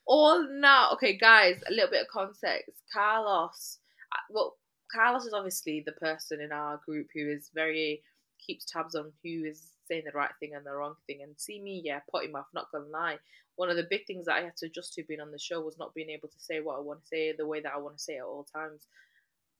all 0.06 0.46
now? 0.48 0.90
Okay, 0.92 1.16
guys, 1.18 1.60
a 1.68 1.72
little 1.72 1.90
bit 1.90 2.02
of 2.02 2.06
context. 2.06 2.82
Carlos, 2.92 3.78
uh, 4.12 4.18
well, 4.30 4.56
Carlos 4.94 5.24
is 5.24 5.32
obviously 5.32 5.82
the 5.84 5.90
person 5.90 6.40
in 6.40 6.52
our 6.52 6.80
group 6.86 7.08
who 7.12 7.28
is 7.28 7.50
very 7.52 8.04
keeps 8.38 8.66
tabs 8.66 8.94
on 8.94 9.10
who 9.24 9.44
is 9.44 9.72
saying 9.88 10.04
the 10.06 10.16
right 10.16 10.30
thing 10.38 10.54
and 10.54 10.64
the 10.64 10.70
wrong 10.70 10.94
thing. 11.08 11.22
And 11.24 11.34
see 11.38 11.60
me, 11.60 11.82
yeah, 11.84 11.98
potty 12.08 12.28
mouth. 12.28 12.46
Not 12.54 12.70
gonna 12.70 12.84
lie, 12.84 13.18
one 13.56 13.68
of 13.68 13.76
the 13.76 13.88
big 13.90 14.06
things 14.06 14.26
that 14.26 14.36
I 14.36 14.42
had 14.42 14.56
to 14.58 14.66
adjust 14.66 14.94
to 14.94 15.02
being 15.02 15.20
on 15.20 15.32
the 15.32 15.40
show 15.40 15.60
was 15.60 15.76
not 15.76 15.92
being 15.92 16.10
able 16.10 16.28
to 16.28 16.38
say 16.38 16.60
what 16.60 16.76
I 16.76 16.80
want 16.80 17.00
to 17.00 17.08
say 17.08 17.32
the 17.32 17.46
way 17.48 17.60
that 17.60 17.72
I 17.74 17.78
want 17.78 17.96
to 17.96 18.02
say 18.02 18.18
at 18.18 18.24
all 18.24 18.46
times. 18.54 18.86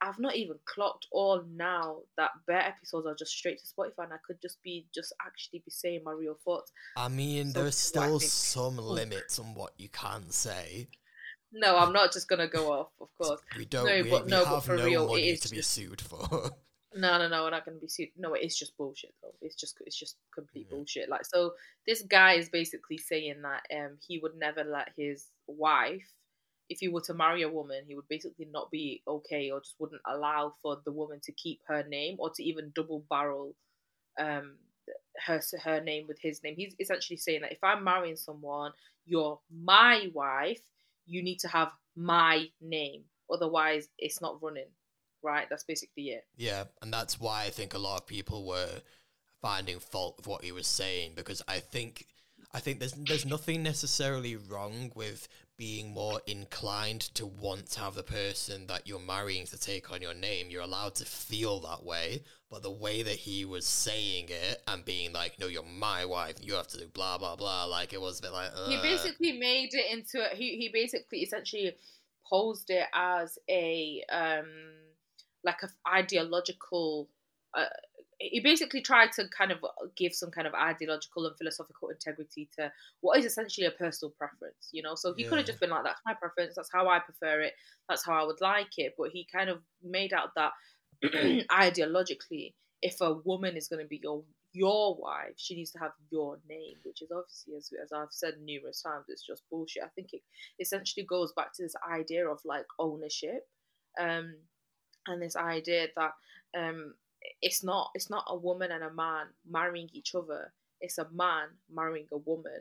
I've 0.03 0.19
not 0.19 0.35
even 0.37 0.57
clocked 0.65 1.07
all 1.13 1.43
now 1.55 1.99
that 2.17 2.31
bare 2.47 2.61
episodes 2.67 3.07
are 3.07 3.15
just 3.15 3.33
straight 3.33 3.59
to 3.59 3.65
Spotify, 3.67 4.05
and 4.05 4.13
I 4.13 4.19
could 4.27 4.41
just 4.41 4.63
be 4.63 4.87
just 4.95 5.13
actually 5.27 5.61
be 5.65 5.71
saying 5.71 6.03
my 6.05 6.13
real 6.13 6.37
thoughts. 6.45 6.73
I 6.97 7.09
mean, 7.09 7.51
So 7.53 7.63
there's 7.63 7.75
this 7.77 7.87
is 7.91 7.97
what 7.97 8.03
I 8.03 8.07
still 8.19 8.21
some 8.21 8.77
limits 8.79 9.39
on 9.39 9.55
what 9.55 9.73
you 9.77 9.89
can 9.91 10.31
say. 10.31 10.89
No, 11.53 11.77
I'm 11.77 11.93
not 11.93 12.13
just 12.13 12.29
gonna 12.29 12.49
go 12.49 12.73
off, 12.73 12.89
of 13.01 13.09
course. 13.21 13.41
We 13.59 13.65
don't. 13.65 13.85
No, 13.87 14.03
we, 14.03 14.11
but- 14.11 14.25
we 14.27 14.31
no, 14.31 14.45
but 14.45 14.61
for 14.61 14.77
no 14.77 14.85
real, 14.85 15.05
it 15.05 15.09
money 15.09 15.29
is 15.31 15.41
to 15.41 15.51
be 15.51 15.57
just- 15.57 15.73
sued 15.73 16.01
for. 16.01 16.51
No, 16.93 17.19
no, 17.19 17.29
no, 17.29 17.45
we're 17.45 17.51
not 17.51 17.65
gonna 17.65 17.79
be 17.79 17.87
sued. 17.87 18.09
No, 18.17 18.35
it's 18.35 18.59
just 18.59 18.77
bullshit 18.77 19.15
though. 19.23 19.33
It's 19.41 19.55
just 19.55 19.77
it's 19.87 19.97
just 19.97 20.17
complete 20.35 20.67
Mhm. 20.67 20.71
bullshit. 20.71 21.09
Like 21.09 21.25
so 21.25 21.53
this 21.87 22.03
guy 22.03 22.33
is 22.33 22.49
basically 22.49 22.99
saying 22.99 23.43
that 23.43 23.63
um 23.73 23.99
he 24.05 24.19
would 24.19 24.35
never 24.37 24.65
let 24.65 24.89
his 24.97 25.27
wife 25.47 26.03
if 26.71 26.79
he 26.79 26.89
were 26.89 27.01
to 27.03 27.15
marry 27.15 27.43
a 27.43 27.49
woman, 27.49 27.83
he 27.87 27.97
would 27.97 28.09
basically 28.09 28.49
not 28.51 28.71
be 28.71 29.03
okay 29.07 29.51
or 29.51 29.61
just 29.61 29.75
wouldn't 29.81 30.01
allow 30.07 30.55
for 30.63 30.79
the 30.85 30.93
woman 30.93 31.21
to 31.25 31.33
keep 31.33 31.61
her 31.67 31.85
name 31.89 32.17
or 32.19 32.31
to 32.31 32.43
even 32.43 32.73
double 32.75 33.05
barrel 33.11 33.55
um 34.19 34.57
her 35.27 35.41
her 35.63 35.81
name 35.81 36.07
with 36.07 36.19
his 36.21 36.43
name. 36.43 36.55
He's 36.57 36.75
essentially 36.79 37.17
saying 37.17 37.43
that 37.43 37.53
if 37.53 37.63
I'm 37.63 37.85
marrying 37.85 38.17
someone, 38.17 38.73
you're 39.05 39.41
my 39.53 40.09
wife, 40.15 40.63
you 41.07 41.23
need 41.23 41.41
to 41.41 41.49
have 41.49 41.71
my 41.97 42.47
name. 42.61 43.03
Otherwise 43.31 43.89
it's 43.99 44.21
not 44.21 44.43
running. 44.43 44.71
Right? 45.23 45.47
That's 45.51 45.65
basically 45.65 46.05
it. 46.05 46.25
Yeah, 46.37 46.65
and 46.81 46.91
that's 46.91 47.21
why 47.21 47.43
I 47.43 47.51
think 47.51 47.75
a 47.75 47.79
lot 47.79 48.01
of 48.01 48.07
people 48.07 48.47
were 48.47 48.81
finding 49.43 49.79
fault 49.79 50.17
with 50.17 50.27
what 50.27 50.45
he 50.45 50.53
was 50.53 50.67
saying 50.67 51.13
because 51.15 51.43
I 51.47 51.59
think 51.59 52.07
I 52.55 52.61
think 52.61 52.79
there's 52.79 52.93
there's 52.93 53.27
nothing 53.27 53.63
necessarily 53.63 54.37
wrong 54.37 54.93
with 54.95 55.29
being 55.61 55.93
more 55.93 56.23
inclined 56.27 57.03
to 57.03 57.27
want 57.27 57.67
to 57.67 57.81
have 57.81 57.95
the 57.95 58.03
person 58.03 58.67
that 58.67 58.87
you're 58.87 58.99
marrying 58.99 59.45
to 59.45 59.61
take 59.61 59.93
on 59.93 60.01
your 60.01 60.15
name. 60.15 60.47
You're 60.49 60.63
allowed 60.63 60.95
to 60.95 61.05
feel 61.05 61.61
that 61.61 61.85
way, 61.85 62.23
but 62.51 62.63
the 62.63 62.71
way 62.71 63.03
that 63.03 63.17
he 63.17 63.45
was 63.45 63.67
saying 63.67 64.31
it 64.31 64.63
and 64.67 64.83
being 64.87 65.13
like, 65.13 65.39
"No, 65.39 65.49
you're 65.49 65.63
my 65.63 66.07
wife. 66.07 66.37
You 66.41 66.55
have 66.55 66.69
to 66.69 66.79
do 66.79 66.89
blah 66.89 67.19
blah 67.19 67.37
blah," 67.37 67.67
like 67.67 67.93
it 67.93 68.01
was 68.01 68.21
a 68.21 68.23
bit 68.23 68.33
like. 68.33 68.51
he 68.69 68.79
basically 68.79 69.33
made 69.33 69.75
it 69.75 69.93
into 69.93 70.25
a, 70.25 70.35
he 70.35 70.57
he 70.57 70.71
basically 70.73 71.19
essentially 71.19 71.77
posed 72.27 72.71
it 72.71 72.87
as 72.95 73.39
a 73.51 74.03
um 74.11 74.49
like 75.45 75.63
a 75.63 75.69
ideological 75.87 77.11
uh, 77.53 77.67
he 78.21 78.39
basically 78.41 78.83
tried 78.83 79.11
to 79.13 79.25
kind 79.37 79.51
of 79.51 79.59
give 79.97 80.15
some 80.15 80.31
kind 80.31 80.47
of 80.47 80.55
ideological 80.55 81.27
and 81.27 81.37
philosophical 81.37 81.89
integrity 81.89 82.49
to 82.57 82.71
what 83.01 83.19
is 83.19 83.25
essentially 83.25 83.67
a 83.67 83.71
personal 83.71 84.13
preference 84.17 84.69
you 84.73 84.83
know? 84.83 84.95
So 84.95 85.15
he 85.15 85.25
could 85.25 85.39
have 85.39 85.47
just 85.47 85.61
been 85.61 85.71
like 85.71 85.85
that's 85.85 86.01
my 86.05 86.15
preference 86.15 86.55
that's 86.55 86.71
how 86.73 86.89
i 86.89 86.99
prefer 86.99 87.41
it 87.41 87.55
that's 87.89 88.05
how 88.05 88.23
i 88.23 88.25
would 88.25 88.41
like 88.41 88.79
it. 88.79 88.95
But 88.97 89.11
he 89.11 89.27
kind 89.33 89.51
of 89.51 89.61
made 89.83 90.13
out 90.13 90.35
that 90.37 90.53
ideologically 91.05 92.53
if 92.83 93.01
a 93.01 93.15
woman 93.15 93.57
is 93.57 93.69
going 93.69 93.83
to 93.83 93.89
be 93.89 94.01
your 94.03 94.23
your 94.53 94.97
wife, 94.97 95.35
she 95.37 95.55
needs 95.55 95.71
to 95.71 95.79
have 95.79 95.93
your 96.11 96.39
name, 96.49 96.77
which 96.83 97.03
is 97.03 97.13
obviously, 97.13 97.55
as, 97.57 97.71
as 97.85 97.93
I've 97.93 98.11
said 98.11 98.35
numerous 98.43 98.83
times, 98.83 99.05
it's 99.09 99.25
just 99.25 99.49
bullshit. 99.49 99.85
I 99.85 99.89
think 99.95 100.13
it 100.13 100.23
essentially 100.59 101.07
goes 101.07 101.33
back 101.33 101.53
to 101.55 101.63
this 101.63 101.77
idea 101.89 102.29
of 102.29 102.41
like 102.45 102.67
ownership, 102.79 103.47
um, 103.99 104.35
and 105.07 105.23
this 105.23 105.37
idea 105.37 105.87
that 105.97 106.13
um, 106.59 106.95
it's 107.43 107.63
not 107.63 107.91
it's 107.95 108.11
not 108.11 108.25
a 108.29 108.37
woman 108.37 108.73
and 108.73 108.85
a 108.85 108.93
man 108.93 109.27
marrying 109.49 109.89
each 109.93 110.15
other. 110.15 110.53
It's 110.81 110.99
a 110.99 111.09
man 111.13 111.49
marrying 111.73 112.07
a 112.13 112.19
woman. 112.19 112.61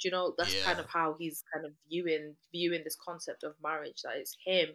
Do 0.00 0.08
you 0.08 0.12
know 0.12 0.34
that's 0.36 0.62
kind 0.62 0.80
of 0.80 0.86
how 0.86 1.16
he's 1.18 1.44
kind 1.52 1.66
of 1.66 1.72
viewing 1.88 2.34
viewing 2.52 2.82
this 2.84 2.96
concept 2.96 3.44
of 3.44 3.54
marriage. 3.62 4.02
That 4.02 4.16
it's 4.16 4.36
him 4.44 4.70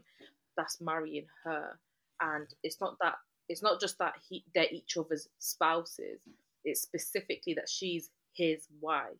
that's 0.55 0.79
marrying 0.81 1.25
her, 1.43 1.79
and 2.21 2.47
it's 2.63 2.79
not 2.79 2.97
that 3.01 3.15
it's 3.49 3.63
not 3.63 3.81
just 3.81 3.97
that 3.99 4.13
he 4.29 4.43
they're 4.53 4.67
each 4.71 4.97
other's 4.97 5.27
spouses. 5.39 6.19
It's 6.63 6.81
specifically 6.81 7.53
that 7.55 7.69
she's 7.69 8.09
his 8.33 8.67
wife 8.81 9.17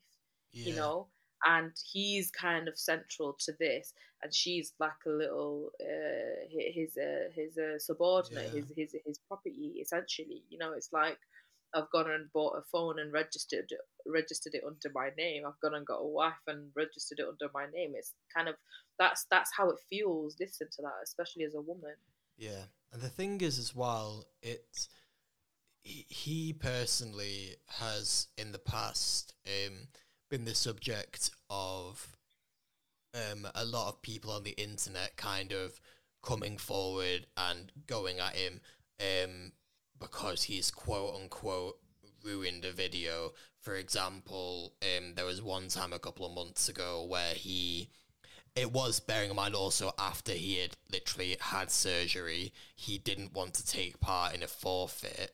you 0.55 0.75
know 0.75 1.07
and 1.45 1.71
he's 1.91 2.31
kind 2.31 2.67
of 2.67 2.77
central 2.77 3.35
to 3.39 3.53
this 3.59 3.93
and 4.23 4.33
she's 4.33 4.73
like 4.79 4.91
a 5.05 5.09
little 5.09 5.69
uh 5.81 6.45
his 6.49 6.97
uh 6.97 7.29
his 7.35 7.57
uh, 7.57 7.77
subordinate 7.79 8.49
Yeah. 8.53 8.61
his 8.61 8.71
his 8.75 8.95
his 9.05 9.19
property 9.27 9.75
essentially 9.81 10.43
you 10.49 10.57
know 10.57 10.73
it's 10.73 10.91
like 10.91 11.17
I've 11.73 11.91
gone 11.91 12.09
and 12.09 12.31
bought 12.31 12.57
a 12.57 12.61
phone 12.71 12.99
and 12.99 13.11
registered 13.11 13.69
registered 14.07 14.53
it 14.55 14.63
under 14.65 14.89
my 14.93 15.09
name. 15.17 15.43
I've 15.45 15.59
gone 15.61 15.75
and 15.75 15.85
got 15.85 15.97
a 15.99 16.07
wife 16.07 16.41
and 16.47 16.71
registered 16.75 17.19
it 17.19 17.27
under 17.27 17.51
my 17.53 17.65
name. 17.67 17.93
It's 17.95 18.13
kind 18.33 18.47
of 18.47 18.55
that's 18.97 19.25
that's 19.29 19.51
how 19.55 19.69
it 19.69 19.79
feels. 19.89 20.37
Listen 20.39 20.67
to 20.71 20.81
that, 20.83 21.01
especially 21.03 21.43
as 21.43 21.53
a 21.53 21.61
woman. 21.61 21.95
Yeah, 22.37 22.65
and 22.91 23.01
the 23.01 23.09
thing 23.09 23.41
is 23.41 23.59
as 23.59 23.75
well, 23.75 24.25
it 24.41 24.87
he, 25.81 26.05
he 26.09 26.53
personally 26.53 27.55
has 27.67 28.27
in 28.37 28.51
the 28.51 28.59
past 28.59 29.33
um, 29.47 29.87
been 30.35 30.43
the 30.43 30.53
subject 30.53 31.31
of 31.49 32.17
um, 33.13 33.47
a 33.55 33.63
lot 33.63 33.87
of 33.87 34.01
people 34.01 34.31
on 34.31 34.43
the 34.43 34.61
internet 34.61 35.15
kind 35.15 35.53
of 35.53 35.79
coming 36.21 36.57
forward 36.57 37.25
and 37.37 37.71
going 37.87 38.19
at 38.19 38.35
him 38.35 38.59
um, 38.99 39.53
because 39.97 40.43
he's 40.43 40.71
quote 40.71 41.15
unquote 41.15 41.77
ruined 42.21 42.65
a 42.65 42.73
video. 42.73 43.31
For 43.61 43.75
example, 43.75 44.73
um, 44.83 45.13
there 45.15 45.25
was 45.25 45.41
one 45.41 45.69
time 45.69 45.93
a 45.93 45.99
couple 45.99 46.25
of 46.25 46.33
months 46.33 46.67
ago 46.67 47.05
where 47.07 47.33
he 47.33 47.87
it 48.57 48.73
was 48.73 48.99
bearing 48.99 49.29
in 49.29 49.37
mind 49.37 49.55
also 49.55 49.93
after 49.97 50.33
he 50.33 50.57
had 50.57 50.75
literally 50.91 51.37
had 51.39 51.71
surgery, 51.71 52.51
he 52.75 52.97
didn't 52.97 53.33
want 53.33 53.53
to 53.53 53.65
take 53.65 54.01
part 54.01 54.35
in 54.35 54.43
a 54.43 54.47
forfeit 54.47 55.31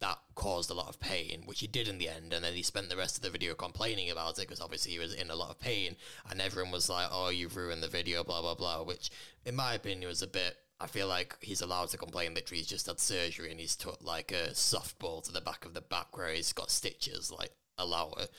that 0.00 0.18
caused 0.34 0.70
a 0.70 0.74
lot 0.74 0.88
of 0.88 1.00
pain, 1.00 1.42
which 1.44 1.60
he 1.60 1.66
did 1.66 1.88
in 1.88 1.98
the 1.98 2.08
end, 2.08 2.32
and 2.32 2.44
then 2.44 2.54
he 2.54 2.62
spent 2.62 2.88
the 2.88 2.96
rest 2.96 3.16
of 3.16 3.22
the 3.22 3.30
video 3.30 3.54
complaining 3.54 4.10
about 4.10 4.38
it 4.38 4.48
because 4.48 4.60
obviously 4.60 4.92
he 4.92 4.98
was 4.98 5.14
in 5.14 5.30
a 5.30 5.36
lot 5.36 5.50
of 5.50 5.60
pain, 5.60 5.96
and 6.30 6.40
everyone 6.40 6.72
was 6.72 6.88
like, 6.88 7.08
"Oh, 7.10 7.28
you've 7.28 7.56
ruined 7.56 7.82
the 7.82 7.88
video," 7.88 8.24
blah 8.24 8.40
blah 8.40 8.54
blah. 8.54 8.82
Which, 8.82 9.10
in 9.44 9.56
my 9.56 9.74
opinion, 9.74 10.08
was 10.08 10.22
a 10.22 10.26
bit. 10.26 10.56
I 10.80 10.86
feel 10.86 11.08
like 11.08 11.36
he's 11.40 11.60
allowed 11.60 11.90
to 11.90 11.98
complain. 11.98 12.34
Literally, 12.34 12.58
he's 12.58 12.66
just 12.66 12.86
had 12.86 12.98
surgery 12.98 13.50
and 13.50 13.60
he's 13.60 13.76
took 13.76 14.02
like 14.02 14.32
a 14.32 14.50
softball 14.52 15.22
to 15.24 15.32
the 15.32 15.42
back 15.42 15.66
of 15.66 15.74
the 15.74 15.82
back 15.82 16.16
where 16.16 16.32
he's 16.32 16.54
got 16.54 16.70
stitches. 16.70 17.30
Like, 17.30 17.50
allow 17.78 18.14
it. 18.18 18.30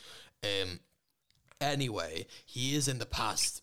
Um, 0.44 0.80
Anyway, 1.62 2.26
he 2.44 2.76
is 2.76 2.88
in 2.88 2.98
the 2.98 3.06
past 3.06 3.62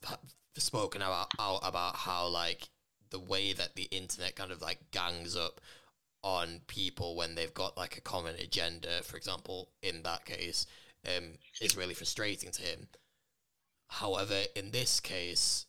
spoken 0.56 1.02
about, 1.02 1.28
out 1.38 1.60
about 1.64 1.96
how 1.96 2.28
like 2.28 2.68
the 3.10 3.18
way 3.18 3.52
that 3.52 3.74
the 3.74 3.88
internet 3.90 4.36
kind 4.36 4.52
of 4.52 4.62
like 4.62 4.78
gangs 4.92 5.36
up 5.36 5.60
on 6.28 6.60
people 6.66 7.16
when 7.16 7.34
they've 7.34 7.54
got 7.54 7.76
like 7.76 7.96
a 7.96 8.02
common 8.02 8.34
agenda, 8.36 9.02
for 9.02 9.16
example, 9.16 9.70
in 9.82 10.02
that 10.02 10.26
case, 10.26 10.66
um, 11.06 11.38
is 11.60 11.76
really 11.76 11.94
frustrating 11.94 12.50
to 12.52 12.62
him. 12.62 12.88
However, 13.88 14.42
in 14.54 14.70
this 14.70 15.00
case, 15.00 15.66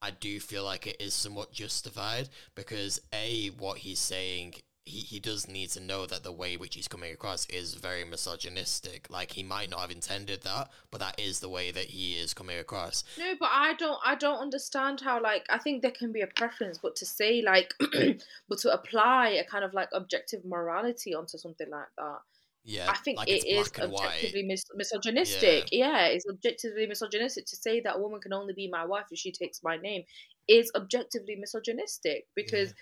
I 0.00 0.12
do 0.12 0.38
feel 0.38 0.64
like 0.64 0.86
it 0.86 1.00
is 1.00 1.14
somewhat 1.14 1.52
justified 1.52 2.28
because 2.54 3.00
a 3.12 3.48
what 3.58 3.78
he's 3.78 3.98
saying 3.98 4.54
he, 4.88 5.00
he 5.00 5.20
does 5.20 5.48
need 5.48 5.70
to 5.70 5.80
know 5.80 6.06
that 6.06 6.22
the 6.22 6.32
way 6.32 6.56
which 6.56 6.74
he's 6.74 6.88
coming 6.88 7.12
across 7.12 7.46
is 7.46 7.74
very 7.74 8.04
misogynistic. 8.04 9.06
Like 9.10 9.32
he 9.32 9.42
might 9.42 9.70
not 9.70 9.80
have 9.80 9.90
intended 9.90 10.42
that, 10.42 10.70
but 10.90 11.00
that 11.00 11.18
is 11.20 11.40
the 11.40 11.48
way 11.48 11.70
that 11.70 11.86
he 11.86 12.14
is 12.14 12.34
coming 12.34 12.58
across. 12.58 13.04
No, 13.18 13.34
but 13.38 13.50
I 13.52 13.74
don't 13.74 13.98
I 14.04 14.14
don't 14.14 14.38
understand 14.38 15.00
how 15.00 15.22
like 15.22 15.46
I 15.50 15.58
think 15.58 15.82
there 15.82 15.90
can 15.90 16.12
be 16.12 16.22
a 16.22 16.26
preference, 16.26 16.78
but 16.78 16.96
to 16.96 17.06
say 17.06 17.42
like 17.42 17.74
but 18.48 18.58
to 18.58 18.72
apply 18.72 19.28
a 19.30 19.44
kind 19.44 19.64
of 19.64 19.74
like 19.74 19.88
objective 19.92 20.44
morality 20.44 21.14
onto 21.14 21.38
something 21.38 21.68
like 21.70 21.88
that. 21.96 22.18
Yeah, 22.64 22.90
I 22.90 22.96
think 22.98 23.18
like 23.18 23.28
it's 23.30 23.44
is 23.44 23.68
black 23.70 23.84
and 23.84 23.92
white. 23.92 24.06
objectively 24.06 24.42
mis- 24.42 24.64
misogynistic. 24.74 25.68
Yeah. 25.72 26.06
it's 26.06 26.26
objectively 26.28 26.86
misogynistic 26.86 27.46
to 27.46 27.56
say 27.56 27.80
that 27.80 27.96
a 27.96 27.98
woman 27.98 28.20
can 28.20 28.32
only 28.34 28.52
be 28.52 28.68
my 28.68 28.84
wife 28.84 29.06
if 29.10 29.18
she 29.18 29.32
takes 29.32 29.62
my 29.62 29.76
name 29.76 30.02
is 30.48 30.72
objectively 30.74 31.36
misogynistic 31.36 32.26
because, 32.34 32.74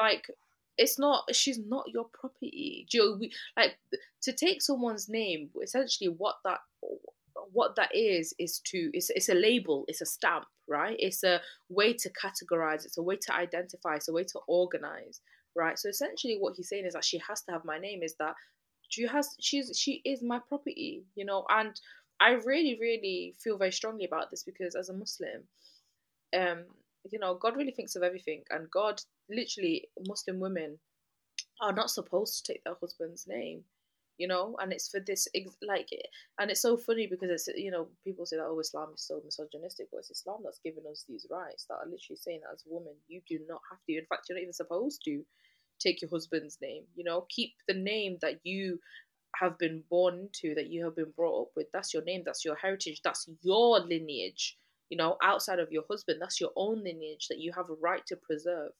like, 0.00 0.26
it's 0.78 0.98
not. 0.98 1.24
She's 1.34 1.58
not 1.58 1.84
your 1.88 2.06
property. 2.12 2.86
Do 2.90 2.98
you, 2.98 3.16
we, 3.20 3.32
like 3.56 3.78
to 4.22 4.32
take 4.32 4.62
someone's 4.62 5.08
name? 5.08 5.50
Essentially, 5.62 6.08
what 6.08 6.36
that 6.44 6.60
what 7.52 7.76
that 7.76 7.94
is 7.94 8.34
is 8.38 8.60
to 8.66 8.90
it's 8.92 9.10
it's 9.10 9.28
a 9.28 9.34
label. 9.34 9.84
It's 9.88 10.00
a 10.00 10.06
stamp, 10.06 10.46
right? 10.68 10.96
It's 10.98 11.22
a 11.22 11.40
way 11.68 11.92
to 11.94 12.10
categorize. 12.10 12.84
It's 12.84 12.98
a 12.98 13.02
way 13.02 13.16
to 13.16 13.34
identify. 13.34 13.96
It's 13.96 14.08
a 14.08 14.12
way 14.12 14.24
to 14.24 14.40
organize, 14.46 15.20
right? 15.56 15.78
So 15.78 15.88
essentially, 15.88 16.36
what 16.38 16.54
he's 16.56 16.68
saying 16.68 16.86
is 16.86 16.94
that 16.94 17.04
she 17.04 17.20
has 17.28 17.42
to 17.42 17.52
have 17.52 17.64
my 17.64 17.78
name. 17.78 18.02
Is 18.02 18.14
that 18.18 18.34
she 18.90 19.06
has 19.06 19.36
she's 19.40 19.72
she 19.78 20.02
is 20.04 20.22
my 20.22 20.38
property 20.48 21.04
you 21.14 21.24
know 21.24 21.46
and 21.48 21.80
i 22.20 22.32
really 22.44 22.76
really 22.78 23.34
feel 23.42 23.56
very 23.56 23.72
strongly 23.72 24.04
about 24.04 24.30
this 24.30 24.42
because 24.42 24.74
as 24.74 24.90
a 24.90 24.92
muslim 24.92 25.42
um 26.36 26.64
you 27.10 27.18
know 27.18 27.34
god 27.34 27.56
really 27.56 27.70
thinks 27.70 27.96
of 27.96 28.02
everything 28.02 28.42
and 28.50 28.70
god 28.70 29.00
literally 29.30 29.88
muslim 30.06 30.40
women 30.40 30.78
are 31.60 31.72
not 31.72 31.90
supposed 31.90 32.44
to 32.44 32.52
take 32.52 32.64
their 32.64 32.76
husband's 32.80 33.26
name 33.26 33.64
you 34.20 34.28
know? 34.28 34.54
And 34.60 34.70
it's 34.70 34.90
for 34.90 35.00
this 35.00 35.26
like 35.66 35.88
and 36.38 36.50
it's 36.50 36.60
so 36.60 36.76
funny 36.76 37.06
because 37.06 37.30
it's 37.30 37.48
you 37.58 37.70
know 37.70 37.88
people 38.04 38.26
say 38.26 38.36
that 38.36 38.46
oh 38.46 38.60
islam 38.60 38.90
is 38.94 39.02
so 39.02 39.20
misogynistic 39.24 39.86
but 39.90 39.98
it's 39.98 40.10
islam 40.10 40.40
that's 40.44 40.60
given 40.62 40.84
us 40.90 41.04
these 41.08 41.26
rights 41.30 41.64
that 41.68 41.76
are 41.76 41.86
literally 41.90 42.18
saying 42.20 42.40
that 42.42 42.52
as 42.52 42.62
a 42.66 42.72
woman 42.72 42.92
you 43.08 43.22
do 43.26 43.38
not 43.48 43.62
have 43.70 43.78
to 43.88 43.96
in 43.96 44.04
fact 44.10 44.26
you're 44.28 44.36
not 44.36 44.42
even 44.42 44.52
supposed 44.52 45.00
to 45.04 45.22
take 45.80 46.02
your 46.02 46.10
husband's 46.10 46.58
name 46.60 46.84
you 46.94 47.02
know? 47.02 47.26
Keep 47.30 47.54
the 47.66 47.74
name 47.74 48.18
that 48.20 48.40
you 48.44 48.78
have 49.36 49.56
been 49.58 49.82
born 49.88 50.28
to, 50.32 50.54
that 50.56 50.70
you 50.70 50.84
have 50.84 50.96
been 50.96 51.12
brought 51.16 51.42
up 51.42 51.48
with 51.56 51.68
that's 51.72 51.94
your 51.94 52.04
name 52.04 52.22
that's 52.26 52.44
your 52.44 52.56
heritage 52.56 53.00
that's 53.02 53.26
your 53.42 53.80
lineage 53.80 54.58
you 54.90 54.98
know 54.98 55.16
outside 55.22 55.60
of 55.60 55.72
your 55.72 55.84
husband 55.90 56.18
that's 56.20 56.40
your 56.40 56.50
own 56.56 56.84
lineage 56.84 57.26
that 57.30 57.38
you 57.38 57.52
have 57.56 57.70
a 57.70 57.80
right 57.80 58.04
to 58.06 58.16
preserve 58.16 58.72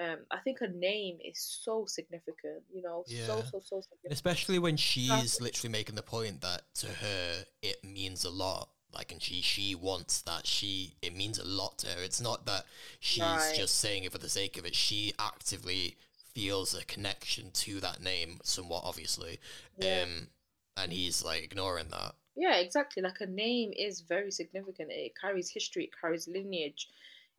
um 0.00 0.18
i 0.30 0.38
think 0.38 0.58
a 0.60 0.68
name 0.68 1.18
is 1.24 1.38
so 1.62 1.84
significant 1.86 2.62
you 2.72 2.82
know 2.82 3.04
so 3.06 3.14
Yeah. 3.16 3.42
so 3.50 3.60
so 3.62 3.76
And 3.76 3.84
significant 3.84 4.12
especially 4.12 4.58
when 4.58 4.76
she's 4.76 5.40
literally 5.40 5.70
making 5.70 5.94
the 5.94 6.02
point 6.02 6.40
that 6.42 6.62
to 6.76 6.86
her 6.86 7.44
it 7.62 7.84
means 7.84 8.24
a 8.24 8.30
lot. 8.30 8.70
Like, 8.92 9.12
and 9.12 9.22
she 9.22 9.40
she 9.40 9.76
wants 9.76 10.20
that. 10.22 10.46
She 10.48 10.94
it 11.00 11.14
means 11.14 11.38
a 11.38 11.44
lot 11.44 11.78
to 11.78 11.86
her. 11.88 12.02
It's 12.02 12.20
not 12.20 12.44
that 12.46 12.66
she's 12.98 13.22
Right. 13.22 13.54
just 13.54 13.76
saying 13.76 14.02
it 14.04 14.10
for 14.10 14.18
the 14.18 14.28
sake 14.28 14.56
of 14.58 14.64
it. 14.64 14.74
She 14.74 15.12
actively 15.18 15.96
feels 16.34 16.74
a 16.74 16.84
connection 16.84 17.50
to 17.52 17.78
that 17.80 18.02
name, 18.02 18.40
somewhat 18.42 18.82
obviously. 18.84 19.38
Yeah. 19.78 20.02
Um, 20.02 20.28
and 20.76 20.92
he's 20.92 21.24
like 21.24 21.44
ignoring 21.44 21.88
that. 21.90 22.14
Yeah, 22.36 22.56
exactly. 22.56 23.02
Like 23.02 23.20
a 23.20 23.26
name 23.26 23.72
is 23.76 24.00
very 24.00 24.30
significant. 24.30 24.90
It 24.90 25.12
carries 25.20 25.50
history, 25.50 25.84
it 25.84 25.90
carries 26.00 26.26
lineage. 26.26 26.88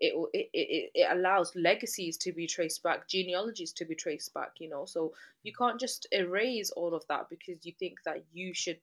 It, 0.02 0.14
it, 0.34 0.50
it, 0.54 0.92
it 0.96 1.08
allows 1.12 1.56
legacies 1.56 2.18
to 2.18 2.34
be 2.34 2.48
traced 2.48 2.82
back, 2.84 3.08
genealogies 3.08 3.72
to 3.74 3.86
be 3.86 3.96
traced 3.96 4.34
back, 4.34 4.54
you 4.60 4.68
know. 4.68 4.86
So 4.86 5.14
you 5.44 5.54
can't 5.54 5.80
just 5.80 6.08
erase 6.12 6.72
all 6.72 6.96
of 6.96 7.04
that 7.08 7.30
because 7.30 7.66
you 7.66 7.74
think 7.80 8.00
that 8.06 8.24
you 8.34 8.54
should 8.54 8.80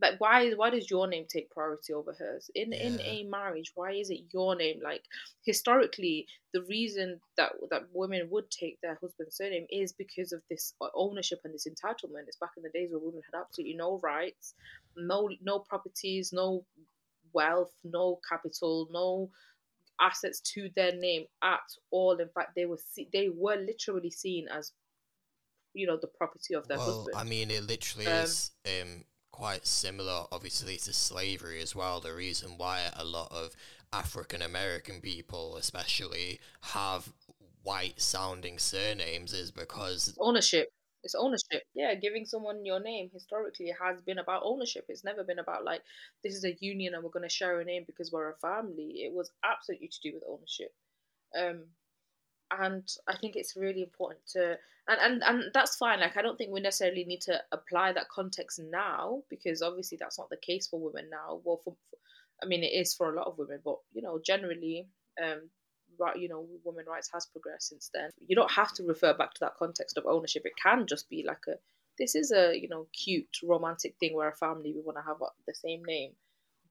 like 0.00 0.18
why 0.20 0.50
why 0.52 0.70
does 0.70 0.90
your 0.90 1.06
name 1.06 1.26
take 1.28 1.50
priority 1.50 1.92
over 1.92 2.14
hers? 2.18 2.50
In 2.54 2.72
in 2.72 3.00
a 3.02 3.24
marriage 3.24 3.72
why 3.74 3.92
is 3.92 4.10
it 4.10 4.20
your 4.32 4.56
name? 4.56 4.80
Like 4.82 5.02
historically 5.44 6.26
the 6.54 6.62
reason 6.62 7.20
that 7.36 7.52
that 7.70 7.82
women 7.92 8.28
would 8.30 8.50
take 8.50 8.80
their 8.80 8.98
husband's 9.00 9.36
surname 9.36 9.66
is 9.70 9.92
because 9.92 10.32
of 10.32 10.42
this 10.48 10.74
uh, 10.80 10.88
ownership 10.94 11.40
and 11.44 11.52
this 11.52 11.66
entitlement. 11.68 12.28
It's 12.28 12.38
back 12.38 12.52
in 12.56 12.62
the 12.62 12.70
days 12.70 12.90
where 12.90 13.00
women 13.00 13.22
had 13.30 13.40
absolutely 13.40 13.76
no 13.76 13.98
rights 14.02 14.54
no 14.96 15.28
no 15.42 15.58
properties 15.58 16.32
no 16.32 16.64
wealth 17.32 17.72
no 17.84 18.18
capital 18.28 18.88
no 18.90 19.30
assets 20.00 20.40
to 20.54 20.70
their 20.76 20.92
name 20.96 21.24
at 21.42 21.60
all. 21.90 22.16
In 22.18 22.28
fact 22.28 22.50
they 22.56 22.66
were 22.66 22.78
see- 22.92 23.08
they 23.12 23.28
were 23.28 23.56
literally 23.56 24.10
seen 24.10 24.48
as 24.48 24.72
you 25.74 25.86
know 25.86 25.98
the 26.00 26.08
property 26.08 26.54
of 26.54 26.66
their 26.68 26.78
well, 26.78 27.04
husband. 27.04 27.16
I 27.16 27.24
mean, 27.24 27.50
it 27.50 27.64
literally 27.64 28.06
Um, 28.06 28.24
is 28.24 28.50
um, 28.66 29.04
quite 29.30 29.66
similar, 29.66 30.26
obviously, 30.32 30.76
to 30.78 30.92
slavery 30.92 31.60
as 31.62 31.74
well. 31.74 32.00
The 32.00 32.14
reason 32.14 32.58
why 32.58 32.90
a 32.94 33.04
lot 33.04 33.30
of 33.30 33.54
African 33.92 34.42
American 34.42 35.00
people, 35.00 35.56
especially, 35.56 36.40
have 36.62 37.12
white 37.62 38.00
sounding 38.00 38.58
surnames 38.58 39.32
is 39.32 39.50
because 39.50 40.16
ownership 40.18 40.72
it's 41.02 41.14
ownership. 41.14 41.62
Yeah 41.74 41.94
giving 41.94 42.24
someone 42.26 42.64
your 42.64 42.80
name 42.80 43.10
historically 43.12 43.72
has 43.80 44.00
been 44.02 44.18
about 44.18 44.42
ownership. 44.44 44.84
It's 44.88 45.04
never 45.04 45.24
been 45.24 45.38
about 45.38 45.64
like 45.64 45.82
this 46.24 46.34
is 46.34 46.44
a 46.44 46.56
union 46.60 46.94
and 46.94 47.02
we're 47.02 47.10
going 47.10 47.28
to 47.28 47.34
share 47.34 47.60
a 47.60 47.64
name 47.64 47.84
because 47.86 48.12
we're 48.12 48.30
a 48.30 48.36
family. 48.36 49.02
It 49.04 49.12
was 49.12 49.30
absolutely 49.44 49.88
to 49.88 50.00
do 50.02 50.14
with 50.14 50.24
ownership. 50.28 50.72
Um 51.38 51.64
and 52.52 52.88
i 53.06 53.16
think 53.16 53.36
it's 53.36 53.56
really 53.56 53.82
important 53.82 54.20
to 54.26 54.56
and, 54.88 54.98
and 55.00 55.22
and 55.22 55.44
that's 55.54 55.76
fine. 55.76 56.00
Like 56.00 56.16
i 56.16 56.22
don't 56.22 56.36
think 56.36 56.50
we 56.50 56.60
necessarily 56.60 57.04
need 57.04 57.20
to 57.22 57.40
apply 57.52 57.92
that 57.92 58.08
context 58.08 58.58
now 58.60 59.22
because 59.30 59.62
obviously 59.62 59.98
that's 60.00 60.18
not 60.18 60.30
the 60.30 60.36
case 60.36 60.66
for 60.66 60.80
women 60.80 61.08
now. 61.10 61.40
Well 61.44 61.60
for, 61.64 61.76
for 61.90 61.98
i 62.42 62.46
mean 62.46 62.62
it 62.64 62.72
is 62.72 62.94
for 62.94 63.12
a 63.12 63.16
lot 63.16 63.26
of 63.26 63.38
women 63.38 63.60
but 63.64 63.76
you 63.92 64.02
know 64.02 64.18
generally 64.24 64.88
um 65.22 65.50
you 66.16 66.28
know 66.28 66.46
women 66.64 66.86
rights 66.86 67.10
has 67.12 67.26
progressed 67.26 67.68
since 67.68 67.90
then. 67.92 68.10
You 68.26 68.36
don't 68.36 68.50
have 68.50 68.72
to 68.74 68.84
refer 68.84 69.14
back 69.14 69.34
to 69.34 69.40
that 69.40 69.56
context 69.58 69.96
of 69.96 70.06
ownership. 70.06 70.42
It 70.44 70.52
can 70.62 70.86
just 70.86 71.08
be 71.08 71.24
like 71.26 71.44
a 71.48 71.54
this 71.98 72.14
is 72.14 72.32
a 72.32 72.58
you 72.58 72.68
know 72.68 72.86
cute 72.92 73.38
romantic 73.42 73.94
thing 74.00 74.14
where 74.14 74.28
a 74.28 74.36
family 74.36 74.72
we 74.74 74.82
want 74.82 74.98
to 74.98 75.04
have 75.04 75.18
the 75.46 75.54
same 75.54 75.84
name. 75.84 76.12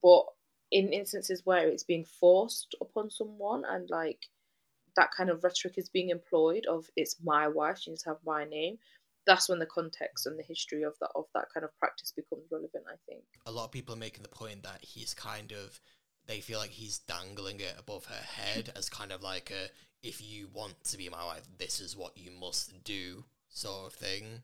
But 0.01 0.25
in 0.71 0.93
instances 0.93 1.41
where 1.45 1.67
it's 1.67 1.84
being 1.84 2.05
forced 2.05 2.75
upon 2.82 3.09
someone 3.09 3.63
and 3.67 3.89
like 3.89 4.27
that 4.95 5.09
kind 5.15 5.30
of 5.30 5.43
rhetoric 5.43 5.75
is 5.77 5.89
being 5.89 6.09
employed 6.09 6.65
of 6.67 6.89
it's 6.95 7.15
my 7.23 7.47
wife 7.47 7.80
she 7.80 7.91
needs 7.91 8.03
to 8.03 8.09
have 8.09 8.17
my 8.25 8.43
name 8.45 8.77
that's 9.25 9.49
when 9.49 9.59
the 9.59 9.65
context 9.65 10.25
and 10.25 10.38
the 10.38 10.43
history 10.43 10.84
of 10.84 10.93
that 10.99 11.09
of 11.15 11.25
that 11.34 11.45
kind 11.53 11.63
of 11.63 11.77
practice 11.80 12.11
becomes 12.15 12.43
relevant 12.51 12.84
i 12.88 12.95
think. 13.07 13.23
A 13.45 13.51
lot 13.51 13.65
of 13.65 13.71
people 13.71 13.95
are 13.95 13.99
making 13.99 14.23
the 14.23 14.30
point 14.30 14.63
that 14.63 14.80
he's 14.82 15.13
kind 15.13 15.51
of 15.51 15.80
they 16.30 16.39
feel 16.39 16.59
like 16.59 16.69
he's 16.69 16.99
dangling 16.99 17.59
it 17.59 17.73
above 17.77 18.05
her 18.05 18.23
head 18.23 18.71
as 18.75 18.88
kind 18.88 19.11
of 19.11 19.23
like 19.23 19.51
a 19.51 20.07
if 20.07 20.21
you 20.21 20.47
want 20.53 20.82
to 20.84 20.95
be 20.95 21.09
my 21.09 21.25
wife 21.25 21.41
this 21.57 21.82
is 21.82 21.97
what 21.97 22.15
you 22.15 22.30
must 22.39 22.84
do 22.84 23.25
sort 23.49 23.88
of 23.88 23.93
thing. 23.93 24.43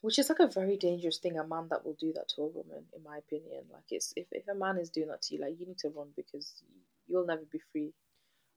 Which 0.00 0.18
is 0.18 0.30
like 0.30 0.40
a 0.40 0.48
very 0.50 0.76
dangerous 0.78 1.18
thing 1.18 1.38
a 1.38 1.46
man 1.46 1.68
that 1.68 1.84
will 1.84 1.96
do 2.00 2.12
that 2.14 2.28
to 2.30 2.42
a 2.42 2.46
woman 2.46 2.84
in 2.96 3.02
my 3.04 3.18
opinion. 3.18 3.64
Like 3.72 3.84
it's 3.90 4.14
if, 4.16 4.26
if 4.32 4.48
a 4.48 4.54
man 4.54 4.78
is 4.78 4.90
doing 4.90 5.08
that 5.08 5.22
to 5.22 5.34
you 5.34 5.42
like 5.42 5.60
you 5.60 5.66
need 5.66 5.78
to 5.78 5.90
run 5.90 6.08
because 6.16 6.62
you'll 7.06 7.26
never 7.26 7.44
be 7.52 7.60
free. 7.70 7.92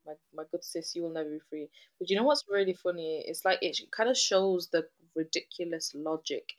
My, 0.05 0.13
my 0.33 0.43
good 0.49 0.63
sis 0.63 0.95
you 0.95 1.03
will 1.03 1.11
never 1.11 1.29
be 1.29 1.41
free. 1.49 1.67
But 1.99 2.09
you 2.09 2.15
know 2.15 2.23
what's 2.23 2.45
really 2.49 2.73
funny? 2.73 3.25
It's 3.27 3.43
like 3.43 3.59
it 3.61 3.77
kind 3.91 4.09
of 4.09 4.17
shows 4.17 4.69
the 4.69 4.87
ridiculous 5.15 5.91
logic 5.93 6.53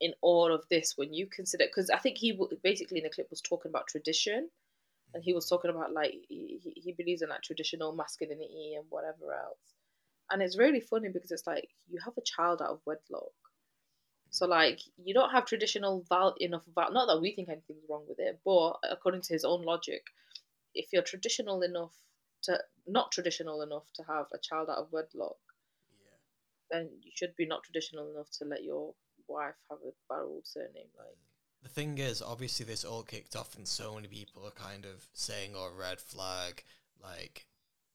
in 0.00 0.12
all 0.20 0.52
of 0.52 0.64
this 0.68 0.94
when 0.96 1.12
you 1.12 1.26
consider 1.26 1.66
because 1.66 1.90
i 1.90 1.98
think 1.98 2.16
he 2.16 2.38
basically 2.62 2.96
in 2.96 3.04
the 3.04 3.10
clip 3.10 3.28
was 3.28 3.42
talking 3.42 3.68
about 3.68 3.86
tradition 3.86 4.48
and 5.14 5.24
he 5.24 5.32
was 5.32 5.48
talking 5.48 5.70
about 5.70 5.92
like 5.92 6.12
he, 6.28 6.60
he- 6.76 6.92
believes 6.92 7.22
in 7.22 7.28
like 7.28 7.42
traditional 7.42 7.92
masculinity 7.92 8.74
and 8.76 8.86
whatever 8.90 9.32
else. 9.32 9.58
And 10.30 10.42
it's 10.42 10.58
really 10.58 10.80
funny 10.80 11.08
because 11.08 11.30
it's 11.30 11.46
like 11.46 11.68
you 11.88 11.98
have 12.04 12.14
a 12.16 12.22
child 12.22 12.62
out 12.62 12.70
of 12.70 12.80
wedlock. 12.86 13.32
So 14.30 14.46
like 14.46 14.80
you 15.02 15.12
don't 15.12 15.32
have 15.32 15.46
traditional 15.46 16.04
val 16.08 16.34
enough 16.38 16.62
val 16.74 16.92
not 16.92 17.08
that 17.08 17.20
we 17.20 17.34
think 17.34 17.48
anything's 17.48 17.84
wrong 17.88 18.04
with 18.08 18.18
it, 18.20 18.40
but 18.44 18.74
according 18.88 19.22
to 19.22 19.32
his 19.32 19.44
own 19.44 19.62
logic, 19.62 20.02
if 20.74 20.92
you're 20.92 21.02
traditional 21.02 21.62
enough 21.62 21.94
to 22.42 22.60
not 22.86 23.10
traditional 23.10 23.62
enough 23.62 23.84
to 23.96 24.04
have 24.04 24.26
a 24.32 24.38
child 24.38 24.68
out 24.70 24.78
of 24.78 24.92
wedlock, 24.92 25.36
yeah. 25.90 26.16
then 26.70 26.90
you 27.02 27.10
should 27.14 27.34
be 27.36 27.46
not 27.46 27.64
traditional 27.64 28.10
enough 28.12 28.30
to 28.38 28.44
let 28.44 28.62
your 28.62 28.94
wife 29.26 29.54
have 29.68 29.80
a 29.84 29.92
barreled 30.08 30.46
surname. 30.46 30.90
Like 30.96 31.16
the 31.62 31.68
thing 31.68 31.98
is 31.98 32.22
obviously 32.22 32.64
this 32.64 32.84
all 32.84 33.02
kicked 33.02 33.36
off 33.36 33.56
and 33.56 33.66
so 33.68 33.94
many 33.94 34.08
people 34.08 34.46
are 34.46 34.50
kind 34.50 34.84
of 34.84 35.06
saying 35.12 35.52
oh 35.54 35.70
red 35.78 36.00
flag 36.00 36.64
like 37.02 37.46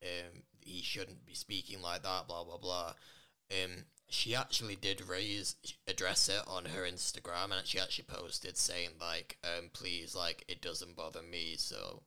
um 0.04 0.44
he 0.66 0.82
shouldn't 0.82 1.26
be 1.26 1.36
speaking 1.36 1.82
like 1.82 2.04
that, 2.04 2.28
blah 2.28 2.44
blah 2.44 2.58
blah. 2.58 2.94
Um, 3.52 3.86
she 4.10 4.36
actually 4.36 4.76
did 4.76 5.08
raise 5.08 5.56
address 5.88 6.28
it 6.28 6.42
on 6.48 6.66
her 6.66 6.82
Instagram, 6.82 7.56
and 7.56 7.66
she 7.66 7.80
actually 7.80 8.06
posted 8.06 8.58
saying 8.58 8.90
like, 9.00 9.38
um, 9.44 9.70
please, 9.72 10.16
like 10.16 10.44
it 10.48 10.62
doesn't 10.62 10.96
bother 10.98 11.22
me, 11.22 11.56
so 11.58 12.02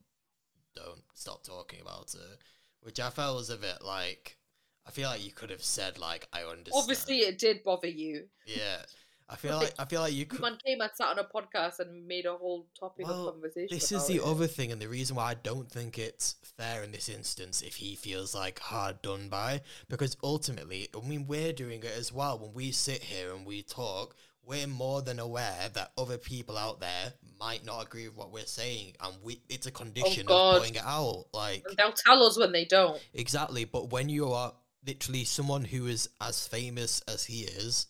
don't 0.75 1.03
stop 1.15 1.43
talking 1.43 1.79
about 1.81 2.13
it. 2.13 2.39
Which 2.81 2.99
I 2.99 3.09
felt 3.09 3.37
was 3.37 3.49
a 3.49 3.57
bit 3.57 3.81
like, 3.83 4.37
I 4.85 4.91
feel 4.91 5.09
like 5.09 5.25
you 5.25 5.31
could 5.31 5.49
have 5.49 5.63
said 5.63 5.97
like, 5.97 6.27
I 6.31 6.41
understand. 6.41 6.73
Obviously, 6.75 7.19
it 7.19 7.39
did 7.39 7.63
bother 7.63 7.87
you. 7.87 8.25
yeah. 8.45 8.83
I 9.29 9.35
feel 9.35 9.57
like 9.57 9.73
I 9.77 9.85
feel 9.85 10.01
like 10.01 10.13
you 10.13 10.25
could. 10.25 10.41
man 10.41 10.57
came 10.65 10.81
and 10.81 10.89
sat 10.93 11.07
on 11.09 11.19
a 11.19 11.23
podcast 11.23 11.79
and 11.79 12.07
made 12.07 12.25
a 12.25 12.35
whole 12.35 12.65
topic 12.79 13.05
Well, 13.07 13.27
of 13.27 13.33
conversation. 13.35 13.67
This 13.69 13.91
is 13.91 14.07
the 14.07 14.15
it. 14.15 14.23
other 14.23 14.47
thing, 14.47 14.71
and 14.71 14.81
the 14.81 14.87
reason 14.87 15.15
why 15.15 15.31
I 15.31 15.33
don't 15.35 15.71
think 15.71 15.99
it's 15.99 16.35
fair 16.57 16.81
in 16.83 16.91
this 16.91 17.07
instance 17.09 17.61
if 17.61 17.75
he 17.75 17.95
feels 17.95 18.33
like 18.33 18.57
hard 18.59 19.01
done 19.03 19.29
by, 19.29 19.61
because 19.87 20.17
ultimately, 20.23 20.89
I 20.95 21.07
mean, 21.07 21.27
we're 21.27 21.53
doing 21.53 21.79
it 21.83 21.93
as 21.97 22.11
well. 22.11 22.39
When 22.39 22.53
we 22.53 22.71
sit 22.71 23.03
here 23.03 23.33
and 23.33 23.45
we 23.45 23.61
talk, 23.61 24.15
we're 24.43 24.65
more 24.65 25.03
than 25.03 25.19
aware 25.19 25.69
that 25.73 25.91
other 25.95 26.17
people 26.17 26.57
out 26.57 26.79
there 26.79 27.13
might 27.39 27.63
not 27.63 27.85
agree 27.85 28.07
with 28.07 28.17
what 28.17 28.31
we're 28.31 28.45
saying, 28.47 28.93
and 28.99 29.13
we 29.21 29.41
it's 29.47 29.67
a 29.67 29.71
condition 29.71 30.21
of 30.21 30.27
God. 30.27 30.59
putting 30.61 30.75
it 30.75 30.83
out. 30.83 31.25
Like 31.33 31.65
And 31.67 31.77
they'll 31.77 31.91
tell 31.93 32.23
us 32.23 32.37
when 32.39 32.51
they 32.51 32.65
don't. 32.65 32.99
exactly, 33.13 33.65
but 33.65 33.91
when 33.91 34.09
you 34.09 34.31
are 34.31 34.53
literally 34.87 35.23
someone 35.25 35.65
who 35.65 35.85
is 35.85 36.09
as 36.19 36.47
famous 36.47 37.03
as 37.07 37.25
he 37.25 37.41
is, 37.41 37.85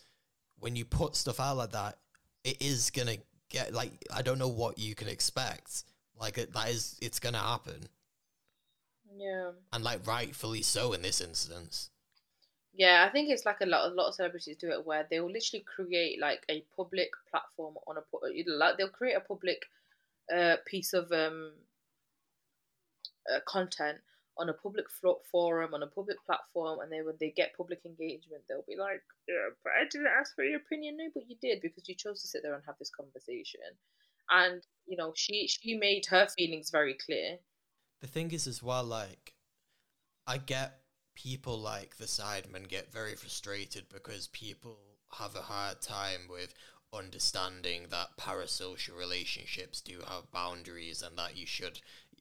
when 0.59 0.75
you 0.75 0.85
put 0.85 1.15
stuff 1.15 1.39
out 1.39 1.57
like 1.57 1.71
that, 1.71 1.97
it 2.43 2.61
is 2.61 2.89
gonna 2.91 3.17
get 3.49 3.73
like 3.73 3.91
I 4.13 4.21
don't 4.21 4.39
know 4.39 4.47
what 4.47 4.77
you 4.79 4.95
can 4.95 5.07
expect. 5.07 5.83
Like 6.19 6.37
it, 6.37 6.53
that 6.53 6.69
is, 6.69 6.97
it's 7.01 7.19
gonna 7.19 7.39
happen, 7.39 7.87
Yeah. 9.15 9.51
and 9.73 9.83
like 9.83 10.05
rightfully 10.05 10.61
so 10.61 10.93
in 10.93 11.01
this 11.01 11.21
instance. 11.21 11.89
Yeah, 12.73 13.05
I 13.07 13.11
think 13.11 13.29
it's 13.29 13.45
like 13.45 13.61
a 13.61 13.65
lot. 13.65 13.91
A 13.91 13.93
lot 13.93 14.07
of 14.07 14.15
celebrities 14.15 14.57
do 14.57 14.69
it 14.71 14.85
where 14.85 15.05
they 15.09 15.19
will 15.19 15.31
literally 15.31 15.63
create 15.65 16.19
like 16.19 16.43
a 16.49 16.63
public 16.75 17.09
platform 17.29 17.75
on 17.87 17.97
a 17.97 18.03
like 18.47 18.77
they'll 18.77 18.89
create 18.89 19.15
a 19.15 19.19
public 19.21 19.65
uh, 20.33 20.57
piece 20.65 20.93
of 20.93 21.11
um 21.11 21.53
uh, 23.33 23.39
content 23.45 23.99
on 24.39 24.49
a 24.49 24.53
public 24.53 24.85
forum 25.31 25.73
on 25.73 25.83
a 25.83 25.87
public 25.87 26.17
platform, 26.25 26.79
and 26.79 26.91
then 26.91 27.05
when 27.05 27.15
they 27.19 27.31
get 27.35 27.55
public 27.57 27.81
engagement, 27.85 28.43
they'll 28.47 28.63
be 28.67 28.77
like, 28.77 29.03
"Yeah, 29.27 29.49
but 29.63 29.73
I 29.73 29.83
didn't 29.83 30.07
ask 30.07 30.33
for 30.33 30.43
your 30.43 30.57
opinion." 30.57 30.97
No, 30.97 31.09
but 31.13 31.29
you 31.29 31.35
did 31.41 31.61
because 31.61 31.87
you 31.87 31.95
chose 31.95 32.21
to 32.21 32.27
sit 32.27 32.41
there 32.41 32.55
and 32.55 32.63
have 32.65 32.77
this 32.79 32.89
conversation, 32.89 33.61
and 34.29 34.65
you 34.85 34.97
know 34.97 35.13
she 35.15 35.47
she 35.47 35.75
made 35.75 36.05
her 36.07 36.27
feelings 36.27 36.69
very 36.71 36.93
clear. 36.93 37.39
The 38.01 38.07
thing 38.07 38.31
is 38.31 38.47
as 38.47 38.63
well, 38.63 38.85
like 38.85 39.33
I 40.25 40.37
get 40.37 40.81
people 41.15 41.59
like 41.59 41.97
the 41.97 42.05
Sidemen 42.05 42.67
get 42.67 42.93
very 42.93 43.15
frustrated 43.15 43.89
because 43.89 44.27
people 44.27 44.77
have 45.11 45.35
a 45.35 45.41
hard 45.41 45.81
time 45.81 46.27
with 46.29 46.53
understanding 46.93 47.87
that 47.89 48.17
parasocial 48.17 48.97
relationships 48.97 49.81
do 49.81 49.99
have 50.07 50.31
boundaries 50.31 51.01
and 51.01 51.17
that 51.17 51.37
you 51.37 51.45
should 51.45 51.79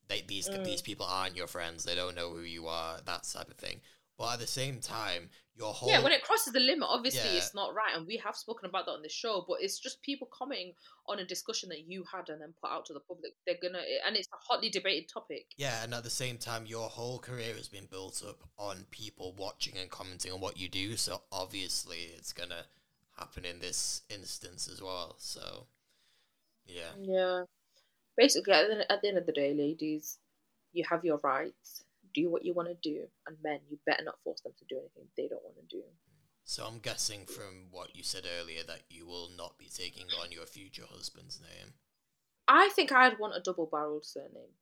they, 0.08 0.22
these 0.22 0.48
Mm. 0.48 0.64
these 0.64 0.82
people 0.82 1.06
aren't 1.06 1.36
your 1.36 1.46
friends 1.46 1.84
they 1.84 1.94
don't 1.94 2.14
know 2.14 2.30
who 2.30 2.40
you 2.40 2.66
are 2.66 3.00
that 3.04 3.24
type 3.24 3.48
of 3.50 3.56
thing 3.56 3.80
but 4.16 4.32
at 4.34 4.38
the 4.40 4.46
same 4.46 4.80
time 4.80 5.30
your 5.54 5.72
whole 5.74 5.88
Yeah, 5.90 6.02
when 6.02 6.12
it 6.12 6.22
crosses 6.22 6.52
the 6.52 6.60
limit, 6.60 6.88
obviously 6.88 7.30
Yeah. 7.30 7.36
it's 7.38 7.52
not 7.52 7.74
right, 7.74 7.92
and 7.96 8.06
we 8.06 8.16
have 8.18 8.36
spoken 8.36 8.68
about 8.68 8.86
that 8.86 8.92
on 8.92 9.02
the 9.02 9.08
show. 9.08 9.44
But 9.48 9.60
it's 9.60 9.80
just 9.80 10.00
people 10.02 10.28
commenting 10.32 10.72
on 11.06 11.18
a 11.18 11.24
discussion 11.24 11.68
that 11.70 11.80
you 11.80 12.04
had 12.04 12.28
and 12.28 12.40
then 12.40 12.54
put 12.60 12.70
out 12.70 12.86
to 12.86 12.92
the 12.92 13.00
public. 13.00 13.32
They're 13.44 13.58
gonna, 13.60 13.82
and 14.06 14.14
it's 14.16 14.28
a 14.32 14.36
hotly 14.40 14.70
debated 14.70 15.08
topic. 15.08 15.46
Yeah, 15.56 15.82
and 15.82 15.92
at 15.94 16.04
the 16.04 16.10
same 16.10 16.38
time, 16.38 16.64
your 16.66 16.88
whole 16.88 17.18
career 17.18 17.54
has 17.56 17.68
been 17.68 17.86
built 17.86 18.22
up 18.24 18.44
on 18.56 18.86
people 18.92 19.32
watching 19.32 19.76
and 19.76 19.90
commenting 19.90 20.30
on 20.32 20.40
what 20.40 20.56
you 20.56 20.68
do. 20.68 20.96
So 20.96 21.22
obviously, 21.32 22.12
it's 22.16 22.32
gonna 22.32 22.66
happen 23.16 23.44
in 23.44 23.58
this 23.58 24.02
instance 24.10 24.68
as 24.68 24.80
well. 24.80 25.16
So, 25.18 25.66
yeah, 26.66 26.94
Yeah, 27.00 27.44
basically, 28.18 28.52
at 28.52 28.68
the, 28.68 28.92
at 28.92 29.00
the 29.00 29.08
end 29.08 29.16
of 29.16 29.24
the 29.24 29.32
day, 29.32 29.54
ladies, 29.54 30.18
you 30.72 30.84
have 30.90 31.04
your 31.04 31.20
rights. 31.22 31.84
Do 32.14 32.28
what 32.30 32.44
you 32.44 32.52
want 32.52 32.68
to 32.68 32.74
do, 32.82 33.04
and 33.26 33.36
men, 33.42 33.60
you 33.70 33.78
better 33.86 34.04
not 34.04 34.20
force 34.24 34.40
them 34.40 34.52
to 34.58 34.64
do 34.68 34.76
anything 34.76 35.08
they 35.16 35.28
don't 35.28 35.44
want 35.44 35.56
to 35.56 35.76
do. 35.76 35.82
so 36.44 36.64
I'm 36.66 36.78
guessing 36.78 37.26
from 37.26 37.68
what 37.70 37.94
you 37.94 38.02
said 38.02 38.24
earlier 38.40 38.62
that 38.66 38.82
you 38.88 39.06
will 39.06 39.28
not 39.36 39.58
be 39.58 39.68
taking 39.68 40.06
on 40.20 40.32
your 40.32 40.46
future 40.46 40.84
husband's 40.90 41.40
name. 41.40 41.74
I 42.48 42.70
think 42.70 42.90
I'd 42.90 43.18
want 43.18 43.36
a 43.36 43.40
double-barreled 43.40 44.06
surname. 44.06 44.56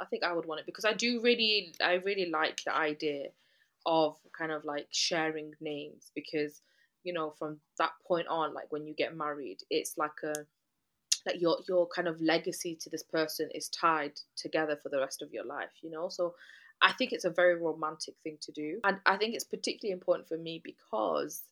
I 0.00 0.04
think 0.04 0.22
I 0.22 0.32
would 0.32 0.46
want 0.46 0.60
it 0.60 0.66
because 0.66 0.84
I 0.84 0.92
do 0.92 1.20
really, 1.20 1.74
I 1.84 1.94
really 1.94 2.30
like 2.30 2.62
the 2.64 2.74
idea 2.74 3.30
of 3.84 4.16
kind 4.38 4.52
of 4.52 4.64
like 4.64 4.86
sharing 4.92 5.52
names 5.60 6.12
because 6.14 6.62
you 7.02 7.12
know 7.12 7.34
from 7.38 7.58
that 7.78 7.92
point 8.06 8.28
on, 8.28 8.54
like 8.54 8.70
when 8.70 8.86
you 8.86 8.94
get 8.94 9.16
married, 9.16 9.58
it's 9.70 9.98
like 9.98 10.22
a 10.24 10.34
like 11.26 11.40
your 11.40 11.58
your 11.68 11.86
kind 11.88 12.08
of 12.08 12.20
legacy 12.20 12.76
to 12.80 12.90
this 12.90 13.02
person 13.02 13.48
is 13.54 13.68
tied 13.68 14.12
together 14.36 14.76
for 14.82 14.88
the 14.88 14.98
rest 14.98 15.22
of 15.22 15.32
your 15.32 15.44
life. 15.44 15.70
You 15.82 15.90
know, 15.90 16.08
so 16.08 16.34
I 16.82 16.92
think 16.92 17.12
it's 17.12 17.24
a 17.24 17.30
very 17.30 17.56
romantic 17.56 18.14
thing 18.22 18.38
to 18.42 18.52
do, 18.52 18.80
and 18.84 18.98
I 19.06 19.16
think 19.16 19.34
it's 19.34 19.44
particularly 19.44 19.92
important 19.92 20.28
for 20.28 20.38
me 20.38 20.60
because 20.64 21.42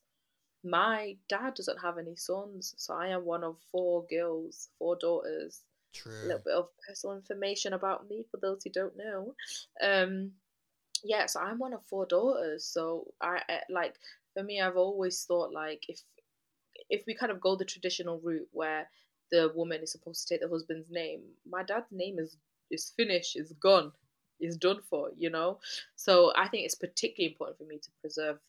my 0.63 1.15
dad 1.29 1.53
doesn't 1.53 1.79
have 1.79 1.97
any 1.97 2.15
sons, 2.15 2.73
so 2.77 2.93
I 2.93 3.07
am 3.07 3.25
one 3.25 3.43
of 3.43 3.57
four 3.71 4.05
girls, 4.09 4.69
four 4.77 4.97
daughters 4.97 5.61
True. 5.93 6.13
a 6.23 6.25
little 6.25 6.41
bit 6.45 6.53
of 6.53 6.69
personal 6.87 7.15
information 7.15 7.73
about 7.73 8.09
me 8.09 8.25
for 8.29 8.37
those 8.37 8.63
who 8.63 8.69
don't 8.69 8.97
know. 8.97 9.33
Um, 9.81 10.31
yeah, 11.03 11.25
so 11.25 11.39
I'm 11.39 11.59
one 11.59 11.73
of 11.73 11.85
four 11.85 12.05
daughters. 12.05 12.65
So 12.65 13.07
I, 13.21 13.41
I 13.47 13.59
like 13.69 13.95
for 14.33 14.43
me, 14.43 14.61
I've 14.61 14.77
always 14.77 15.23
thought 15.23 15.53
like 15.53 15.85
if 15.87 16.01
if 16.89 17.03
we 17.05 17.13
kind 17.13 17.31
of 17.31 17.41
go 17.41 17.55
the 17.55 17.65
traditional 17.65 18.19
route 18.19 18.47
where 18.51 18.89
the 19.31 19.51
woman 19.55 19.81
is 19.81 19.91
supposed 19.91 20.27
to 20.27 20.33
take 20.33 20.41
the 20.41 20.49
husband's 20.49 20.89
name, 20.89 21.21
my 21.49 21.63
dad's 21.63 21.91
name 21.91 22.19
is 22.19 22.37
is 22.71 22.93
finished, 22.95 23.35
is 23.35 23.51
gone, 23.53 23.91
is 24.39 24.57
done 24.57 24.79
for, 24.89 25.09
you 25.17 25.29
know. 25.29 25.59
So 25.95 26.31
I 26.35 26.47
think 26.47 26.65
it's 26.65 26.75
particularly 26.75 27.31
important 27.31 27.57
for 27.57 27.65
me 27.65 27.77
to 27.77 27.89
preserve. 28.01 28.39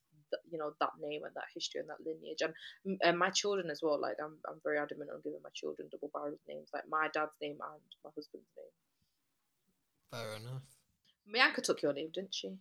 You 0.49 0.59
know 0.59 0.73
that 0.79 0.91
name 1.01 1.25
and 1.25 1.35
that 1.35 1.51
history 1.53 1.81
and 1.81 1.89
that 1.91 2.07
lineage, 2.07 2.41
and 2.41 2.99
and 3.03 3.19
my 3.19 3.31
children 3.31 3.69
as 3.69 3.81
well. 3.83 4.01
Like 4.01 4.17
I'm, 4.23 4.37
I'm 4.49 4.61
very 4.63 4.79
adamant 4.79 5.11
on 5.13 5.21
giving 5.25 5.41
my 5.43 5.51
children 5.53 5.89
double 5.91 6.11
barreled 6.15 6.39
names, 6.49 6.69
like 6.73 6.85
my 6.89 7.09
dad's 7.13 7.33
name 7.43 7.59
and 7.61 7.83
my 8.05 8.11
husband's 8.15 8.47
name. 8.57 8.71
Fair 10.13 10.37
enough. 10.37 10.63
Bianca 11.33 11.61
took 11.61 11.83
your 11.83 11.93
name, 11.93 12.11
didn't 12.13 12.35
she? 12.35 12.59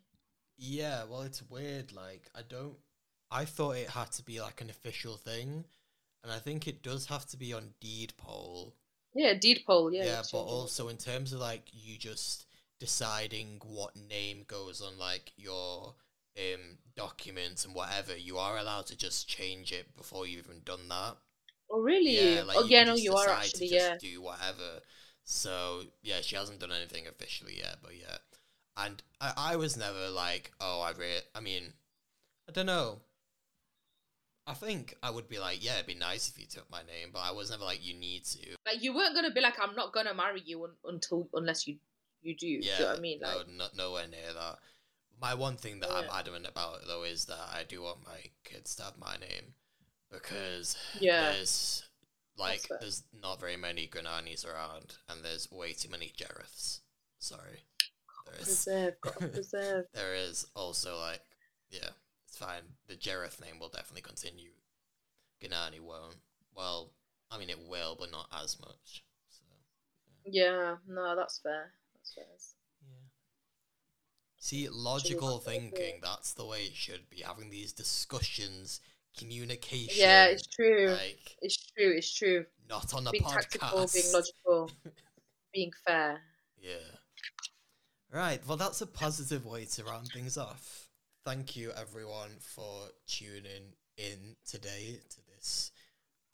Yeah, 0.57 1.03
well, 1.09 1.21
it's 1.21 1.41
weird. 1.49 1.93
Like, 1.93 2.29
I 2.35 2.41
don't. 2.47 2.75
I 3.31 3.45
thought 3.45 3.77
it 3.77 3.89
had 3.89 4.11
to 4.13 4.23
be 4.23 4.41
like 4.41 4.61
an 4.61 4.69
official 4.69 5.15
thing, 5.15 5.65
and 6.23 6.31
I 6.31 6.39
think 6.39 6.67
it 6.67 6.83
does 6.83 7.07
have 7.07 7.25
to 7.27 7.37
be 7.37 7.53
on 7.53 7.73
deed 7.79 8.13
poll. 8.17 8.75
Yeah, 9.13 9.33
deed 9.33 9.63
poll. 9.65 9.91
Yeah, 9.93 10.05
Yeah, 10.05 10.21
but 10.31 10.39
also 10.39 10.87
in 10.87 10.97
terms 10.97 11.33
of 11.33 11.39
like 11.39 11.67
you 11.71 11.97
just 11.97 12.45
deciding 12.79 13.59
what 13.63 13.95
name 13.95 14.43
goes 14.47 14.81
on 14.81 14.97
like 14.97 15.31
your 15.35 15.95
um 16.37 16.77
documents 16.95 17.65
and 17.65 17.75
whatever, 17.75 18.15
you 18.15 18.37
are 18.37 18.57
allowed 18.57 18.85
to 18.87 18.97
just 18.97 19.27
change 19.27 19.71
it 19.71 19.95
before 19.95 20.25
you've 20.27 20.45
even 20.45 20.61
done 20.63 20.87
that. 20.89 21.17
Oh 21.69 21.79
really? 21.81 22.15
Yeah, 22.15 22.43
like 22.43 22.57
oh 22.57 22.63
you 22.63 22.69
yeah, 22.69 22.83
can 22.83 22.87
no, 22.87 22.95
you 22.95 23.13
are 23.15 23.29
actually. 23.29 23.67
to 23.67 23.75
Yeah. 23.75 23.97
do 23.99 24.21
whatever. 24.21 24.81
So 25.23 25.83
yeah, 26.01 26.21
she 26.21 26.35
hasn't 26.35 26.59
done 26.59 26.71
anything 26.71 27.07
officially 27.07 27.57
yet, 27.57 27.77
but 27.83 27.95
yeah. 27.95 28.17
And 28.77 29.03
I, 29.19 29.33
I 29.37 29.55
was 29.57 29.75
never 29.77 30.09
like, 30.09 30.51
oh, 30.61 30.81
I 30.81 30.91
re 30.91 31.19
I 31.35 31.39
mean, 31.41 31.73
I 32.49 32.51
don't 32.51 32.65
know. 32.65 33.01
I 34.49 34.53
think 34.53 34.95
I 35.03 35.11
would 35.11 35.29
be 35.29 35.37
like, 35.39 35.63
yeah, 35.63 35.75
it'd 35.75 35.85
be 35.85 35.93
nice 35.93 36.27
if 36.29 36.39
you 36.39 36.47
took 36.47 36.69
my 36.71 36.79
name, 36.79 37.09
but 37.13 37.19
I 37.19 37.31
was 37.31 37.51
never 37.51 37.63
like, 37.63 37.85
you 37.85 37.93
need 37.93 38.25
to. 38.25 38.39
Like 38.65 38.81
you 38.83 38.95
weren't 38.95 39.13
gonna 39.15 39.31
be 39.31 39.41
like, 39.41 39.59
I'm 39.61 39.75
not 39.75 39.93
gonna 39.93 40.13
marry 40.13 40.41
you 40.43 40.63
un- 40.63 40.75
until 40.85 41.29
unless 41.33 41.67
you 41.67 41.77
you 42.21 42.35
do. 42.35 42.47
Yeah, 42.47 42.59
do 42.59 42.67
you 42.67 42.79
know 42.79 42.85
what 42.89 42.97
I 42.97 43.01
mean? 43.01 43.19
Like, 43.21 43.47
no, 43.49 43.65
nowhere 43.77 44.07
near 44.07 44.33
that. 44.33 44.57
My 45.21 45.33
one 45.35 45.55
thing 45.57 45.79
that 45.81 45.91
I'm 45.91 46.05
Yeah. 46.05 46.17
adamant 46.19 46.47
about 46.47 46.79
though 46.87 47.03
is 47.03 47.25
that 47.25 47.47
I 47.53 47.63
do 47.67 47.81
want 47.83 48.05
my 48.05 48.19
kids 48.43 48.75
to 48.77 48.83
have 48.83 48.97
my 48.97 49.17
name 49.17 49.53
because 50.11 50.75
Yeah. 50.99 51.31
there's 51.33 51.83
like 52.37 52.67
there's 52.79 53.03
not 53.13 53.39
very 53.39 53.57
many 53.57 53.87
Grananis 53.87 54.45
around, 54.47 54.95
and 55.09 55.23
there's 55.23 55.51
way 55.51 55.73
too 55.73 55.89
many 55.89 56.11
Jareths. 56.17 56.79
Sorry, 57.19 57.65
there 58.25 58.35
is. 58.39 58.45
preserve, 58.45 59.01
preserve. 59.33 59.85
There 59.93 60.15
is 60.15 60.47
also 60.55 60.97
like, 60.97 61.21
yeah, 61.69 61.89
it's 62.29 62.37
fine. 62.37 62.61
The 62.87 62.95
Jareth 62.95 63.41
name 63.41 63.59
will 63.59 63.69
definitely 63.69 64.01
continue. 64.03 64.51
Ganani 65.43 65.79
won't. 65.81 66.15
Well, 66.55 66.91
I 67.31 67.37
mean 67.39 67.49
it 67.49 67.59
will, 67.67 67.95
but 67.99 68.11
not 68.11 68.27
as 68.43 68.59
much. 68.59 69.03
So 69.29 69.43
Yeah, 70.25 70.75
no, 70.87 71.15
that's 71.15 71.39
fair. 71.39 71.71
That's 71.95 72.13
fair. 72.13 72.25
yeah. 72.81 73.07
See, 74.37 74.69
logical 74.69 75.39
thinking. 75.39 75.95
That's 76.03 76.33
the 76.33 76.45
way 76.45 76.63
it 76.65 76.75
should 76.75 77.09
be. 77.09 77.21
Having 77.21 77.49
these 77.49 77.73
discussions, 77.73 78.79
communication. 79.17 79.95
Yeah, 79.97 80.25
it's 80.25 80.45
true. 80.47 80.89
Like 80.89 81.37
It's 81.41 81.57
true. 81.71 81.93
It's 81.97 82.13
true. 82.13 82.45
not 82.69 82.93
on 82.93 83.07
a 83.07 83.11
being 83.11 83.23
podcast. 83.23 83.33
tactical, 83.49 83.89
being 83.93 84.05
logical, 84.13 84.71
being 85.53 85.71
fair. 85.85 86.19
Yeah. 86.61 86.73
Right. 88.11 88.41
Well, 88.47 88.57
that's 88.57 88.81
a 88.81 88.87
positive 88.87 89.45
way 89.45 89.65
to 89.65 89.83
round 89.83 90.09
things 90.13 90.37
off. 90.37 90.88
Thank 91.25 91.55
you, 91.55 91.71
everyone, 91.75 92.37
for 92.39 92.87
tuning 93.07 93.73
in 93.97 94.35
today 94.45 94.99
to 95.09 95.17
this. 95.35 95.71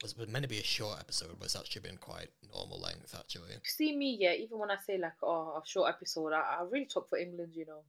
Was 0.01 0.15
was 0.17 0.27
meant 0.27 0.43
to 0.43 0.49
be 0.49 0.59
a 0.59 0.63
short 0.63 0.99
episode, 0.99 1.31
but 1.39 1.45
it's 1.45 1.55
actually 1.55 1.81
been 1.81 1.97
quite 1.97 2.27
normal 2.53 2.79
length, 2.79 3.15
actually. 3.17 3.49
See 3.63 3.95
me, 3.95 4.17
yeah. 4.19 4.33
Even 4.33 4.59
when 4.59 4.69
I 4.69 4.75
say 4.77 4.97
like, 4.97 5.13
oh, 5.23 5.61
a 5.63 5.67
short 5.67 5.89
episode, 5.89 6.33
I, 6.33 6.59
I 6.59 6.63
really 6.69 6.85
talk 6.85 7.09
for 7.09 7.17
England, 7.17 7.53
you 7.55 7.65
know. 7.65 7.81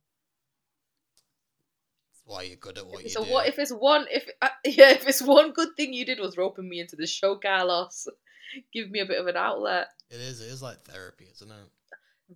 That's 2.08 2.22
why 2.24 2.42
you're 2.42 2.56
good 2.56 2.78
at 2.78 2.86
what 2.86 3.02
you 3.02 3.08
do. 3.08 3.10
so 3.10 3.24
do. 3.24 3.32
what 3.32 3.46
if 3.46 3.58
it's 3.58 3.72
one? 3.72 4.06
If 4.10 4.28
uh, 4.40 4.48
yeah, 4.64 4.90
if 4.90 5.06
it's 5.06 5.20
one 5.20 5.52
good 5.52 5.76
thing 5.76 5.92
you 5.92 6.06
did 6.06 6.18
was 6.18 6.38
roping 6.38 6.68
me 6.68 6.80
into 6.80 6.96
the 6.96 7.06
show, 7.06 7.36
Carlos, 7.36 8.08
give 8.72 8.90
me 8.90 9.00
a 9.00 9.06
bit 9.06 9.20
of 9.20 9.26
an 9.26 9.36
outlet. 9.36 9.88
It 10.10 10.20
is. 10.20 10.40
It 10.40 10.46
is 10.46 10.62
like 10.62 10.82
therapy, 10.84 11.26
isn't 11.32 11.50
it? 11.50 11.68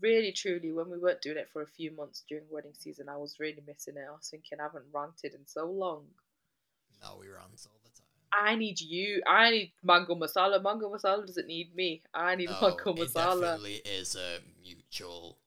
Really, 0.00 0.30
truly, 0.32 0.70
when 0.72 0.88
we 0.88 0.98
weren't 0.98 1.20
doing 1.20 1.36
it 1.36 1.48
for 1.52 1.62
a 1.62 1.66
few 1.66 1.90
months 1.90 2.22
during 2.28 2.44
wedding 2.50 2.74
season, 2.78 3.08
I 3.08 3.16
was 3.16 3.40
really 3.40 3.62
missing 3.66 3.96
it. 3.96 4.06
I 4.08 4.12
was 4.12 4.28
thinking 4.30 4.60
I 4.60 4.64
haven't 4.64 4.84
ranted 4.92 5.34
in 5.34 5.46
so 5.46 5.66
long. 5.66 6.04
Now 7.02 7.16
we 7.18 7.26
rant 7.28 7.66
all 7.66 7.80
the 7.82 7.90
time. 7.90 8.06
I 8.32 8.54
need 8.54 8.80
you. 8.80 9.22
I 9.26 9.50
need 9.50 9.72
mango 9.82 10.14
masala. 10.14 10.62
Mango 10.62 10.88
masala 10.90 11.26
doesn't 11.26 11.48
need 11.48 11.74
me. 11.74 12.02
I 12.14 12.36
need 12.36 12.50
No, 12.50 12.60
mango 12.60 12.92
it 13.02 13.08
masala. 13.08 13.40
definitely 13.40 13.74
is 13.84 14.14
a 14.14 14.38
mutual 14.62 15.38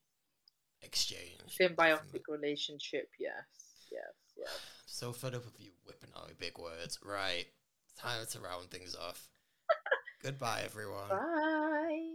exchange. 0.82 1.58
Symbiotic 1.58 2.24
relationship. 2.28 3.10
Yes, 3.18 3.46
yes, 3.91 4.14
yes. 4.38 4.50
So 4.86 5.14
fed 5.14 5.36
up 5.36 5.46
of 5.46 5.54
you 5.58 5.72
whipping 5.86 6.10
out 6.18 6.28
your 6.28 6.36
big 6.38 6.58
words. 6.58 7.00
Right, 7.02 7.46
time 7.98 8.26
to 8.32 8.39
round 8.41 8.70
things 8.72 8.96
off. 8.96 9.30
Goodbye, 10.22 10.64
everyone. 10.66 11.10
Bye. 11.10 12.10